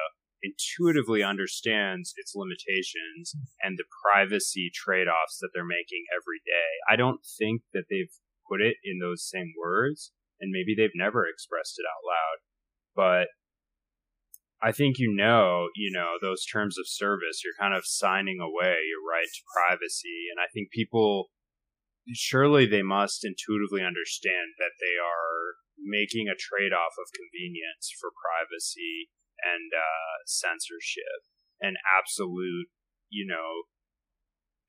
intuitively 0.43 1.22
understands 1.22 2.12
its 2.16 2.34
limitations 2.34 3.34
and 3.62 3.76
the 3.76 3.84
privacy 4.03 4.70
trade-offs 4.72 5.38
that 5.41 5.51
they're 5.55 5.64
making 5.64 6.05
every 6.14 6.41
day. 6.45 6.70
I 6.88 6.97
don't 6.97 7.20
think 7.38 7.62
that 7.72 7.84
they've 7.91 8.12
put 8.49 8.61
it 8.61 8.76
in 8.84 8.99
those 8.99 9.28
same 9.28 9.53
words, 9.61 10.12
and 10.41 10.51
maybe 10.51 10.74
they've 10.74 10.97
never 10.97 11.26
expressed 11.26 11.78
it 11.78 11.86
out 11.86 12.03
loud, 12.07 12.38
but 12.95 13.28
I 14.62 14.72
think 14.72 14.99
you 14.99 15.09
know, 15.09 15.68
you 15.74 15.91
know, 15.91 16.20
those 16.20 16.45
terms 16.45 16.76
of 16.76 16.84
service, 16.84 17.41
you're 17.41 17.57
kind 17.57 17.72
of 17.72 17.88
signing 17.88 18.41
away 18.41 18.76
your 18.84 19.01
right 19.01 19.24
to 19.24 19.43
privacy. 19.57 20.28
And 20.28 20.36
I 20.36 20.53
think 20.53 20.68
people, 20.68 21.32
surely 22.12 22.66
they 22.66 22.82
must 22.82 23.24
intuitively 23.24 23.80
understand 23.80 24.61
that 24.61 24.76
they 24.76 25.01
are 25.01 25.57
making 25.80 26.28
a 26.28 26.36
trade 26.36 26.76
off 26.76 26.93
of 27.01 27.09
convenience 27.16 27.88
for 27.97 28.12
privacy 28.12 29.09
and 29.45 29.70
uh, 29.74 30.16
censorship 30.26 31.24
and 31.61 31.76
absolute, 31.99 32.68
you 33.09 33.26
know, 33.26 33.64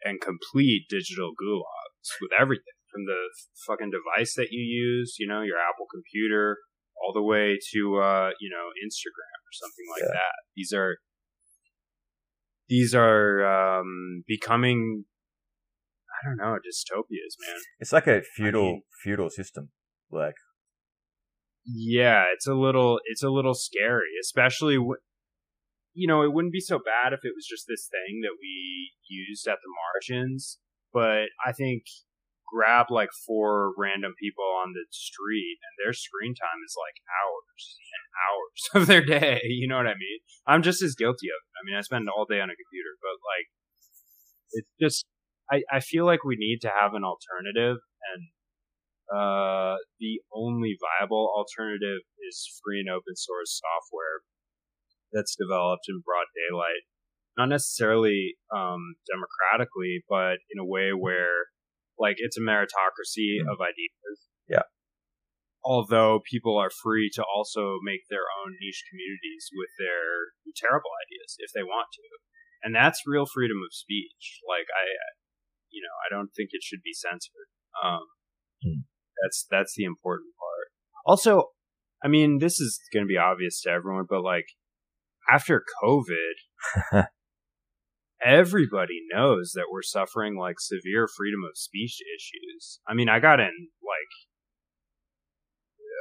and 0.04 0.20
complete 0.20 0.86
digital 0.90 1.32
gulags 1.32 2.10
with 2.22 2.32
everything. 2.38 2.76
from 2.92 3.06
the 3.06 3.22
fucking 3.68 3.92
device 3.92 4.36
that 4.36 4.52
you 4.52 4.60
use, 4.62 5.16
you 5.18 5.26
know, 5.28 5.42
your 5.42 5.56
Apple 5.58 5.88
computer, 5.88 6.58
all 7.02 7.14
the 7.14 7.24
way 7.24 7.58
to 7.72 7.82
uh, 7.98 8.30
you 8.44 8.50
know 8.50 8.68
Instagram 8.84 9.38
or 9.48 9.54
something 9.54 9.88
like 9.96 10.04
Yeah. 10.04 10.14
that. 10.20 10.36
These 10.56 10.74
are 10.74 10.98
these 12.68 12.94
are 12.96 13.80
um, 13.80 14.24
becoming 14.28 15.06
I 16.12 16.28
don't 16.28 16.38
know 16.38 16.58
dystopias, 16.60 17.36
man. 17.40 17.60
It's 17.80 17.94
like 17.94 18.08
a 18.08 18.22
feudal 18.36 18.64
mean- 18.64 18.84
feudal 19.04 19.30
system. 19.30 19.70
Like 20.12 20.36
Yeah, 21.66 22.26
it's 22.34 22.48
a 22.48 22.54
little 22.54 23.00
it's 23.06 23.24
a 23.24 23.30
little 23.30 23.54
scary, 23.54 24.18
especially 24.22 24.76
w- 24.76 24.98
you 25.94 26.08
know, 26.08 26.24
it 26.24 26.34
wouldn't 26.34 26.54
be 26.54 26.62
so 26.62 26.80
bad 26.80 27.14
if 27.14 27.22
it 27.26 27.34
was 27.36 27.46
just 27.50 27.66
this 27.68 27.88
thing 27.92 28.22
that 28.24 28.38
we 28.40 28.92
used 29.10 29.48
at 29.48 29.60
the 29.64 29.72
margins, 29.72 30.60
but 30.94 31.30
I 31.46 31.52
think 31.52 31.84
grab 32.48 32.88
like 32.92 33.10
four 33.28 33.74
random 33.78 34.14
people 34.20 34.44
on 34.64 34.74
the 34.74 34.86
street 34.92 35.58
and 35.64 35.74
their 35.84 35.94
screen 35.94 36.36
time 36.36 36.60
is 36.66 36.76
like 36.80 36.98
hours 37.08 37.64
and 37.96 38.04
hours 38.24 38.62
of 38.84 38.88
their 38.88 39.04
day, 39.06 39.42
you 39.44 39.68
know 39.68 39.78
what 39.78 39.88
I 39.88 39.96
mean? 40.00 40.20
I'm 40.48 40.64
just 40.64 40.82
as 40.84 40.96
guilty 40.96 41.28
of 41.30 41.40
it. 41.40 41.52
I 41.60 41.62
mean, 41.66 41.76
I 41.78 41.82
spend 41.82 42.10
all 42.10 42.26
day 42.26 42.42
on 42.42 42.50
a 42.52 42.58
computer, 42.60 42.96
but 43.02 43.18
like 43.24 43.48
it's 44.54 44.70
just 44.80 45.06
I 45.52 45.64
I 45.72 45.80
feel 45.80 46.06
like 46.06 46.24
we 46.24 46.36
need 46.38 46.60
to 46.62 46.72
have 46.72 46.94
an 46.94 47.04
alternative 47.04 47.78
and 48.14 48.22
uh, 49.12 49.76
the 50.00 50.22
only 50.34 50.78
viable 50.80 51.28
alternative 51.36 52.02
is 52.28 52.48
free 52.64 52.80
and 52.80 52.90
open 52.90 53.16
source 53.16 53.60
software 53.60 54.24
that's 55.12 55.36
developed 55.36 55.86
in 55.90 56.02
broad 56.06 56.28
daylight. 56.32 56.88
Not 57.38 57.50
necessarily 57.50 58.36
um, 58.56 58.96
democratically, 59.08 60.04
but 60.08 60.40
in 60.52 60.60
a 60.60 60.66
way 60.66 60.92
where, 60.92 61.52
like, 62.00 62.16
it's 62.20 62.38
a 62.38 62.42
meritocracy 62.42 63.40
Mm. 63.44 63.52
of 63.52 63.60
ideas. 63.60 64.18
Yeah. 64.48 64.68
Although 65.64 66.22
people 66.26 66.58
are 66.58 66.72
free 66.72 67.10
to 67.14 67.24
also 67.24 67.78
make 67.84 68.08
their 68.10 68.26
own 68.42 68.58
niche 68.60 68.84
communities 68.90 69.50
with 69.54 69.70
their 69.78 70.34
terrible 70.56 70.90
ideas 71.06 71.36
if 71.40 71.52
they 71.54 71.64
want 71.64 71.88
to, 71.94 72.04
and 72.64 72.74
that's 72.76 73.04
real 73.06 73.26
freedom 73.26 73.58
of 73.64 73.74
speech. 73.74 74.42
Like, 74.48 74.68
I, 74.72 74.86
you 75.70 75.82
know, 75.82 75.96
I 76.06 76.10
don't 76.10 76.32
think 76.36 76.50
it 76.52 76.64
should 76.64 76.82
be 76.84 76.94
censored. 76.94 77.50
Um, 77.84 78.08
Hmm. 78.62 78.86
That's 79.22 79.46
that's 79.50 79.74
the 79.76 79.84
important 79.84 80.34
part. 80.36 80.72
Also, 81.06 81.46
I 82.04 82.08
mean, 82.08 82.40
this 82.40 82.60
is 82.60 82.80
going 82.94 83.04
to 83.06 83.08
be 83.08 83.18
obvious 83.18 83.62
to 83.62 83.70
everyone, 83.70 84.06
but 84.10 84.24
like 84.24 84.46
after 85.30 85.64
COVID, 85.84 87.06
everybody 88.24 89.02
knows 89.14 89.54
that 89.56 89.68
we're 89.72 89.82
suffering 89.82 90.38
like 90.38 90.60
severe 90.60 91.08
freedom 91.08 91.42
of 91.44 91.58
speech 91.58 92.00
issues. 92.18 92.80
I 92.88 92.94
mean, 92.94 93.10
I 93.10 93.20
got 93.20 93.40
in 93.40 93.70
like 93.82 94.12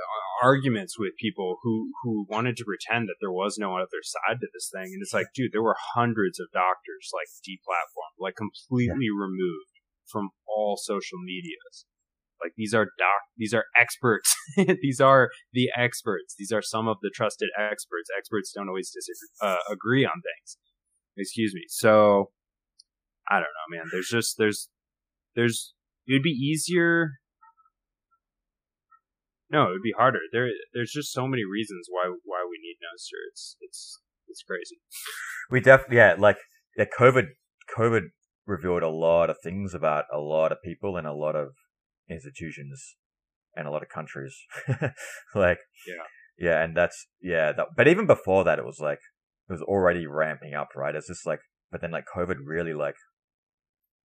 uh, 0.00 0.46
arguments 0.46 0.98
with 0.98 1.12
people 1.18 1.58
who 1.62 1.90
who 2.02 2.26
wanted 2.28 2.56
to 2.56 2.64
pretend 2.64 3.08
that 3.08 3.16
there 3.20 3.32
was 3.32 3.58
no 3.58 3.76
other 3.76 4.02
side 4.02 4.40
to 4.40 4.48
this 4.54 4.70
thing 4.72 4.92
and 4.94 5.02
it's 5.02 5.12
like 5.12 5.26
dude 5.34 5.52
there 5.52 5.62
were 5.62 5.76
hundreds 5.94 6.40
of 6.40 6.46
doctors 6.52 7.10
like 7.12 7.28
deplatformed 7.44 8.16
like 8.18 8.34
completely 8.36 9.10
removed 9.10 9.68
from 10.06 10.30
all 10.48 10.78
social 10.80 11.18
medias 11.22 11.84
like 12.42 12.52
these 12.56 12.74
are 12.74 12.84
doc 12.98 13.20
these 13.36 13.54
are 13.54 13.64
experts. 13.78 14.34
These 14.82 15.00
are 15.00 15.30
the 15.52 15.70
experts. 15.76 16.34
These 16.38 16.52
are 16.52 16.62
some 16.62 16.88
of 16.88 16.96
the 17.02 17.10
trusted 17.14 17.48
experts. 17.58 18.10
Experts 18.16 18.52
don't 18.54 18.68
always 18.68 18.90
disagree 18.90 19.28
uh, 19.40 19.58
agree 19.70 20.04
on 20.04 20.12
things. 20.12 20.58
Excuse 21.16 21.54
me. 21.54 21.62
So 21.68 22.30
i 23.30 23.34
don't 23.34 23.42
know 23.42 23.76
man. 23.76 23.86
There's 23.92 24.08
just 24.08 24.36
there's 24.38 24.68
there's 25.36 25.74
it 26.06 26.14
would 26.14 26.22
be 26.22 26.30
easier 26.30 27.12
no 29.50 29.68
it 29.68 29.72
would 29.72 29.82
be 29.82 29.94
harder. 29.96 30.20
There 30.32 30.48
there's 30.74 30.92
just 30.92 31.12
so 31.12 31.26
many 31.26 31.44
reasons 31.44 31.86
why 31.90 32.12
why 32.24 32.46
we 32.48 32.58
need 32.62 32.76
Nostr. 32.82 33.18
it's 33.30 33.56
it's 33.60 34.00
it's 34.28 34.42
crazy. 34.42 34.80
We 35.50 35.60
definitely 35.60 35.96
yeah, 35.96 36.14
like 36.18 36.38
yeah, 36.76 36.84
COVID 36.98 37.28
COVID 37.76 38.02
revealed 38.46 38.82
a 38.82 38.88
lot 38.88 39.30
of 39.30 39.36
things 39.42 39.74
about 39.74 40.04
a 40.12 40.18
lot 40.18 40.52
of 40.52 40.58
people 40.62 40.96
and 40.96 41.06
a 41.06 41.12
lot 41.12 41.36
of 41.36 41.48
institutions 42.10 42.96
and 43.54 43.66
a 43.66 43.70
lot 43.70 43.82
of 43.82 43.88
countries. 43.88 44.36
like 45.34 45.58
Yeah. 45.86 46.04
Yeah, 46.38 46.64
and 46.64 46.74
that's 46.74 47.06
yeah, 47.20 47.52
that, 47.52 47.66
but 47.76 47.86
even 47.86 48.06
before 48.06 48.44
that 48.44 48.58
it 48.58 48.64
was 48.64 48.78
like 48.80 49.00
it 49.48 49.52
was 49.52 49.62
already 49.62 50.06
ramping 50.06 50.54
up, 50.54 50.68
right? 50.74 50.94
It's 50.94 51.08
just 51.08 51.26
like 51.26 51.40
but 51.70 51.80
then 51.80 51.90
like 51.90 52.04
COVID 52.14 52.36
really 52.44 52.72
like 52.72 52.96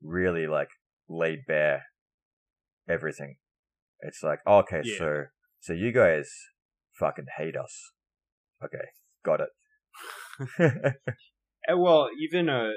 really 0.01 0.45
like 0.47 0.69
laid 1.07 1.39
bare 1.47 1.83
everything. 2.89 3.37
It's 4.01 4.21
like, 4.21 4.39
okay, 4.45 4.81
Yeah. 4.83 4.97
so 4.97 5.23
so 5.61 5.73
you 5.73 5.91
guys 5.91 6.29
fucking 6.99 7.25
hate 7.37 7.55
us. 7.55 7.91
Okay, 8.63 8.85
got 9.23 9.41
it. 9.41 9.49
Eh, 11.67 11.73
well 11.73 12.09
even 12.21 12.47
uh 12.47 12.69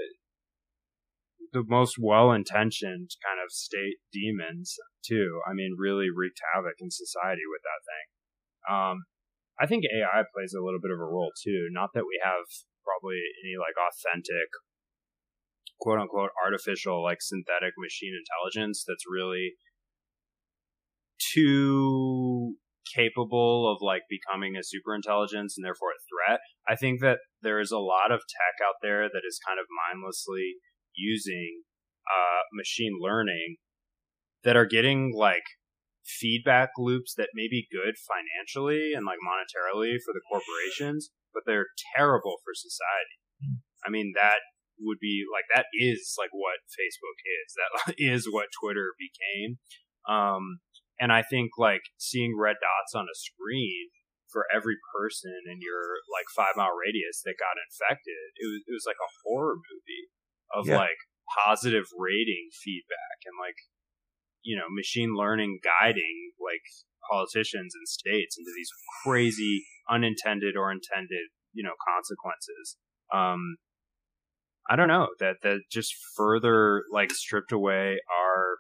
the 1.53 1.65
most 1.67 1.97
well-intentioned 1.99 3.11
kind 3.25 3.41
of 3.43 3.51
state 3.51 3.99
demons 4.13 4.77
too. 5.05 5.41
I 5.49 5.53
mean 5.55 5.77
really 5.79 6.09
wreaked 6.15 6.41
havoc 6.55 6.81
in 6.81 6.91
society 6.91 7.47
with 7.49 7.63
that 7.63 7.83
thing. 7.89 8.07
Um 8.69 8.97
i 9.61 9.67
think 9.67 9.85
ai 9.85 10.23
plays 10.35 10.55
a 10.55 10.63
little 10.63 10.81
bit 10.81 10.93
of 10.93 11.01
a 11.01 11.09
role 11.09 11.33
too. 11.43 11.69
Not 11.71 11.91
that 11.95 12.07
we 12.07 12.21
have 12.23 12.47
probably 12.85 13.21
any 13.45 13.57
like 13.59 13.77
authentic 13.77 14.49
quote 15.81 16.01
unquote 16.01 16.31
artificial 16.45 17.03
like 17.03 17.21
synthetic 17.21 17.75
machine 17.79 18.15
intelligence 18.17 18.85
that's 18.87 19.05
really 19.09 19.55
too 21.19 22.57
capable 22.95 23.71
of 23.71 23.83
like 23.83 24.03
becoming 24.09 24.57
a 24.57 24.65
super 24.65 24.95
intelligence 24.95 25.55
and 25.57 25.65
therefore 25.65 25.91
a 25.93 26.05
threat. 26.09 26.41
I 26.67 26.77
think 26.77 27.01
that 27.01 27.19
there 27.43 27.61
is 27.61 27.71
a 27.71 27.79
lot 27.79 28.11
of 28.11 28.21
tech 28.21 28.57
out 28.65 28.81
there 28.83 29.09
that 29.09 29.23
is 29.27 29.41
kind 29.47 29.61
of 29.61 29.67
mindlessly 29.69 30.57
using 30.99 31.63
uh, 32.11 32.43
machine 32.53 32.99
learning 33.01 33.57
that 34.45 34.57
are 34.57 34.67
getting 34.67 35.13
like 35.15 35.47
feedback 36.05 36.71
loops 36.79 37.15
that 37.17 37.29
may 37.35 37.47
be 37.49 37.69
good 37.71 37.95
financially 38.01 38.93
and 38.97 39.05
like 39.05 39.21
monetarily 39.21 40.01
for 40.01 40.17
the 40.17 40.25
corporations, 40.25 41.11
but 41.33 41.45
they're 41.47 41.69
terrible 41.95 42.37
for 42.45 42.53
society. 42.55 43.21
I 43.85 43.91
mean, 43.91 44.15
that 44.17 44.41
would 44.81 44.99
be 44.99 45.25
like 45.29 45.45
that 45.55 45.67
is 45.75 46.15
like 46.19 46.33
what 46.33 46.65
Facebook 46.73 47.19
is. 47.21 47.49
That 47.55 47.95
is 47.99 48.27
what 48.27 48.55
Twitter 48.57 48.95
became. 48.99 49.59
Um, 50.09 50.65
and 50.99 51.13
I 51.13 51.23
think 51.23 51.59
like 51.59 51.83
seeing 51.99 52.35
red 52.39 52.57
dots 52.59 52.95
on 52.95 53.07
a 53.07 53.15
screen 53.15 53.93
for 54.33 54.45
every 54.55 54.77
person 54.97 55.35
in 55.47 55.61
your 55.61 56.03
like 56.09 56.27
five 56.35 56.57
mile 56.57 56.75
radius 56.75 57.23
that 57.25 57.41
got 57.41 57.61
infected, 57.61 58.35
it 58.41 58.47
was 58.49 58.61
it 58.67 58.73
was 58.73 58.87
like 58.89 59.01
a 59.01 59.15
horror 59.25 59.57
movie 59.61 60.09
of 60.55 60.67
Yeah. 60.67 60.77
like 60.77 60.99
positive 61.45 61.85
rating 61.97 62.49
feedback 62.53 63.21
and 63.27 63.35
like 63.39 63.57
you 64.43 64.57
know 64.57 64.65
machine 64.71 65.15
learning 65.15 65.61
guiding 65.63 66.33
like 66.41 66.63
politicians 67.11 67.75
and 67.75 67.87
states 67.89 68.37
into 68.39 68.51
these 68.57 68.71
crazy 69.03 69.65
unintended 69.91 70.57
or 70.57 70.71
intended 70.73 71.29
you 71.53 71.63
know 71.63 71.75
consequences. 71.87 72.77
Um, 73.13 73.57
I 74.69 74.77
don't 74.77 74.89
know 74.89 75.09
that 75.21 75.37
that 75.43 75.61
just 75.71 75.95
further 76.17 76.85
like 76.93 77.11
stripped 77.13 77.53
away 77.53 77.99
our 78.13 78.59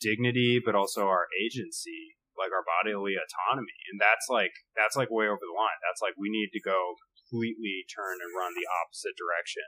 dignity, 0.00 0.60
but 0.64 0.74
also 0.74 1.08
our 1.08 1.26
agency, 1.42 2.14
like 2.38 2.52
our 2.52 2.62
bodily 2.62 3.14
autonomy, 3.18 3.74
and 3.90 4.00
that's 4.00 4.28
like 4.30 4.52
that's 4.76 4.94
like 4.94 5.10
way 5.10 5.26
over 5.26 5.42
the 5.42 5.56
line. 5.56 5.78
That's 5.82 6.02
like 6.02 6.14
we 6.18 6.30
need 6.30 6.50
to 6.54 6.60
go 6.60 6.94
completely 7.26 7.82
turn 7.90 8.22
and 8.22 8.30
run 8.36 8.54
the 8.54 8.68
opposite 8.70 9.18
direction 9.18 9.66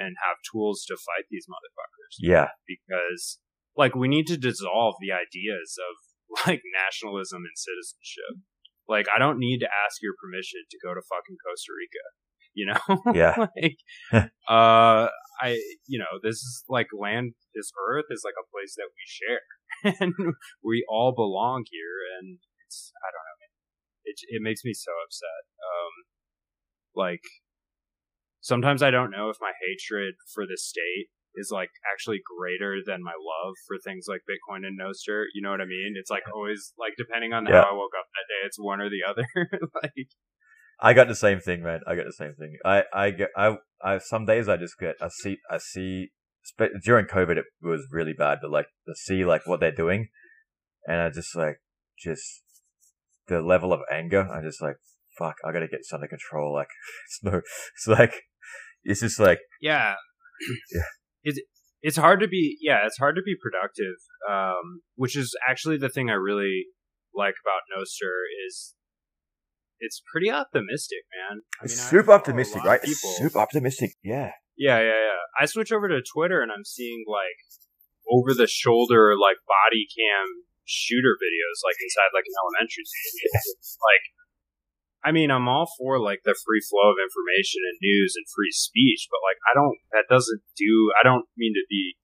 and 0.00 0.16
have 0.24 0.40
tools 0.40 0.88
to 0.88 0.96
fight 0.96 1.28
these 1.28 1.44
motherfuckers 1.44 2.16
yeah. 2.18 2.48
because 2.64 3.38
like 3.76 3.94
we 3.94 4.08
need 4.08 4.26
to 4.26 4.40
dissolve 4.40 4.96
the 5.00 5.12
ideas 5.12 5.76
of 5.76 5.94
like 6.48 6.62
nationalism 6.72 7.44
and 7.44 7.56
citizenship. 7.56 8.40
Like 8.88 9.06
I 9.14 9.20
don't 9.20 9.38
need 9.38 9.60
to 9.60 9.68
ask 9.68 10.00
your 10.02 10.16
permission 10.16 10.64
to 10.70 10.78
go 10.82 10.94
to 10.94 11.04
fucking 11.04 11.36
Costa 11.44 11.72
Rica. 11.76 12.06
You 12.52 12.66
know? 12.66 13.14
Yeah. 13.14 13.46
like 13.54 13.78
uh 14.50 15.06
I 15.38 15.62
you 15.86 16.02
know, 16.02 16.18
this 16.20 16.42
is 16.42 16.64
like 16.68 16.88
land 16.90 17.38
this 17.54 17.70
earth 17.78 18.10
is 18.10 18.26
like 18.26 18.34
a 18.34 18.50
place 18.50 18.74
that 18.74 18.90
we 18.90 19.04
share. 19.06 19.46
and 20.02 20.34
we 20.58 20.84
all 20.90 21.14
belong 21.14 21.62
here 21.70 22.02
and 22.18 22.42
it's 22.66 22.90
I 23.06 23.14
don't 23.14 23.22
know, 23.22 23.38
man. 23.38 23.54
It 24.02 24.18
it 24.34 24.42
makes 24.42 24.64
me 24.64 24.74
so 24.74 24.90
upset. 25.06 25.46
Um 25.62 25.94
like 26.96 27.22
sometimes 28.40 28.82
I 28.82 28.90
don't 28.90 29.10
know 29.10 29.28
if 29.28 29.36
my 29.40 29.52
hatred 29.66 30.14
for 30.34 30.44
the 30.46 30.56
state 30.56 31.08
is 31.36 31.50
like 31.52 31.70
actually 31.92 32.20
greater 32.26 32.78
than 32.84 33.02
my 33.02 33.12
love 33.12 33.54
for 33.66 33.76
things 33.78 34.06
like 34.08 34.22
Bitcoin 34.28 34.66
and 34.66 34.78
Nostr. 34.78 35.24
You 35.34 35.42
know 35.42 35.50
what 35.50 35.60
I 35.60 35.64
mean? 35.66 35.94
It's 35.96 36.10
like 36.10 36.24
always 36.34 36.72
like 36.78 36.94
depending 36.98 37.32
on 37.32 37.46
Yeah. 37.46 37.62
how 37.62 37.70
I 37.70 37.74
woke 37.74 37.92
up 37.98 38.06
that 38.14 38.28
day, 38.28 38.46
it's 38.46 38.58
one 38.58 38.80
or 38.80 38.90
the 38.90 39.04
other. 39.08 39.26
like 39.82 40.08
I 40.80 40.92
got 40.94 41.08
the 41.08 41.14
same 41.14 41.40
thing, 41.40 41.62
man. 41.62 41.80
I 41.86 41.94
got 41.94 42.06
the 42.06 42.12
same 42.12 42.34
thing. 42.34 42.56
I, 42.64 42.84
I 42.92 43.10
get, 43.10 43.28
I, 43.36 43.56
I, 43.84 43.98
some 43.98 44.24
days 44.24 44.48
I 44.48 44.56
just 44.56 44.78
get, 44.78 44.96
I 45.00 45.08
see, 45.08 45.36
I 45.50 45.58
see 45.58 46.08
during 46.84 47.06
COVID, 47.06 47.36
it 47.36 47.44
was 47.62 47.86
really 47.90 48.14
bad. 48.14 48.38
But 48.40 48.50
like 48.50 48.66
to 48.86 48.94
see 48.94 49.24
like 49.24 49.46
what 49.46 49.60
they're 49.60 49.70
doing, 49.72 50.08
and 50.86 51.00
I 51.00 51.10
just 51.10 51.36
like 51.36 51.60
just 51.98 52.42
the 53.28 53.40
level 53.42 53.72
of 53.72 53.80
anger. 53.92 54.26
I 54.30 54.42
just 54.42 54.62
like 54.62 54.76
fuck. 55.18 55.36
I 55.44 55.52
gotta 55.52 55.68
get 55.68 55.80
this 55.80 55.92
under 55.92 56.08
control. 56.08 56.52
Like 56.54 56.68
it's 57.06 57.20
no. 57.22 57.40
It's 57.76 57.86
like 57.86 58.14
it's 58.84 59.00
just 59.00 59.20
like 59.20 59.40
yeah, 59.60 59.94
Yeah. 60.74 60.82
It's 61.22 61.40
it's 61.82 61.96
hard 61.96 62.20
to 62.20 62.28
be 62.28 62.56
yeah, 62.60 62.86
it's 62.86 62.98
hard 62.98 63.16
to 63.16 63.22
be 63.22 63.34
productive. 63.40 63.96
Um, 64.28 64.82
which 64.96 65.16
is 65.16 65.34
actually 65.48 65.78
the 65.78 65.88
thing 65.88 66.10
I 66.10 66.14
really 66.14 66.66
like 67.14 67.34
about 67.42 67.62
Nostr 67.72 68.12
is 68.46 68.74
it's 69.80 70.02
pretty 70.12 70.30
optimistic, 70.30 71.04
man. 71.08 71.40
I 71.60 71.64
it's 71.64 71.76
mean, 71.76 71.86
I 71.86 71.90
super 71.90 72.12
optimistic, 72.12 72.64
right? 72.64 72.80
It's 72.82 73.00
People. 73.00 73.16
super 73.16 73.38
optimistic. 73.40 73.92
Yeah. 74.04 74.32
Yeah, 74.56 74.78
yeah, 74.80 75.00
yeah. 75.08 75.20
I 75.40 75.46
switch 75.46 75.72
over 75.72 75.88
to 75.88 76.04
Twitter 76.04 76.42
and 76.44 76.52
I'm 76.52 76.64
seeing 76.68 77.04
like 77.08 77.40
over 78.12 78.36
the 78.36 78.46
shoulder 78.46 79.16
like 79.16 79.40
body 79.48 79.88
cam 79.88 80.44
shooter 80.68 81.16
videos 81.16 81.64
like 81.64 81.80
inside 81.80 82.12
like 82.12 82.28
an 82.28 82.36
elementary 82.36 82.84
school. 82.84 83.24
It's 83.56 83.78
like 83.80 84.04
I 85.04 85.12
mean, 85.12 85.30
I'm 85.30 85.48
all 85.48 85.68
for 85.78 85.98
like 85.98 86.20
the 86.24 86.36
free 86.36 86.60
flow 86.60 86.92
of 86.92 87.00
information 87.00 87.64
and 87.64 87.78
news 87.80 88.14
and 88.16 88.26
free 88.28 88.52
speech, 88.52 89.08
but 89.10 89.20
like 89.24 89.40
I 89.48 89.52
don't 89.54 89.78
that 89.92 90.12
doesn't 90.12 90.42
do 90.56 90.92
I 90.98 91.02
don't 91.04 91.26
mean 91.36 91.54
to 91.54 91.64
be 91.68 91.96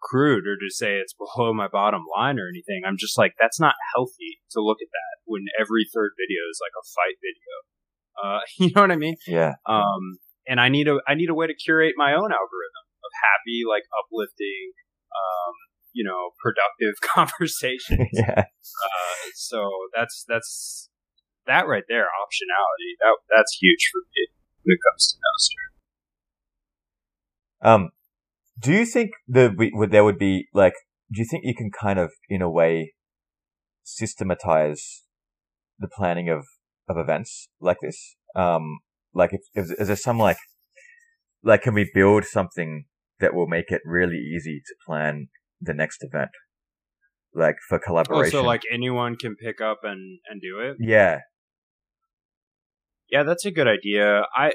crude 0.00 0.46
or 0.46 0.56
to 0.56 0.70
say 0.70 0.98
it's 0.98 1.14
below 1.14 1.52
my 1.52 1.68
bottom 1.68 2.04
line 2.14 2.38
or 2.38 2.48
anything. 2.48 2.82
I'm 2.86 2.98
just 2.98 3.18
like 3.18 3.34
that's 3.40 3.60
not 3.60 3.74
healthy 3.94 4.40
to 4.52 4.60
look 4.60 4.78
at 4.82 4.92
that 4.92 5.14
when 5.24 5.46
every 5.58 5.88
third 5.92 6.12
video 6.16 6.42
is 6.50 6.60
like 6.60 6.76
a 6.76 6.84
fight 6.84 7.18
video. 7.20 7.54
Uh, 8.18 8.40
you 8.58 8.72
know 8.74 8.82
what 8.82 8.92
I 8.92 9.00
mean? 9.00 9.16
Yeah. 9.26 9.54
um, 9.66 10.18
and 10.48 10.60
I 10.60 10.68
need 10.68 10.88
a 10.88 10.98
I 11.06 11.14
need 11.14 11.30
a 11.30 11.34
way 11.34 11.46
to 11.46 11.54
curate 11.54 11.94
my 11.96 12.12
own 12.12 12.32
algorithm 12.32 12.84
of 13.04 13.12
happy, 13.22 13.62
like 13.68 13.84
uplifting, 14.00 14.72
um, 15.12 15.54
you 15.92 16.04
know, 16.04 16.30
productive 16.42 16.96
conversations. 17.04 18.08
yeah. 18.12 18.44
uh, 18.48 19.28
so 19.34 19.68
that's 19.94 20.24
that's 20.26 20.88
that 21.48 21.66
right 21.66 21.84
there, 21.88 22.06
optionality. 22.24 22.90
That 23.00 23.16
that's 23.34 23.58
huge 23.60 23.90
for 23.90 24.00
me 24.14 24.28
when 24.62 24.74
it 24.76 24.80
comes 24.86 25.02
to 25.10 25.16
Nostr. 25.18 25.64
Um, 27.60 27.90
do 28.60 28.72
you 28.72 28.84
think 28.86 29.10
the 29.26 29.52
we- 29.56 29.72
would 29.74 29.90
there 29.90 30.04
would 30.04 30.18
be 30.18 30.48
like? 30.54 30.74
Do 31.10 31.20
you 31.20 31.26
think 31.28 31.42
you 31.44 31.54
can 31.54 31.70
kind 31.70 31.98
of, 31.98 32.12
in 32.28 32.42
a 32.42 32.50
way, 32.50 32.92
systematize 33.82 35.04
the 35.78 35.88
planning 35.88 36.28
of 36.28 36.46
of 36.88 36.96
events 36.98 37.48
like 37.60 37.78
this? 37.80 38.16
Um, 38.34 38.80
like, 39.14 39.30
if, 39.32 39.40
if 39.54 39.80
is 39.80 39.86
there 39.88 39.96
some 39.96 40.18
like, 40.18 40.36
like, 41.42 41.62
can 41.62 41.74
we 41.74 41.90
build 41.94 42.24
something 42.24 42.84
that 43.20 43.34
will 43.34 43.46
make 43.48 43.70
it 43.70 43.80
really 43.84 44.18
easy 44.18 44.60
to 44.66 44.74
plan 44.86 45.28
the 45.60 45.74
next 45.74 46.04
event, 46.04 46.30
like 47.34 47.56
for 47.68 47.78
Oh, 47.78 47.84
collaboration? 47.84 48.30
so 48.30 48.44
like 48.44 48.62
anyone 48.70 49.16
can 49.16 49.34
pick 49.34 49.60
up 49.60 49.78
and 49.82 50.20
and 50.28 50.40
do 50.40 50.60
it. 50.60 50.76
yeah, 50.78 51.20
Yeah, 53.10 53.22
that's 53.22 53.44
a 53.44 53.50
good 53.50 53.68
idea. 53.68 54.22
I 54.36 54.52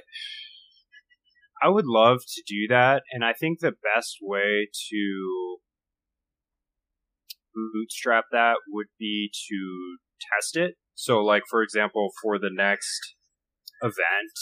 I 1.62 1.70
would 1.70 1.86
love 1.88 2.20
to 2.28 2.44
do 2.46 2.68
that, 2.70 3.04
and 3.12 3.24
I 3.24 3.34
think 3.34 3.60
the 3.60 3.72
best 3.72 4.18
way 4.22 4.68
to 4.90 5.58
bootstrap 7.56 8.26
that 8.32 8.58
would 8.70 8.88
be 9.00 9.32
to 9.50 9.98
test 10.20 10.58
it. 10.58 10.76
So, 10.96 11.24
like 11.24 11.44
for 11.50 11.64
example, 11.64 12.10
for 12.22 12.38
the 12.38 12.52
next 12.52 13.16
event, 13.82 14.36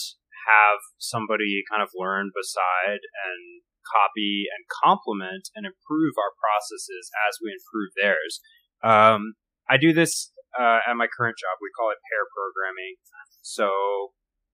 have 0.48 0.80
somebody 0.98 1.64
kind 1.70 1.84
of 1.84 1.90
learn 1.96 2.32
beside 2.34 3.06
and 3.06 3.62
copy 3.86 4.46
and 4.50 4.66
complement 4.84 5.50
and 5.56 5.66
improve 5.66 6.14
our 6.18 6.34
processes 6.38 7.10
as 7.30 7.38
we 7.42 7.54
improve 7.54 7.92
theirs. 7.98 8.42
Um, 8.84 9.34
I 9.70 9.78
do 9.78 9.94
this 9.94 10.34
uh, 10.58 10.82
at 10.86 10.98
my 10.98 11.08
current 11.08 11.38
job. 11.38 11.58
We 11.62 11.72
call 11.78 11.92
it 11.94 12.02
pair 12.02 12.26
programming. 12.34 12.98
So, 13.42 13.70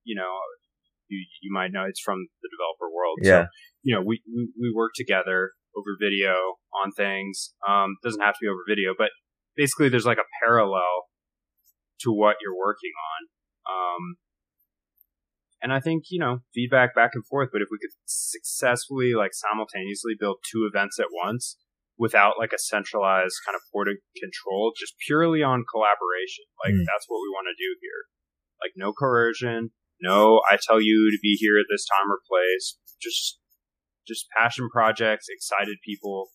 you 0.04 0.14
know, 0.16 0.32
you, 1.08 1.24
you 1.42 1.52
might 1.52 1.72
know 1.72 1.84
it's 1.88 2.00
from 2.00 2.26
the 2.42 2.48
developer 2.52 2.92
world. 2.94 3.18
yeah, 3.22 3.44
So, 3.44 3.46
you 3.82 3.94
know, 3.94 4.02
we, 4.02 4.20
we, 4.34 4.48
we 4.60 4.72
work 4.74 4.92
together 4.94 5.52
over 5.76 5.96
video 6.00 6.34
on 6.84 6.92
things. 6.92 7.54
Um, 7.66 7.96
doesn't 8.02 8.20
have 8.20 8.34
to 8.34 8.38
be 8.42 8.48
over 8.48 8.60
video, 8.68 8.94
but 8.96 9.10
basically 9.56 9.88
there's 9.88 10.06
like 10.06 10.18
a 10.18 10.28
parallel 10.44 11.08
to 12.00 12.12
what 12.12 12.36
you're 12.42 12.56
working 12.56 12.92
on. 12.94 13.20
Um, 13.68 14.02
and 15.60 15.72
I 15.72 15.80
think, 15.80 16.04
you 16.10 16.20
know, 16.20 16.38
feedback 16.54 16.94
back 16.94 17.12
and 17.14 17.26
forth, 17.26 17.50
but 17.52 17.62
if 17.62 17.68
we 17.70 17.78
could 17.82 17.90
successfully, 18.06 19.12
like, 19.14 19.34
simultaneously 19.34 20.14
build 20.18 20.38
two 20.46 20.68
events 20.70 21.00
at 21.00 21.10
once 21.10 21.58
without, 21.98 22.38
like, 22.38 22.54
a 22.54 22.62
centralized 22.62 23.34
kind 23.44 23.56
of 23.58 23.62
port 23.74 23.88
of 23.90 23.98
control, 24.14 24.70
just 24.78 24.94
purely 25.04 25.42
on 25.42 25.66
collaboration, 25.66 26.46
like, 26.62 26.74
Mm. 26.78 26.86
that's 26.86 27.10
what 27.10 27.18
we 27.18 27.28
want 27.34 27.50
to 27.50 27.58
do 27.58 27.74
here. 27.82 28.06
Like, 28.62 28.72
no 28.76 28.92
coercion, 28.92 29.70
no, 30.00 30.40
I 30.50 30.56
tell 30.60 30.80
you 30.80 31.10
to 31.10 31.18
be 31.22 31.36
here 31.38 31.58
at 31.58 31.66
this 31.70 31.86
time 31.86 32.10
or 32.10 32.20
place, 32.28 32.78
just, 33.00 33.38
just 34.06 34.26
passion 34.36 34.68
projects, 34.72 35.26
excited 35.28 35.78
people. 35.84 36.28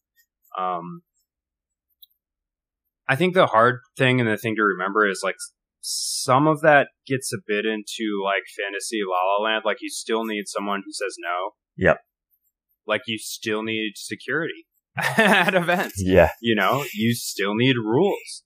Um, 0.57 1.01
I 3.07 3.15
think 3.15 3.33
the 3.33 3.47
hard 3.47 3.79
thing 3.97 4.19
and 4.19 4.29
the 4.29 4.37
thing 4.37 4.55
to 4.55 4.63
remember 4.63 5.07
is 5.07 5.21
like 5.23 5.35
some 5.81 6.47
of 6.47 6.61
that 6.61 6.87
gets 7.05 7.33
a 7.33 7.37
bit 7.45 7.65
into 7.65 8.21
like 8.23 8.43
fantasy 8.57 9.01
la 9.05 9.17
la 9.17 9.43
land. 9.43 9.63
Like 9.65 9.77
you 9.81 9.89
still 9.89 10.23
need 10.23 10.43
someone 10.47 10.81
who 10.85 10.91
says 10.93 11.15
no. 11.19 11.51
Yep. 11.77 11.97
Like 12.87 13.01
you 13.07 13.17
still 13.17 13.63
need 13.63 13.93
security 13.95 14.65
at 14.97 15.53
events. 15.53 15.95
yeah, 15.97 16.31
You 16.41 16.55
know, 16.55 16.85
you 16.93 17.13
still 17.13 17.55
need 17.55 17.75
rules. 17.75 18.43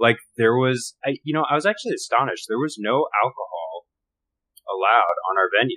Like 0.00 0.16
there 0.36 0.56
was, 0.56 0.96
I, 1.04 1.16
you 1.24 1.34
know, 1.34 1.44
I 1.48 1.54
was 1.54 1.66
actually 1.66 1.94
astonished. 1.94 2.46
There 2.48 2.58
was 2.58 2.76
no 2.80 3.06
alcohol 3.22 3.86
allowed 4.68 5.16
on 5.30 5.36
our 5.38 5.48
venue. 5.60 5.76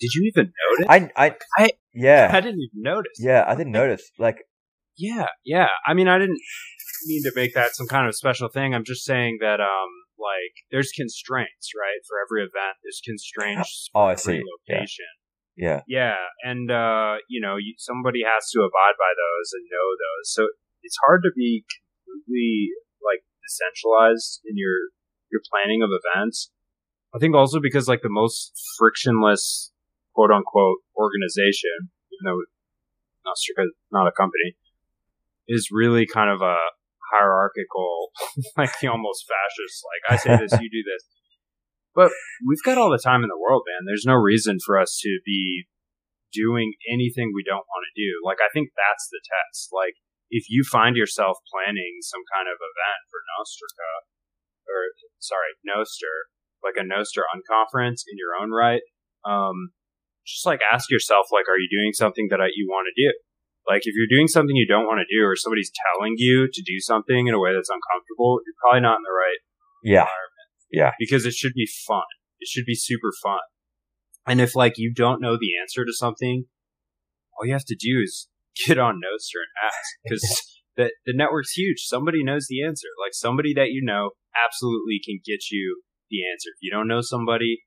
Did 0.00 0.10
you 0.14 0.30
even 0.32 0.52
notice? 0.70 0.86
I, 1.16 1.26
I, 1.26 1.36
I- 1.58 1.70
yeah, 1.92 2.30
I 2.32 2.40
didn't 2.40 2.60
even 2.60 2.82
notice. 2.82 3.18
yeah, 3.20 3.44
I 3.46 3.54
didn't 3.54 3.72
notice. 3.72 4.10
Like, 4.18 4.38
Yeah, 4.98 5.26
yeah. 5.44 5.68
I 5.86 5.94
mean, 5.94 6.08
I 6.08 6.18
didn't 6.18 6.40
mean 7.06 7.22
to 7.24 7.32
make 7.36 7.54
that 7.54 7.74
some 7.76 7.86
kind 7.86 8.08
of 8.08 8.14
special 8.16 8.48
thing. 8.48 8.74
I'm 8.74 8.84
just 8.84 9.04
saying 9.04 9.38
that, 9.40 9.60
um, 9.60 9.90
like, 10.18 10.54
there's 10.72 10.90
constraints, 10.90 11.70
right? 11.78 12.00
For 12.08 12.16
every 12.18 12.42
event, 12.42 12.78
there's 12.82 13.00
constraints 13.04 13.90
Oh, 13.94 14.06
I 14.10 14.16
for 14.16 14.30
every 14.30 14.42
see. 14.42 14.44
Yeah. 14.66 14.74
location. 14.74 15.12
yeah, 15.56 15.80
Yeah, 15.86 16.16
and 16.42 16.70
uh, 16.70 17.16
you 17.28 17.40
know, 17.40 17.56
you, 17.56 17.74
somebody 17.78 18.22
has 18.26 18.50
to 18.50 18.58
abide 18.60 18.96
by 18.98 19.12
those 19.14 19.48
and 19.54 19.64
know 19.70 19.88
those. 19.94 20.26
So 20.34 20.42
it's 20.82 20.98
hard 21.06 21.22
to 21.22 21.30
be 21.36 21.64
completely 22.04 22.74
like 23.04 23.22
decentralized 23.44 24.40
in 24.44 24.56
your 24.56 24.90
your 25.30 25.40
planning 25.50 25.82
of 25.82 25.90
events. 25.92 26.50
I 27.14 27.18
think 27.18 27.34
also 27.34 27.60
because 27.60 27.88
like 27.88 28.02
the 28.02 28.10
most 28.10 28.52
frictionless 28.78 29.70
quote 30.14 30.30
unquote 30.30 30.78
organization, 30.96 31.92
even 32.10 32.24
though 32.24 32.40
not 33.24 33.36
not 33.92 34.08
a 34.08 34.12
company, 34.12 34.56
is 35.48 35.68
really 35.70 36.06
kind 36.06 36.30
of 36.30 36.40
a 36.40 36.56
hierarchical, 37.12 38.10
like 38.56 38.72
almost 38.84 39.24
fascist. 39.28 39.84
Like 39.84 40.02
I 40.08 40.16
say 40.16 40.36
this, 40.36 40.60
you 40.60 40.70
do 40.70 40.82
this. 40.82 41.04
But 41.94 42.10
we've 42.42 42.62
got 42.64 42.76
all 42.76 42.90
the 42.90 42.98
time 42.98 43.22
in 43.22 43.30
the 43.30 43.38
world, 43.38 43.62
man. 43.70 43.86
There's 43.86 44.04
no 44.04 44.18
reason 44.18 44.58
for 44.58 44.78
us 44.78 44.98
to 45.02 45.20
be 45.24 45.66
doing 46.34 46.74
anything 46.90 47.30
we 47.30 47.46
don't 47.46 47.62
want 47.70 47.86
to 47.86 47.94
do. 47.94 48.18
Like, 48.26 48.42
I 48.42 48.50
think 48.50 48.74
that's 48.74 49.06
the 49.14 49.22
test. 49.22 49.70
Like, 49.70 49.94
if 50.30 50.46
you 50.48 50.64
find 50.64 50.96
yourself 50.96 51.38
planning 51.50 52.00
some 52.02 52.22
kind 52.32 52.48
of 52.48 52.56
event 52.58 53.00
for 53.10 53.20
Nostrica, 53.34 53.90
or 54.66 54.92
sorry, 55.20 55.52
Nostr, 55.62 56.30
like 56.64 56.80
a 56.80 56.84
Nostr 56.84 57.24
unconference 57.28 58.02
in 58.08 58.16
your 58.16 58.34
own 58.40 58.50
right, 58.50 58.82
um, 59.24 59.72
just 60.24 60.46
like 60.46 60.60
ask 60.64 60.90
yourself, 60.90 61.28
like, 61.32 61.48
are 61.48 61.60
you 61.60 61.68
doing 61.68 61.92
something 61.92 62.28
that 62.30 62.40
I, 62.40 62.48
you 62.54 62.66
want 62.68 62.88
to 62.88 62.96
do? 62.96 63.12
Like, 63.68 63.82
if 63.84 63.94
you're 63.96 64.10
doing 64.10 64.28
something 64.28 64.56
you 64.56 64.68
don't 64.68 64.84
want 64.84 65.00
to 65.00 65.08
do, 65.08 65.24
or 65.24 65.36
somebody's 65.36 65.72
telling 65.92 66.14
you 66.16 66.48
to 66.52 66.62
do 66.62 66.80
something 66.80 67.28
in 67.28 67.34
a 67.34 67.40
way 67.40 67.52
that's 67.54 67.72
uncomfortable, 67.72 68.40
you're 68.44 68.60
probably 68.60 68.80
not 68.80 69.00
in 69.00 69.04
the 69.04 69.16
right 69.16 69.40
environment. 70.04 70.48
yeah, 70.70 70.92
because 70.98 71.24
it 71.24 71.32
should 71.32 71.54
be 71.54 71.68
fun. 71.86 72.04
It 72.40 72.48
should 72.48 72.66
be 72.66 72.74
super 72.74 73.12
fun. 73.22 73.40
And 74.26 74.40
if 74.40 74.56
like 74.56 74.74
you 74.76 74.92
don't 74.92 75.20
know 75.20 75.36
the 75.36 75.56
answer 75.60 75.84
to 75.84 75.92
something, 75.92 76.44
all 77.36 77.46
you 77.46 77.52
have 77.52 77.64
to 77.66 77.76
do 77.78 78.00
is 78.02 78.28
get 78.66 78.78
on 78.78 78.96
Nostr 78.96 79.42
and 79.42 79.54
ask 79.62 79.88
because 80.02 80.24
the 80.76 80.92
the 81.06 81.14
network's 81.14 81.52
huge. 81.52 81.82
Somebody 81.86 82.24
knows 82.24 82.46
the 82.48 82.62
answer. 82.62 82.88
Like 83.00 83.14
somebody 83.14 83.54
that 83.54 83.70
you 83.70 83.82
know 83.84 84.10
absolutely 84.34 85.00
can 85.04 85.20
get 85.24 85.50
you 85.50 85.82
the 86.10 86.26
answer. 86.30 86.50
If 86.54 86.60
you 86.62 86.70
don't 86.70 86.88
know 86.88 87.00
somebody, 87.00 87.64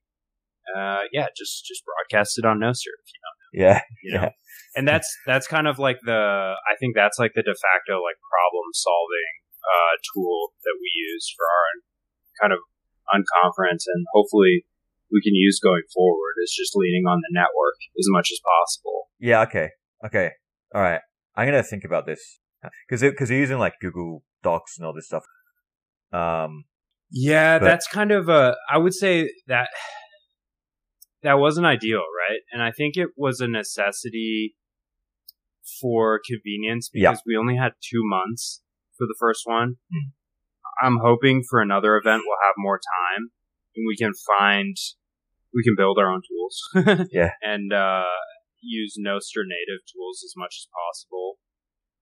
uh, 0.76 1.08
yeah, 1.12 1.26
just 1.36 1.64
just 1.66 1.82
broadcast 1.84 2.38
it 2.38 2.44
on 2.44 2.58
Nostr. 2.58 2.92
If 2.92 3.08
you 3.12 3.20
don't 3.22 3.38
know, 3.38 3.50
yeah, 3.52 3.80
you 4.02 4.14
know. 4.14 4.22
Yeah. 4.22 4.36
And 4.76 4.86
that's 4.86 5.08
that's 5.26 5.46
kind 5.46 5.66
of 5.66 5.78
like 5.78 5.98
the 6.04 6.54
I 6.54 6.74
think 6.78 6.94
that's 6.94 7.18
like 7.18 7.32
the 7.34 7.42
de 7.42 7.56
facto 7.56 7.98
like 8.04 8.18
problem 8.28 8.68
solving 8.72 9.30
uh, 9.64 9.94
tool 10.14 10.52
that 10.64 10.76
we 10.80 10.88
use 10.94 11.32
for 11.34 11.44
our 11.44 11.66
kind 12.40 12.52
of 12.52 12.60
unconference 13.10 13.88
and 13.88 14.04
hopefully 14.12 14.64
we 15.10 15.20
can 15.24 15.34
use 15.34 15.58
going 15.58 15.82
forward 15.92 16.36
is 16.44 16.52
just 16.52 16.76
leaning 16.76 17.08
on 17.08 17.20
the 17.24 17.32
network 17.32 17.80
as 17.98 18.06
much 18.12 18.28
as 18.30 18.38
possible. 18.44 19.08
yeah. 19.18 19.40
Okay, 19.42 19.70
Okay. 20.04 20.30
All 20.74 20.82
right. 20.82 21.00
I'm 21.36 21.46
gonna 21.46 21.62
think 21.62 21.84
about 21.84 22.06
this 22.06 22.40
because 22.86 23.00
because 23.02 23.30
you're 23.30 23.38
using 23.38 23.58
like 23.58 23.74
Google 23.80 24.24
Docs 24.42 24.76
and 24.78 24.86
all 24.86 24.92
this 24.94 25.06
stuff. 25.06 25.24
Um. 26.12 26.64
Yeah, 27.10 27.58
But- 27.58 27.64
that's 27.66 27.86
kind 27.88 28.10
of 28.12 28.28
a. 28.28 28.56
I 28.70 28.76
would 28.78 28.92
say 28.94 29.30
that 29.46 29.68
that 31.22 31.34
wasn't 31.34 31.66
ideal, 31.66 31.98
right? 32.28 32.40
And 32.52 32.62
I 32.62 32.70
think 32.70 32.96
it 32.96 33.08
was 33.16 33.40
a 33.40 33.48
necessity 33.48 34.54
for 35.80 36.20
convenience 36.26 36.90
Yeah. 36.94 37.10
because 37.10 37.22
we 37.26 37.36
only 37.36 37.56
had 37.56 37.72
two 37.82 38.00
months 38.04 38.62
for 38.96 39.06
the 39.06 39.16
first 39.18 39.42
one. 39.44 39.76
Hmm. 39.92 40.10
I'm 40.86 40.98
hoping 41.02 41.42
for 41.48 41.60
another 41.60 41.96
event 41.96 42.22
we'll 42.24 42.36
have 42.44 42.54
more 42.56 42.78
time 42.78 43.30
and 43.74 43.84
we 43.86 43.96
can 43.96 44.12
find 44.38 44.76
we 45.54 45.62
can 45.64 45.74
build 45.76 45.98
our 45.98 46.12
own 46.12 46.20
tools. 46.28 47.08
Yeah. 47.12 47.30
And 47.42 47.72
uh, 47.72 48.04
use 48.60 48.96
Nostr 48.98 49.42
native 49.46 49.82
tools 49.86 50.22
as 50.24 50.34
much 50.36 50.54
as 50.62 50.66
possible. 50.72 51.38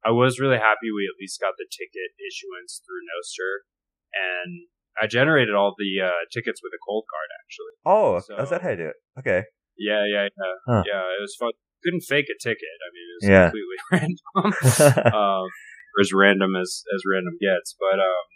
I 0.04 0.10
was 0.14 0.38
really 0.38 0.58
happy 0.58 0.88
we 0.94 1.04
at 1.08 1.18
least 1.20 1.40
got 1.40 1.54
the 1.58 1.66
ticket 1.66 2.14
issuance 2.20 2.80
through 2.84 3.02
Nostr, 3.06 3.66
and 4.14 4.68
I 5.00 5.06
generated 5.06 5.54
all 5.54 5.74
the 5.76 6.00
uh, 6.04 6.24
tickets 6.32 6.60
with 6.62 6.72
a 6.72 6.80
Coldcard. 6.80 7.28
Actually, 7.42 7.74
Oh, 7.84 8.20
So- 8.20 8.36
is 8.42 8.50
that 8.50 8.62
how 8.62 8.70
you 8.70 8.76
do 8.76 8.88
it? 8.94 8.98
Okay. 9.18 9.42
yeah, 9.76 10.04
yeah, 10.06 10.28
yeah, 10.30 10.54
Huh. 10.66 10.82
yeah. 10.86 11.04
It 11.18 11.20
was 11.20 11.34
fun. 11.38 11.50
Couldn't 11.84 12.02
fake 12.08 12.26
a 12.30 12.38
ticket. 12.40 12.76
I 12.80 12.88
mean, 12.94 13.06
it 13.10 13.16
was 13.20 13.28
Yeah. 13.28 13.46
completely 13.50 13.78
random, 13.92 15.12
um, 15.14 15.44
or 15.50 16.00
as 16.00 16.12
random 16.14 16.56
as 16.56 16.82
as 16.94 17.02
random 17.04 17.36
gets. 17.40 17.74
But 17.78 17.98
um, 18.00 18.26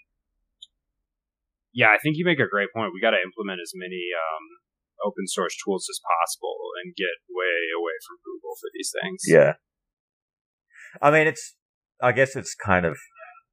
yeah, 1.72 1.88
I 1.94 1.98
think 2.02 2.16
you 2.18 2.24
make 2.24 2.40
a 2.40 2.50
great 2.50 2.68
point. 2.74 2.90
We 2.92 3.00
got 3.00 3.14
to 3.14 3.22
implement 3.22 3.60
as 3.62 3.72
many 3.74 4.10
um, 4.10 4.44
open 5.04 5.26
source 5.26 5.56
tools 5.56 5.86
as 5.90 6.00
possible 6.00 6.56
and 6.82 6.94
get 6.94 7.20
way 7.28 7.70
away 7.76 7.96
from 8.06 8.18
Google 8.24 8.54
for 8.60 8.70
these 8.74 8.92
things. 8.92 9.22
yeah. 9.26 9.54
I 11.00 11.10
mean, 11.10 11.26
it's. 11.26 11.54
I 12.02 12.12
guess 12.12 12.34
it's 12.34 12.54
kind 12.54 12.86
of 12.86 12.96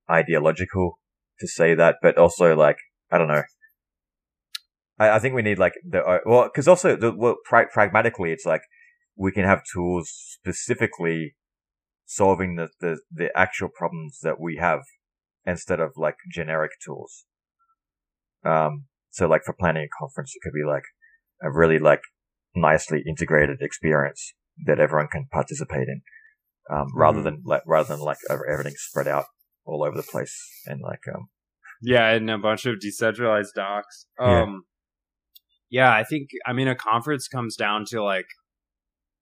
ideological 0.09 0.99
to 1.39 1.47
say 1.47 1.75
that, 1.75 1.97
but 2.01 2.17
also 2.17 2.55
like 2.55 2.77
I 3.11 3.17
don't 3.17 3.27
know. 3.27 3.43
I, 4.99 5.11
I 5.11 5.19
think 5.19 5.35
we 5.35 5.41
need 5.41 5.59
like 5.59 5.73
the 5.87 6.03
uh, 6.03 6.19
well, 6.25 6.43
because 6.45 6.67
also 6.67 6.95
the 6.95 7.11
well, 7.15 7.35
pra- 7.45 7.69
pragmatically, 7.71 8.31
it's 8.31 8.45
like 8.45 8.61
we 9.15 9.31
can 9.31 9.45
have 9.45 9.61
tools 9.71 10.11
specifically 10.11 11.35
solving 12.05 12.55
the, 12.55 12.69
the 12.79 12.99
the 13.11 13.37
actual 13.37 13.69
problems 13.69 14.19
that 14.23 14.39
we 14.39 14.57
have 14.57 14.81
instead 15.45 15.79
of 15.79 15.91
like 15.95 16.15
generic 16.31 16.71
tools. 16.83 17.25
Um, 18.43 18.85
so 19.09 19.27
like 19.27 19.43
for 19.45 19.53
planning 19.53 19.83
a 19.83 19.97
conference, 19.99 20.33
it 20.35 20.41
could 20.43 20.53
be 20.53 20.65
like 20.67 20.83
a 21.41 21.51
really 21.51 21.79
like 21.79 22.01
nicely 22.55 23.03
integrated 23.07 23.61
experience 23.61 24.33
that 24.65 24.79
everyone 24.79 25.07
can 25.07 25.27
participate 25.31 25.87
in, 25.87 26.01
um, 26.69 26.87
rather 26.95 27.19
Mhm. 27.19 27.23
than 27.23 27.41
like 27.45 27.61
rather 27.65 27.89
than 27.95 27.99
like 28.03 28.17
everything 28.29 28.73
spread 28.77 29.07
out 29.07 29.25
all 29.65 29.83
over 29.83 29.95
the 29.95 30.03
place 30.11 30.35
and 30.65 30.81
like 30.81 31.01
um 31.13 31.29
Yeah, 31.81 32.09
and 32.09 32.29
a 32.29 32.37
bunch 32.39 32.65
of 32.65 32.79
decentralized 32.79 33.53
docs. 33.53 34.07
Yeah. 34.19 34.43
Um, 34.43 34.63
yeah, 35.69 35.93
I 35.93 36.03
think 36.03 36.29
I 36.45 36.53
mean 36.53 36.67
a 36.67 36.75
conference 36.75 37.27
comes 37.27 37.55
down 37.55 37.85
to 37.89 38.01
like 38.03 38.25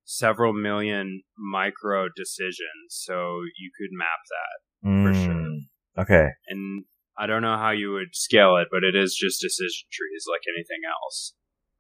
several 0.06 0.54
million 0.54 1.24
micro 1.38 2.08
decisions, 2.16 2.90
so 2.90 3.42
you 3.58 3.72
could 3.78 3.90
map 3.92 4.20
that, 4.30 5.04
For 5.04 5.14
sure. 5.14 5.34
mm, 5.34 5.58
okay 5.98 6.30
and 6.48 6.86
I 7.18 7.26
don't 7.28 7.42
know 7.42 7.58
how 7.58 7.72
you 7.72 7.92
would 7.94 8.14
scale 8.14 8.58
it, 8.58 8.68
but 8.72 8.84
it 8.84 8.94
is 8.96 9.16
just 9.16 9.42
decision 9.42 9.88
trees 9.92 10.26
like 10.30 10.42
anything 10.54 10.82
else. 10.86 11.34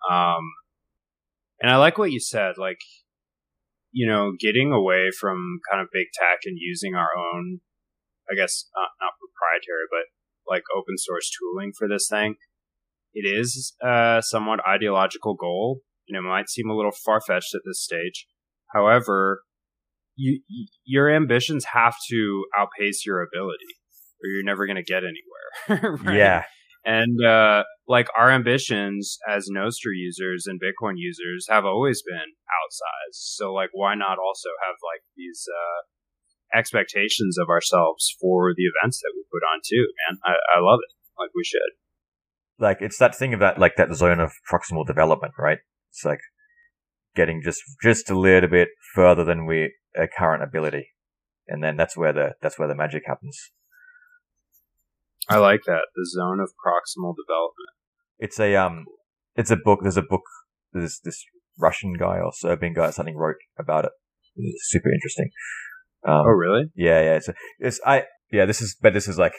Um, 0.10 0.44
and 1.62 1.72
I 1.72 1.78
like 1.78 1.98
what 1.98 2.12
you 2.12 2.20
said, 2.20 2.58
like 2.58 2.80
you 3.92 4.06
know, 4.06 4.34
getting 4.38 4.74
away 4.74 5.10
from 5.18 5.60
kind 5.72 5.82
of 5.82 5.88
big 5.94 6.08
tech 6.14 6.40
and 6.44 6.58
using 6.60 6.96
our 6.96 7.08
own, 7.18 7.62
I 8.30 8.36
guess 8.36 8.66
not 8.76 8.90
not 9.02 9.14
proprietary, 9.18 9.88
but 9.90 10.54
like 10.54 10.64
open 10.76 10.98
source 10.98 11.32
tooling 11.32 11.72
for 11.78 11.88
this 11.88 12.08
thing. 12.10 12.36
It 13.14 13.26
is 13.26 13.74
a 13.82 14.22
somewhat 14.22 14.60
ideological 14.68 15.36
goal. 15.36 15.80
and 16.10 16.18
it 16.18 16.22
might 16.22 16.50
seem 16.50 16.70
a 16.70 16.76
little 16.76 16.92
far 16.92 17.22
fetched 17.22 17.56
at 17.56 17.62
this 17.66 17.82
stage. 17.82 18.28
However, 18.74 19.42
you, 20.18 20.42
your 20.84 21.10
ambitions 21.10 21.66
have 21.74 21.96
to 22.10 22.46
outpace 22.58 23.06
your 23.06 23.22
ability, 23.22 23.80
or 24.22 24.30
you're 24.30 24.44
never 24.44 24.66
going 24.66 24.76
to 24.76 24.84
get 24.84 25.04
anywhere. 25.04 25.98
right? 26.04 26.18
yeah 26.18 26.44
And 26.86 27.18
uh, 27.26 27.64
like 27.88 28.08
our 28.18 28.32
ambitions 28.32 29.18
as 29.28 29.50
Nostr 29.50 29.92
users 29.94 30.46
and 30.48 30.62
Bitcoin 30.62 30.94
users 30.98 31.48
have 31.50 31.66
always 31.66 32.04
been 32.04 32.30
outsized. 32.48 33.34
So 33.36 33.54
like, 33.54 33.72
why 33.74 33.96
not 33.96 34.20
also 34.20 34.50
have 34.68 34.76
like 34.86 35.02
these 35.18 35.48
uh, 35.50 36.58
expectations 36.58 37.38
of 37.42 37.50
ourselves 37.50 38.16
for 38.22 38.54
the 38.56 38.64
events 38.64 39.00
that 39.02 39.14
we 39.16 39.24
put 39.34 39.44
on 39.46 39.62
too? 39.66 39.88
Man, 40.10 40.20
I, 40.24 40.34
I 40.58 40.62
love 40.62 40.80
it. 40.88 40.94
Like 41.18 41.32
we 41.36 41.44
should. 41.44 41.74
like 42.60 42.78
it's 42.82 42.98
that 43.00 43.16
thing 43.16 43.34
about 43.34 43.60
like 43.60 43.76
that 43.78 43.94
zone 43.96 44.20
of 44.20 44.32
proximal 44.52 44.86
development 44.86 45.34
right 45.38 45.60
it's 45.92 46.06
like 46.06 46.20
getting 47.16 47.42
just 47.44 47.62
just 47.82 48.10
a 48.10 48.20
little 48.20 48.50
bit 48.50 48.70
further 48.94 49.24
than 49.26 49.46
we 49.46 49.74
a 49.96 50.08
current 50.08 50.44
ability 50.44 50.90
and 51.48 51.64
then 51.64 51.76
that's 51.78 51.96
where 51.98 52.14
the 52.14 52.32
that's 52.42 52.58
where 52.60 52.68
the 52.68 52.76
magic 52.76 53.04
happens 53.06 53.52
I 55.30 55.38
like 55.38 55.62
that 55.68 55.86
the 55.96 56.06
zone 56.08 56.40
of 56.40 56.50
proximal 56.66 57.14
development. 57.16 57.72
it's 58.20 58.40
a 58.40 58.56
um 58.56 58.86
it's 59.36 59.52
a 59.52 59.56
book 59.58 59.80
there's 59.82 59.98
a 59.98 60.02
book 60.02 60.22
there's 60.74 61.00
this 61.04 61.24
russian 61.58 61.94
guy 61.94 62.20
or 62.20 62.32
serbian 62.34 62.74
guy 62.74 62.88
or 62.88 62.92
something 62.92 63.16
wrote 63.18 63.38
about 63.58 63.86
it 63.86 63.92
it's 64.36 64.68
super 64.70 64.90
interesting 64.94 65.30
um, 66.08 66.22
Oh, 66.28 66.30
really? 66.30 66.66
Yeah, 66.76 67.02
yeah. 67.02 67.16
It's, 67.16 67.30
it's 67.58 67.80
I 67.86 68.04
yeah. 68.32 68.46
This 68.46 68.62
is 68.62 68.76
but 68.80 68.94
this 68.94 69.08
is 69.08 69.18
like 69.18 69.34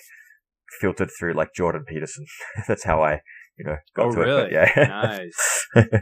filtered 0.80 1.10
through 1.16 1.34
like 1.34 1.54
Jordan 1.54 1.84
Peterson. 1.86 2.26
That's 2.66 2.82
how 2.82 3.02
I 3.04 3.20
you 3.56 3.64
know 3.66 3.76
got 3.94 4.06
Oh, 4.06 4.12
to 4.12 4.20
it. 4.20 4.24
really? 4.24 4.42
But 4.42 4.52
yeah. 4.52 4.86
Nice. 4.88 5.66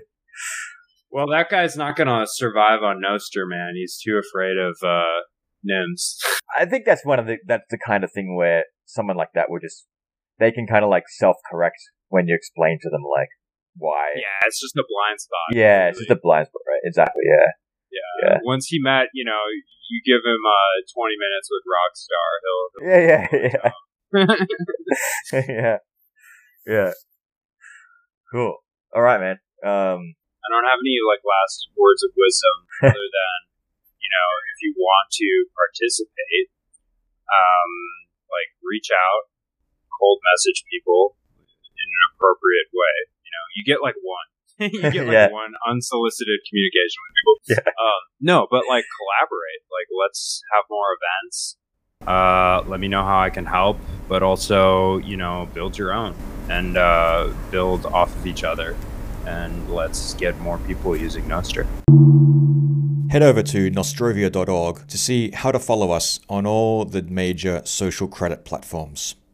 Well, 1.10 1.28
that 1.28 1.48
guy's 1.48 1.76
not 1.76 1.94
going 1.96 2.08
to 2.08 2.24
survive 2.26 2.82
on 2.82 3.00
Nostr, 3.00 3.46
man. 3.46 3.74
He's 3.76 4.00
too 4.04 4.18
afraid 4.18 4.56
of 4.58 4.76
uh, 4.84 5.22
NIMS. 5.64 6.16
I 6.58 6.66
think 6.66 6.84
that's 6.84 7.04
one 7.04 7.18
of 7.18 7.26
the 7.26 7.38
that's 7.46 7.66
the 7.70 7.78
kind 7.78 8.04
of 8.04 8.12
thing 8.12 8.36
where 8.36 8.64
someone 8.84 9.16
like 9.16 9.32
that 9.34 9.50
would 9.50 9.62
just 9.62 9.86
they 10.38 10.52
can 10.52 10.66
kind 10.66 10.84
of 10.84 10.90
like 10.90 11.04
self 11.08 11.36
correct 11.50 11.78
when 12.08 12.28
you 12.28 12.34
explain 12.34 12.78
to 12.82 12.90
them 12.90 13.02
like 13.02 13.28
why. 13.76 14.12
Yeah, 14.14 14.46
it's 14.46 14.60
just 14.60 14.76
a 14.76 14.84
blind 14.86 15.20
spot. 15.20 15.48
Yeah, 15.52 15.88
it's 15.88 15.98
just 15.98 16.10
a 16.10 16.20
blind 16.20 16.46
spot, 16.46 16.62
right? 16.66 16.82
Exactly. 16.84 17.22
Yeah. 17.26 17.48
yeah. 18.22 18.38
Once 18.44 18.66
he 18.66 18.78
met, 18.80 19.06
you 19.14 19.24
know, 19.24 19.42
you 19.90 20.00
give 20.06 20.22
him 20.24 20.40
uh, 20.46 20.76
20 20.94 21.14
minutes 21.18 21.48
with 21.50 21.64
Rockstar, 21.74 22.30
he'll. 22.44 22.70
Yeah. 22.88 23.26
Yeah. 23.32 23.70
Yeah. 24.14 25.42
yeah. 25.48 25.78
Yeah. 26.66 26.92
Cool. 28.30 28.62
All 28.94 29.02
right, 29.02 29.18
man. 29.18 29.38
Um. 29.66 30.14
I 30.44 30.52
don't 30.52 30.68
have 30.68 30.78
any 30.78 31.00
like 31.02 31.24
last 31.24 31.72
words 31.72 32.04
of 32.04 32.12
wisdom 32.12 32.56
other 32.94 33.08
than, 33.10 33.38
you 34.04 34.10
know, 34.12 34.28
if 34.52 34.58
you 34.60 34.70
want 34.76 35.08
to 35.16 35.28
participate, 35.56 36.52
um, 37.24 37.70
like 38.28 38.52
reach 38.60 38.92
out, 38.92 39.32
cold 39.96 40.20
message 40.36 40.60
people 40.68 41.16
in 41.64 41.86
an 41.88 42.02
appropriate 42.12 42.68
way. 42.76 42.94
You 43.24 43.32
know, 43.32 43.44
you 43.56 43.62
get 43.64 43.80
like 43.80 43.96
one. 44.04 44.28
you 44.70 44.84
get 44.92 45.08
like 45.08 45.16
Yeah. 45.24 45.32
one 45.32 45.56
unsolicited 45.66 46.40
communication 46.48 46.98
with 47.00 47.12
people. 47.16 47.36
Yeah. 47.56 47.72
Um, 47.80 48.00
no, 48.20 48.46
but 48.50 48.68
like 48.68 48.84
collaborate. 48.92 49.64
Like 49.72 49.88
let's 49.96 50.42
have 50.52 50.64
more 50.68 50.88
events. 51.00 51.56
Uh, 52.06 52.62
let 52.68 52.80
me 52.80 52.88
know 52.88 53.02
how 53.02 53.18
I 53.18 53.30
can 53.30 53.46
help, 53.46 53.78
but 54.08 54.22
also, 54.22 54.98
you 54.98 55.16
know, 55.16 55.48
build 55.54 55.78
your 55.78 55.92
own 55.92 56.14
and 56.50 56.76
uh, 56.76 57.32
build 57.50 57.86
off 57.86 58.14
of 58.14 58.26
each 58.26 58.44
other. 58.44 58.76
And 59.26 59.70
let's 59.70 60.12
get 60.14 60.38
more 60.40 60.58
people 60.58 60.94
using 60.94 61.24
Nostr. 61.24 61.66
Head 63.14 63.22
over 63.22 63.44
to 63.44 63.70
nostrovia.org 63.70 64.88
to 64.88 64.98
see 64.98 65.30
how 65.30 65.52
to 65.52 65.60
follow 65.60 65.92
us 65.92 66.18
on 66.28 66.46
all 66.46 66.84
the 66.84 67.02
major 67.02 67.62
social 67.64 68.08
credit 68.08 68.44
platforms. 68.44 69.14